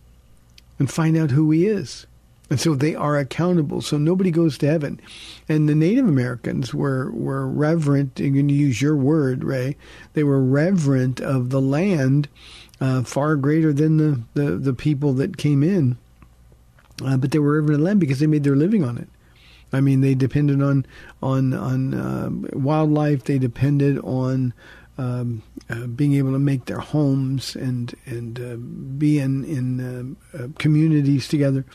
and 0.78 0.90
find 0.90 1.18
out 1.18 1.32
who 1.32 1.52
he 1.52 1.68
is. 1.68 2.06
And 2.50 2.60
so 2.60 2.74
they 2.74 2.96
are 2.96 3.18
accountable. 3.18 3.82
So 3.82 3.98
nobody 3.98 4.32
goes 4.32 4.58
to 4.58 4.68
heaven. 4.68 5.00
And 5.48 5.70
the 5.70 5.76
Native 5.76 6.08
Americans 6.08 6.74
were, 6.74 7.12
were 7.12 7.48
reverent, 7.48 8.20
you're 8.20 8.32
going 8.32 8.48
to 8.48 8.54
use 8.54 8.82
your 8.82 8.96
word, 8.96 9.44
Ray. 9.44 9.76
They 10.14 10.24
were 10.24 10.42
reverent 10.42 11.22
of 11.22 11.52
the 11.52 11.62
land 11.62 12.28
uh, 12.82 13.04
far 13.04 13.36
greater 13.36 13.72
than 13.72 13.98
the, 13.98 14.22
the, 14.34 14.52
the, 14.58 14.74
people 14.74 15.14
that 15.14 15.38
came 15.38 15.62
in. 15.64 15.98
Uh, 17.04 17.18
but 17.18 17.32
they 17.32 17.40
were 17.40 17.54
reverent 17.54 17.76
of 17.76 17.80
the 17.80 17.86
land 17.86 18.00
because 18.00 18.20
they 18.20 18.28
made 18.28 18.44
their 18.44 18.56
living 18.56 18.84
on 18.84 18.98
it. 18.98 19.10
I 19.72 19.82
mean, 19.82 20.02
they 20.02 20.16
depended 20.16 20.64
on 20.64 20.86
on 21.22 21.54
on 21.54 21.94
uh, 21.94 22.30
wildlife. 22.58 23.26
They 23.26 23.38
depended 23.38 24.00
on 24.00 24.54
um, 24.98 25.44
uh, 25.70 25.86
being 25.88 26.14
able 26.14 26.32
to 26.32 26.40
make 26.40 26.66
their 26.66 26.80
homes 26.80 27.56
and 27.56 27.94
and 28.06 28.40
uh, 28.40 28.56
be 28.98 29.20
in 29.20 29.44
in 29.46 30.18
uh, 30.34 30.38
uh 30.38 30.48
communities 30.58 31.28
together, 31.28 31.66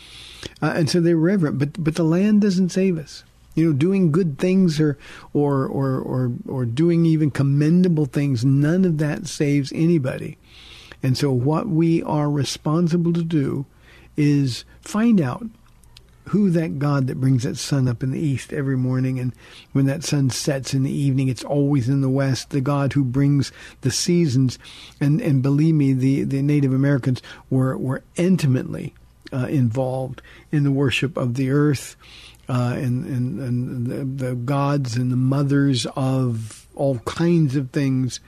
uh, 0.62 0.72
and 0.74 0.90
so 0.90 1.00
they're 1.00 1.16
reverent. 1.16 1.58
But 1.58 1.82
but 1.82 1.94
the 1.94 2.04
land 2.04 2.40
doesn't 2.40 2.70
save 2.70 2.98
us. 2.98 3.24
You 3.54 3.66
know, 3.66 3.72
doing 3.72 4.10
good 4.10 4.38
things 4.38 4.80
or 4.80 4.98
or 5.32 5.66
or 5.66 6.00
or 6.00 6.32
or 6.48 6.64
doing 6.64 7.06
even 7.06 7.30
commendable 7.30 8.06
things, 8.06 8.44
none 8.44 8.84
of 8.84 8.98
that 8.98 9.26
saves 9.28 9.72
anybody. 9.74 10.38
And 11.02 11.16
so, 11.16 11.30
what 11.30 11.68
we 11.68 12.02
are 12.02 12.30
responsible 12.30 13.12
to 13.12 13.22
do 13.22 13.66
is 14.16 14.64
find 14.80 15.20
out 15.20 15.46
who 16.28 16.50
that 16.50 16.78
God 16.78 17.06
that 17.06 17.20
brings 17.20 17.42
that 17.42 17.56
sun 17.58 17.86
up 17.86 18.02
in 18.02 18.10
the 18.10 18.20
east 18.20 18.52
every 18.52 18.76
morning, 18.76 19.18
and 19.18 19.32
when 19.72 19.86
that 19.86 20.04
sun 20.04 20.30
sets 20.30 20.74
in 20.74 20.82
the 20.82 20.90
evening, 20.90 21.28
it's 21.28 21.44
always 21.44 21.88
in 21.88 22.00
the 22.00 22.08
west. 22.08 22.50
The 22.50 22.60
God 22.60 22.94
who 22.94 23.04
brings 23.04 23.52
the 23.82 23.90
seasons, 23.90 24.58
and 25.00 25.20
and 25.20 25.42
believe 25.42 25.74
me, 25.74 25.92
the 25.92 26.24
the 26.24 26.42
Native 26.42 26.72
Americans 26.72 27.20
were 27.50 27.76
were 27.76 28.02
intimately 28.16 28.94
uh, 29.32 29.46
involved 29.46 30.22
in 30.50 30.64
the 30.64 30.70
worship 30.72 31.16
of 31.16 31.34
the 31.34 31.50
earth. 31.50 31.96
uh, 32.48 32.74
and, 32.76 33.06
and, 33.06 33.40
and 33.40 33.86
the, 33.86 34.24
the, 34.26 34.34
gods 34.34 34.96
and 34.96 35.10
the 35.10 35.16
mothers 35.16 35.86
of 35.96 36.66
all 36.74 36.98
kinds 37.00 37.56
of 37.56 37.70
things. 37.70 38.20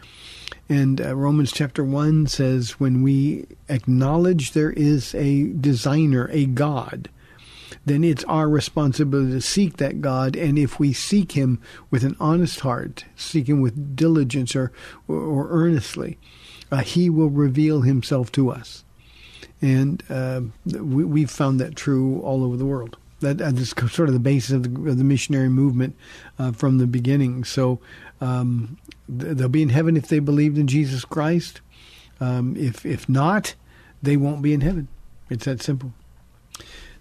And 0.69 1.01
uh, 1.01 1.15
Romans 1.15 1.53
chapter 1.53 1.85
1 1.85 2.27
says, 2.27 2.81
when 2.81 3.03
we 3.03 3.47
acknowledge 3.69 4.53
there 4.53 4.71
is 4.71 5.15
a 5.15 5.53
designer, 5.53 6.29
a 6.33 6.47
God, 6.47 7.09
then 7.87 8.03
it's 8.03 8.25
our 8.25 8.49
responsibility 8.49 9.31
to 9.33 9.41
seek 9.41 9.77
that 9.79 10.01
God. 10.01 10.37
And 10.37 10.59
if 10.59 10.79
we 10.79 10.93
seek 10.93 11.33
Him 11.33 11.63
with 11.91 12.03
an 12.05 12.17
honest 12.21 12.61
heart, 12.61 13.05
seek 13.15 13.49
Him 13.49 13.61
with 13.61 13.97
diligence 13.97 14.55
or, 14.55 14.73
or, 15.09 15.49
earnestly, 15.49 16.19
uh, 16.71 16.79
He 16.79 17.09
will 17.09 17.31
reveal 17.31 17.83
Himself 17.83 18.31
to 18.33 18.51
us. 18.51 18.85
And 19.63 20.03
uh, 20.11 20.43
we, 20.67 21.05
we've 21.05 21.31
found 21.31 21.61
that 21.61 21.77
true 21.77 22.21
all 22.21 22.45
over 22.45 22.57
the 22.57 22.67
world. 22.67 22.97
That, 23.21 23.39
That 23.39 23.55
is 23.55 23.71
sort 23.71 24.09
of 24.09 24.13
the 24.13 24.19
basis 24.21 24.51
of 24.51 24.63
the, 24.65 24.91
of 24.91 24.99
the 24.99 25.05
missionary 25.05 25.49
movement 25.49 25.97
uh, 26.41 26.53
from 26.53 26.79
the 26.79 26.89
beginning. 26.89 27.45
So 27.45 27.79
um, 28.21 28.79
they'll 29.09 29.49
be 29.49 29.63
in 29.63 29.69
heaven 29.71 29.97
if 29.97 30.09
they 30.09 30.19
believed 30.19 30.59
in 30.59 30.67
Jesus 30.67 31.05
Christ. 31.05 31.61
Um, 32.21 32.57
if 32.57 32.85
if 32.85 33.09
not, 33.09 33.55
they 34.03 34.17
won't 34.17 34.43
be 34.43 34.55
in 34.55 34.63
heaven. 34.63 34.89
It's 35.29 35.45
that 35.45 35.63
simple. 35.63 35.93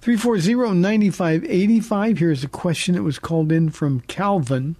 340-9585. 0.05 2.17
Here's 2.19 2.43
a 2.43 2.47
question 2.47 2.93
that 2.93 3.01
was 3.01 3.17
called 3.17 3.51
in 3.51 3.71
from 3.71 4.01
Calvin. 4.01 4.75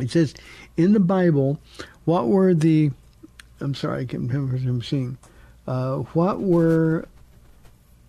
It 0.00 0.12
says, 0.12 0.34
in 0.76 0.92
the 0.92 1.00
Bible, 1.00 1.58
what 2.04 2.28
were 2.28 2.54
the... 2.54 2.92
I'm 3.60 3.74
sorry, 3.74 4.02
I 4.02 4.04
can't 4.04 4.30
remember 4.30 4.54
what 4.54 4.64
I'm 4.64 4.82
seeing. 4.82 5.18
Uh, 5.66 5.96
what 6.14 6.40
were 6.40 7.08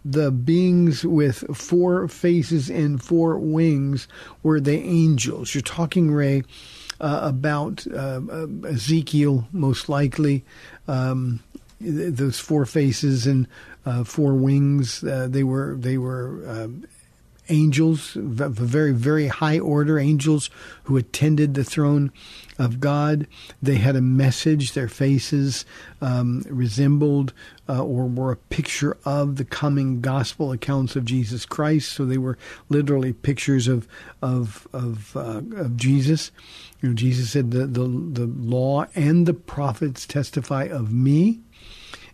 the 0.06 0.30
beings 0.30 1.04
with 1.06 1.40
four 1.58 2.08
faces 2.08 2.70
and 2.70 3.02
four 3.02 3.40
wings? 3.40 4.08
Were 4.44 4.60
they 4.60 4.78
angels? 4.78 5.56
You're 5.56 5.64
talking, 5.64 6.12
Ray, 6.12 6.44
uh, 7.00 7.22
about 7.24 7.88
uh, 7.92 8.22
uh 8.32 8.46
Ezekiel, 8.68 9.48
most 9.52 9.90
likely. 9.90 10.46
Um, 10.88 11.40
those 11.84 12.40
four 12.40 12.66
faces 12.66 13.28
and 13.28 13.48
uh, 13.86 14.04
four 14.04 14.34
wings. 14.34 15.04
Uh, 15.04 15.28
they 15.30 15.44
were 15.44 15.76
they 15.78 15.98
were 15.98 16.44
um, 16.48 16.86
angels 17.50 18.16
of 18.16 18.42
a 18.42 18.50
very 18.50 18.92
very 18.92 19.28
high 19.28 19.60
order, 19.60 20.00
angels 20.00 20.50
who 20.84 20.98
attended 20.98 21.54
the 21.54 21.64
throne 21.64 22.12
of 22.62 22.80
God. 22.80 23.28
They 23.62 23.76
had 23.76 23.96
a 23.96 24.02
message. 24.02 24.74
Their 24.74 24.88
faces 24.88 25.66
um, 26.00 26.46
resembled 26.48 27.34
uh, 27.68 27.84
or 27.84 28.06
were 28.06 28.32
a 28.32 28.38
picture 28.38 28.98
of 29.04 29.38
the 29.38 29.46
coming 29.46 30.00
gospel 30.02 30.52
accounts 30.52 30.96
of 30.96 31.04
Jesus 31.04 31.46
Christ. 31.46 31.92
So 31.92 32.06
they 32.06 32.18
were 32.18 32.38
literally 32.70 33.14
pictures 33.14 33.68
of 33.68 33.88
of 34.22 34.68
of, 34.74 35.16
uh, 35.18 35.42
of 35.56 35.76
Jesus. 35.76 36.32
You 36.82 36.90
know, 36.90 36.96
Jesus 36.96 37.32
said 37.32 37.52
the, 37.52 37.66
the 37.66 37.88
the 37.88 38.28
law 38.28 38.86
and 38.96 39.26
the 39.26 39.34
prophets 39.34 40.06
testify 40.06 40.66
of 40.66 40.94
me 40.94 41.42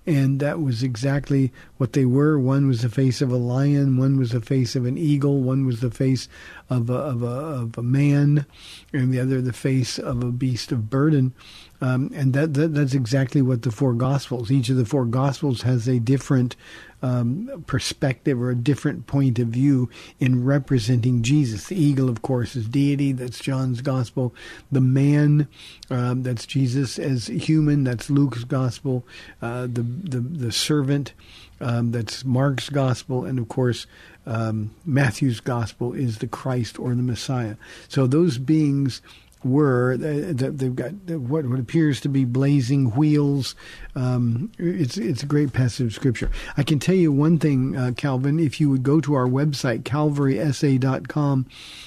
and 0.07 0.39
that 0.39 0.61
was 0.61 0.81
exactly 0.81 1.51
what 1.75 1.91
they 1.91 2.05
were. 2.05 2.39
One 2.39 2.67
was 2.67 2.81
the 2.81 2.89
face 2.89 3.21
of 3.21 3.29
a 3.29 3.35
lion, 3.35 3.97
one 3.97 4.17
was 4.17 4.31
the 4.31 4.39
face 4.39 4.73
of 4.75 4.85
an 4.85 4.97
eagle, 4.97 5.41
one 5.41 5.65
was 5.65 5.81
the 5.81 5.91
face 5.91 6.29
of 6.69 6.89
a, 6.89 6.93
of 6.93 7.21
a, 7.21 7.27
of 7.27 7.77
a 7.77 7.83
man, 7.83 8.45
and 8.93 9.13
the 9.13 9.19
other 9.19 9.41
the 9.41 9.51
face 9.51 9.99
of 9.99 10.23
a 10.23 10.31
beast 10.31 10.71
of 10.71 10.89
burden. 10.89 11.33
Um, 11.79 12.11
and 12.15 12.33
that, 12.33 12.53
that 12.55 12.73
that's 12.73 12.93
exactly 12.93 13.41
what 13.41 13.61
the 13.61 13.71
four 13.71 13.93
gospels. 13.93 14.51
Each 14.51 14.69
of 14.69 14.77
the 14.77 14.85
four 14.85 15.05
gospels 15.05 15.61
has 15.61 15.87
a 15.87 15.99
different 15.99 16.55
um, 17.01 17.63
perspective 17.67 18.41
or 18.41 18.49
a 18.49 18.55
different 18.55 19.05
point 19.05 19.37
of 19.37 19.49
view 19.49 19.89
in 20.19 20.43
representing 20.43 21.21
Jesus. 21.21 21.67
The 21.67 21.79
eagle, 21.79 22.09
of 22.09 22.21
course, 22.21 22.55
is 22.55 22.67
deity. 22.67 23.11
That's 23.11 23.39
John's 23.39 23.81
gospel. 23.81 24.33
The 24.71 24.81
man, 24.81 25.47
um, 25.89 26.23
that's 26.23 26.45
Jesus 26.47 26.97
as 26.97 27.27
human. 27.27 27.83
That's 27.83 28.09
Luke's 28.09 28.43
gospel. 28.43 29.05
Uh, 29.41 29.63
the 29.63 29.83
the 29.83 30.19
the 30.19 30.51
servant. 30.51 31.13
Um, 31.59 31.91
that's 31.91 32.23
Mark's 32.23 32.69
gospel, 32.69 33.25
and 33.25 33.39
of 33.39 33.47
course, 33.47 33.87
um, 34.27 34.75
Matthew's 34.85 35.39
gospel 35.39 35.93
is 35.93 36.19
the 36.19 36.27
Christ 36.27 36.77
or 36.77 36.89
the 36.89 37.01
Messiah. 37.01 37.55
So 37.87 38.05
those 38.05 38.37
beings 38.37 39.01
were. 39.43 39.97
They've 39.97 40.75
got 40.75 40.91
what 41.09 41.45
appears 41.45 42.01
to 42.01 42.09
be 42.09 42.25
blazing 42.25 42.91
wheels. 42.91 43.55
Um, 43.95 44.51
it's 44.57 44.97
it's 44.97 45.23
a 45.23 45.27
great 45.27 45.53
passage 45.53 45.87
of 45.87 45.93
scripture. 45.93 46.29
I 46.55 46.63
can 46.63 46.79
tell 46.79 46.95
you 46.95 47.11
one 47.11 47.39
thing, 47.39 47.75
uh, 47.75 47.91
Calvin. 47.95 48.39
If 48.39 48.59
you 48.59 48.69
would 48.69 48.83
go 48.83 49.01
to 49.01 49.13
our 49.13 49.27
website, 49.27 49.83
calvarysa.com, 49.83 51.45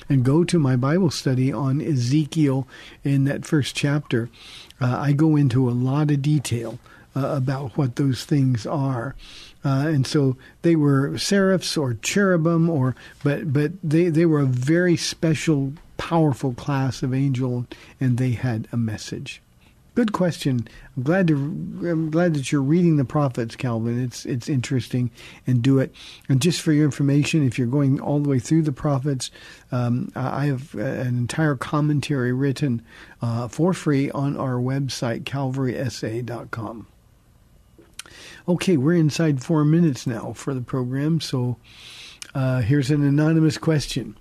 and 0.09 0.25
go 0.25 0.45
to 0.45 0.59
my 0.59 0.77
Bible 0.77 1.11
study 1.11 1.53
on 1.53 1.81
Ezekiel 1.81 2.67
in 3.05 3.25
that 3.25 3.45
first 3.45 3.75
chapter, 3.75 4.29
uh, 4.81 4.99
I 4.99 5.13
go 5.13 5.37
into 5.37 5.69
a 5.69 5.73
lot 5.73 6.11
of 6.11 6.23
detail 6.23 6.79
uh, 7.15 7.27
about 7.29 7.77
what 7.77 7.97
those 7.97 8.25
things 8.25 8.67
are. 8.67 9.15
Uh, 9.65 9.85
and 9.89 10.07
so 10.07 10.37
they 10.63 10.75
were 10.75 11.19
seraphs 11.19 11.77
or 11.77 11.95
cherubim, 11.95 12.71
or 12.71 12.95
but 13.23 13.53
but 13.53 13.73
they, 13.83 14.09
they 14.09 14.25
were 14.25 14.41
a 14.41 14.47
very 14.47 14.97
special 14.97 15.75
powerful 16.01 16.55
class 16.55 17.03
of 17.03 17.13
angel, 17.13 17.67
and 18.01 18.17
they 18.17 18.31
had 18.31 18.67
a 18.73 18.77
message. 18.79 19.43
Good 19.95 20.13
question. 20.13 20.67
I'm 20.97 21.03
glad 21.03 21.29
to. 21.29 21.35
I'm 21.35 22.11
glad 22.11 22.33
that 22.33 22.51
you're 22.51 22.63
reading 22.63 22.97
the 22.97 23.05
prophets, 23.05 23.55
Calvin. 23.55 24.03
It's 24.03 24.25
it's 24.25 24.49
interesting, 24.49 25.11
and 25.47 25.63
do 25.63 25.79
it. 25.79 25.95
And 26.27 26.41
just 26.41 26.63
for 26.63 26.73
your 26.73 26.87
information, 26.87 27.47
if 27.47 27.59
you're 27.59 27.67
going 27.67 28.01
all 28.01 28.19
the 28.19 28.31
way 28.31 28.39
through 28.39 28.63
the 28.63 28.73
prophets, 28.73 29.31
um, 29.73 30.11
I 30.17 30.47
have 30.47 30.75
an 30.75 31.19
entire 31.19 31.55
commentary 31.55 32.33
written 32.33 32.81
uh, 33.21 33.49
for 33.49 33.75
free 33.75 34.11
on 34.13 34.39
our 34.39 34.55
website, 34.55 35.25
calvarysa.com. 35.25 36.87
Okay, 38.49 38.77
we're 38.79 38.95
inside 38.95 39.43
four 39.43 39.67
minutes 39.67 40.07
now 40.07 40.33
for 40.33 40.55
the 40.55 40.63
program, 40.63 41.21
so 41.21 41.59
uh, 42.35 42.63
here's 42.63 42.91
an 42.91 43.07
anonymous 43.07 43.59
question. 43.59 44.17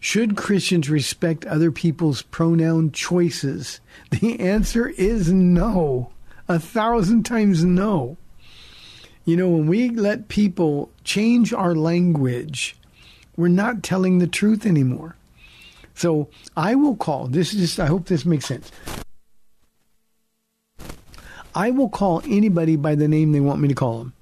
Should 0.00 0.36
Christians 0.36 0.88
respect 0.88 1.44
other 1.46 1.72
people's 1.72 2.22
pronoun 2.22 2.92
choices? 2.92 3.80
The 4.10 4.38
answer 4.40 4.88
is 4.88 5.32
no. 5.32 6.12
A 6.48 6.58
thousand 6.58 7.24
times 7.24 7.64
no. 7.64 8.16
You 9.24 9.36
know, 9.36 9.48
when 9.48 9.66
we 9.66 9.90
let 9.90 10.28
people 10.28 10.90
change 11.04 11.52
our 11.52 11.74
language, 11.74 12.76
we're 13.36 13.48
not 13.48 13.82
telling 13.82 14.18
the 14.18 14.26
truth 14.26 14.64
anymore. 14.64 15.16
So 15.94 16.28
I 16.56 16.76
will 16.76 16.96
call, 16.96 17.26
this 17.26 17.52
is 17.52 17.60
just, 17.60 17.80
I 17.80 17.86
hope 17.86 18.06
this 18.06 18.24
makes 18.24 18.46
sense. 18.46 18.70
I 21.54 21.70
will 21.70 21.88
call 21.88 22.22
anybody 22.24 22.76
by 22.76 22.94
the 22.94 23.08
name 23.08 23.32
they 23.32 23.40
want 23.40 23.60
me 23.60 23.68
to 23.68 23.74
call 23.74 23.98
them. 23.98 24.12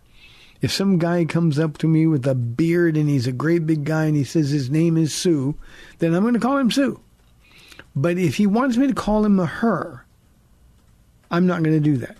If 0.60 0.72
some 0.72 0.98
guy 0.98 1.24
comes 1.24 1.58
up 1.58 1.78
to 1.78 1.88
me 1.88 2.06
with 2.06 2.26
a 2.26 2.34
beard 2.34 2.96
and 2.96 3.08
he's 3.08 3.26
a 3.26 3.32
great 3.32 3.66
big 3.66 3.84
guy 3.84 4.06
and 4.06 4.16
he 4.16 4.24
says 4.24 4.50
his 4.50 4.70
name 4.70 4.96
is 4.96 5.14
Sue, 5.14 5.54
then 5.98 6.14
I'm 6.14 6.22
going 6.22 6.34
to 6.34 6.40
call 6.40 6.56
him 6.56 6.70
Sue. 6.70 7.00
But 7.94 8.18
if 8.18 8.36
he 8.36 8.46
wants 8.46 8.76
me 8.76 8.86
to 8.86 8.94
call 8.94 9.24
him 9.24 9.38
a 9.38 9.46
her, 9.46 10.04
I'm 11.30 11.46
not 11.46 11.62
going 11.62 11.76
to 11.76 11.80
do 11.80 11.96
that. 11.98 12.16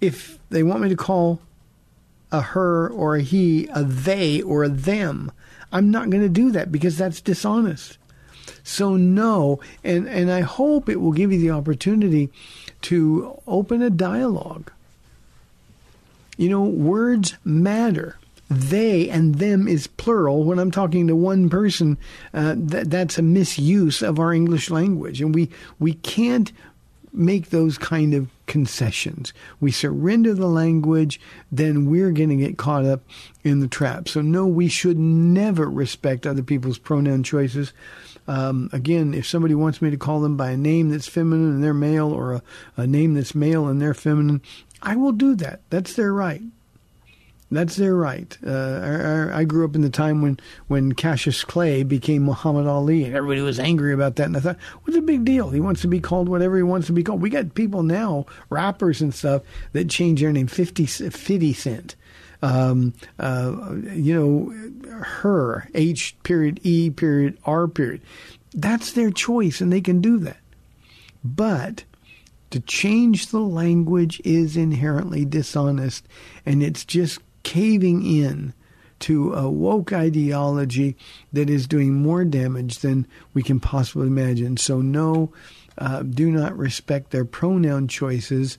If 0.00 0.38
they 0.50 0.62
want 0.62 0.82
me 0.82 0.88
to 0.88 0.96
call 0.96 1.40
a 2.30 2.40
her 2.40 2.88
or 2.88 3.16
a 3.16 3.22
he 3.22 3.68
a 3.74 3.82
they 3.82 4.42
or 4.42 4.64
a 4.64 4.68
them, 4.68 5.32
I'm 5.72 5.90
not 5.90 6.10
going 6.10 6.22
to 6.22 6.28
do 6.28 6.50
that 6.52 6.70
because 6.70 6.98
that's 6.98 7.20
dishonest. 7.20 7.98
So 8.62 8.96
no, 8.96 9.60
and 9.82 10.08
and 10.08 10.30
I 10.30 10.40
hope 10.40 10.88
it 10.88 11.00
will 11.00 11.12
give 11.12 11.32
you 11.32 11.38
the 11.38 11.50
opportunity 11.50 12.30
to 12.82 13.40
open 13.46 13.82
a 13.82 13.90
dialogue 13.90 14.70
you 16.36 16.48
know, 16.48 16.62
words 16.62 17.34
matter. 17.44 18.18
They 18.50 19.08
and 19.08 19.36
them 19.36 19.66
is 19.66 19.86
plural. 19.86 20.44
When 20.44 20.58
I'm 20.58 20.70
talking 20.70 21.06
to 21.06 21.16
one 21.16 21.48
person, 21.48 21.96
uh, 22.34 22.54
th- 22.54 22.86
that's 22.88 23.18
a 23.18 23.22
misuse 23.22 24.02
of 24.02 24.18
our 24.18 24.32
English 24.34 24.70
language, 24.70 25.20
and 25.20 25.34
we 25.34 25.48
we 25.78 25.94
can't 25.94 26.52
make 27.14 27.50
those 27.50 27.78
kind 27.78 28.12
of 28.12 28.28
concessions. 28.46 29.32
We 29.60 29.70
surrender 29.70 30.34
the 30.34 30.48
language, 30.48 31.20
then 31.50 31.88
we're 31.88 32.10
going 32.10 32.30
to 32.30 32.36
get 32.36 32.58
caught 32.58 32.84
up 32.84 33.02
in 33.44 33.60
the 33.60 33.68
trap. 33.68 34.08
So, 34.08 34.20
no, 34.20 34.46
we 34.46 34.68
should 34.68 34.98
never 34.98 35.70
respect 35.70 36.26
other 36.26 36.42
people's 36.42 36.78
pronoun 36.78 37.22
choices. 37.22 37.72
Um, 38.26 38.68
again, 38.72 39.14
if 39.14 39.26
somebody 39.26 39.54
wants 39.54 39.80
me 39.80 39.90
to 39.90 39.96
call 39.96 40.20
them 40.20 40.36
by 40.36 40.50
a 40.50 40.56
name 40.56 40.90
that's 40.90 41.06
feminine 41.06 41.54
and 41.54 41.64
they're 41.64 41.74
male, 41.74 42.10
or 42.10 42.34
a, 42.34 42.42
a 42.76 42.86
name 42.86 43.14
that's 43.14 43.34
male 43.34 43.68
and 43.68 43.80
they're 43.80 43.94
feminine, 43.94 44.42
I 44.84 44.96
will 44.96 45.12
do 45.12 45.34
that. 45.36 45.60
That's 45.70 45.94
their 45.94 46.12
right. 46.12 46.42
That's 47.50 47.76
their 47.76 47.94
right. 47.94 48.36
Uh, 48.44 49.30
I, 49.32 49.40
I, 49.40 49.44
grew 49.44 49.64
up 49.64 49.74
in 49.76 49.82
the 49.82 49.90
time 49.90 50.22
when, 50.22 50.40
when 50.66 50.92
Cassius 50.92 51.44
Clay 51.44 51.82
became 51.84 52.24
Muhammad 52.24 52.66
Ali, 52.66 53.04
and 53.04 53.14
everybody 53.14 53.42
was 53.42 53.60
angry 53.60 53.92
about 53.92 54.16
that. 54.16 54.26
And 54.26 54.36
I 54.36 54.40
thought, 54.40 54.56
what's 54.82 54.96
the 54.96 55.02
big 55.02 55.24
deal? 55.24 55.50
He 55.50 55.60
wants 55.60 55.80
to 55.82 55.88
be 55.88 56.00
called 56.00 56.28
whatever 56.28 56.56
he 56.56 56.62
wants 56.62 56.88
to 56.88 56.92
be 56.92 57.02
called. 57.04 57.22
We 57.22 57.30
got 57.30 57.54
people 57.54 57.82
now, 57.82 58.26
rappers 58.50 59.00
and 59.00 59.14
stuff, 59.14 59.42
that 59.72 59.88
change 59.88 60.20
their 60.20 60.32
name 60.32 60.48
50, 60.48 60.86
50 60.86 61.52
Cent. 61.52 61.96
um, 62.42 62.92
uh, 63.18 63.74
you 63.92 64.14
know, 64.14 65.00
her, 65.02 65.68
H 65.74 66.16
period, 66.24 66.60
E 66.62 66.90
period, 66.90 67.38
R 67.44 67.68
period. 67.68 68.02
That's 68.52 68.92
their 68.92 69.10
choice, 69.10 69.60
and 69.60 69.72
they 69.72 69.80
can 69.80 70.00
do 70.00 70.18
that. 70.18 70.38
But 71.22 71.84
to 72.54 72.60
change 72.60 73.26
the 73.26 73.40
language 73.40 74.22
is 74.24 74.56
inherently 74.56 75.24
dishonest, 75.24 76.06
and 76.46 76.62
it's 76.62 76.84
just 76.84 77.18
caving 77.42 78.06
in 78.06 78.54
to 79.00 79.34
a 79.34 79.50
woke 79.50 79.92
ideology 79.92 80.96
that 81.32 81.50
is 81.50 81.66
doing 81.66 81.94
more 81.94 82.24
damage 82.24 82.78
than 82.78 83.08
we 83.32 83.42
can 83.42 83.58
possibly 83.58 84.06
imagine. 84.06 84.56
So, 84.56 84.80
no, 84.80 85.32
uh, 85.78 86.04
do 86.04 86.30
not 86.30 86.56
respect 86.56 87.10
their 87.10 87.24
pronoun 87.24 87.88
choices. 87.88 88.56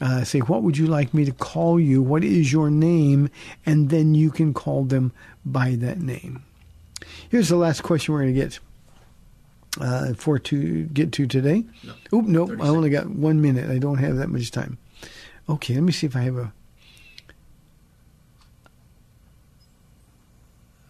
Uh, 0.00 0.24
say, 0.24 0.40
what 0.40 0.64
would 0.64 0.76
you 0.76 0.88
like 0.88 1.14
me 1.14 1.24
to 1.24 1.30
call 1.30 1.78
you? 1.78 2.02
What 2.02 2.24
is 2.24 2.52
your 2.52 2.68
name? 2.68 3.30
And 3.64 3.90
then 3.90 4.16
you 4.16 4.32
can 4.32 4.54
call 4.54 4.82
them 4.82 5.12
by 5.44 5.76
that 5.76 6.00
name. 6.00 6.42
Here's 7.28 7.48
the 7.48 7.54
last 7.54 7.84
question 7.84 8.12
we're 8.12 8.22
going 8.22 8.34
to 8.34 8.40
get 8.40 8.58
uh, 9.80 10.14
for 10.14 10.38
to 10.38 10.84
get 10.86 11.12
to 11.12 11.26
today. 11.26 11.64
No. 11.84 12.18
Oop, 12.18 12.26
nope, 12.26 12.50
I 12.60 12.68
only 12.68 12.90
got 12.90 13.08
one 13.08 13.40
minute. 13.40 13.70
I 13.70 13.78
don't 13.78 13.98
have 13.98 14.16
that 14.16 14.28
much 14.28 14.50
time. 14.50 14.78
Okay, 15.48 15.74
let 15.74 15.82
me 15.82 15.92
see 15.92 16.06
if 16.06 16.16
I 16.16 16.20
have 16.20 16.36
a. 16.36 16.52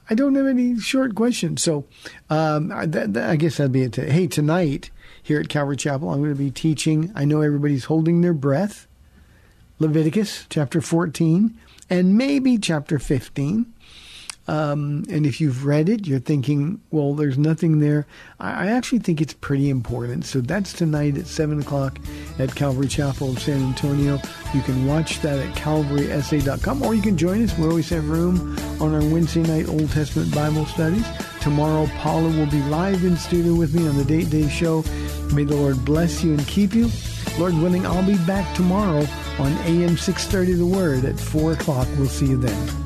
I 0.08 0.14
don't 0.14 0.36
have 0.36 0.46
any 0.46 0.78
short 0.78 1.16
questions, 1.16 1.62
so 1.62 1.84
um, 2.30 2.70
I, 2.70 2.86
that, 2.86 3.14
that, 3.14 3.28
I 3.28 3.36
guess 3.36 3.56
that'd 3.56 3.72
be 3.72 3.82
it. 3.82 3.92
Today. 3.92 4.10
Hey, 4.10 4.26
tonight 4.28 4.90
here 5.20 5.40
at 5.40 5.48
Calvary 5.48 5.76
Chapel, 5.76 6.10
I'm 6.10 6.20
going 6.20 6.32
to 6.32 6.38
be 6.38 6.52
teaching. 6.52 7.10
I 7.16 7.24
know 7.24 7.40
everybody's 7.40 7.86
holding 7.86 8.20
their 8.20 8.32
breath. 8.32 8.86
Leviticus 9.80 10.46
chapter 10.48 10.80
14 10.80 11.58
and 11.90 12.16
maybe 12.16 12.58
chapter 12.58 12.98
15. 12.98 13.72
Um, 14.48 15.04
and 15.10 15.26
if 15.26 15.40
you've 15.40 15.64
read 15.64 15.88
it, 15.88 16.06
you're 16.06 16.20
thinking, 16.20 16.80
well, 16.92 17.14
there's 17.14 17.36
nothing 17.36 17.80
there. 17.80 18.06
I, 18.38 18.66
I, 18.66 18.66
actually 18.68 19.00
think 19.00 19.20
it's 19.20 19.32
pretty 19.32 19.70
important. 19.70 20.24
So 20.24 20.40
that's 20.40 20.72
tonight 20.72 21.16
at 21.18 21.26
7 21.26 21.60
o'clock 21.60 21.98
at 22.38 22.54
Calvary 22.54 22.86
Chapel 22.86 23.30
of 23.30 23.40
San 23.40 23.60
Antonio. 23.60 24.20
You 24.54 24.62
can 24.62 24.86
watch 24.86 25.20
that 25.22 25.40
at 25.40 25.54
calvarysa.com 25.56 26.82
or 26.82 26.94
you 26.94 27.02
can 27.02 27.16
join 27.16 27.42
us. 27.42 27.58
We 27.58 27.66
always 27.66 27.88
have 27.90 28.08
room 28.08 28.56
on 28.80 28.94
our 28.94 29.00
Wednesday 29.12 29.42
night 29.42 29.68
Old 29.68 29.90
Testament 29.90 30.32
Bible 30.32 30.64
studies. 30.66 31.06
Tomorrow, 31.40 31.88
Paula 31.98 32.28
will 32.28 32.50
be 32.50 32.62
live 32.64 33.04
in 33.04 33.16
studio 33.16 33.54
with 33.54 33.74
me 33.74 33.88
on 33.88 33.96
the 33.96 34.04
Date 34.04 34.30
Day 34.30 34.48
Show. 34.48 34.84
May 35.32 35.42
the 35.42 35.56
Lord 35.56 35.84
bless 35.84 36.22
you 36.22 36.34
and 36.34 36.46
keep 36.46 36.72
you. 36.72 36.88
Lord 37.36 37.54
willing, 37.54 37.84
I'll 37.84 38.06
be 38.06 38.16
back 38.18 38.54
tomorrow 38.54 39.04
on 39.38 39.52
AM 39.64 39.96
630 39.96 40.54
The 40.54 40.66
Word 40.66 41.04
at 41.04 41.18
4 41.18 41.52
o'clock. 41.52 41.88
We'll 41.98 42.06
see 42.06 42.26
you 42.26 42.36
then. 42.36 42.85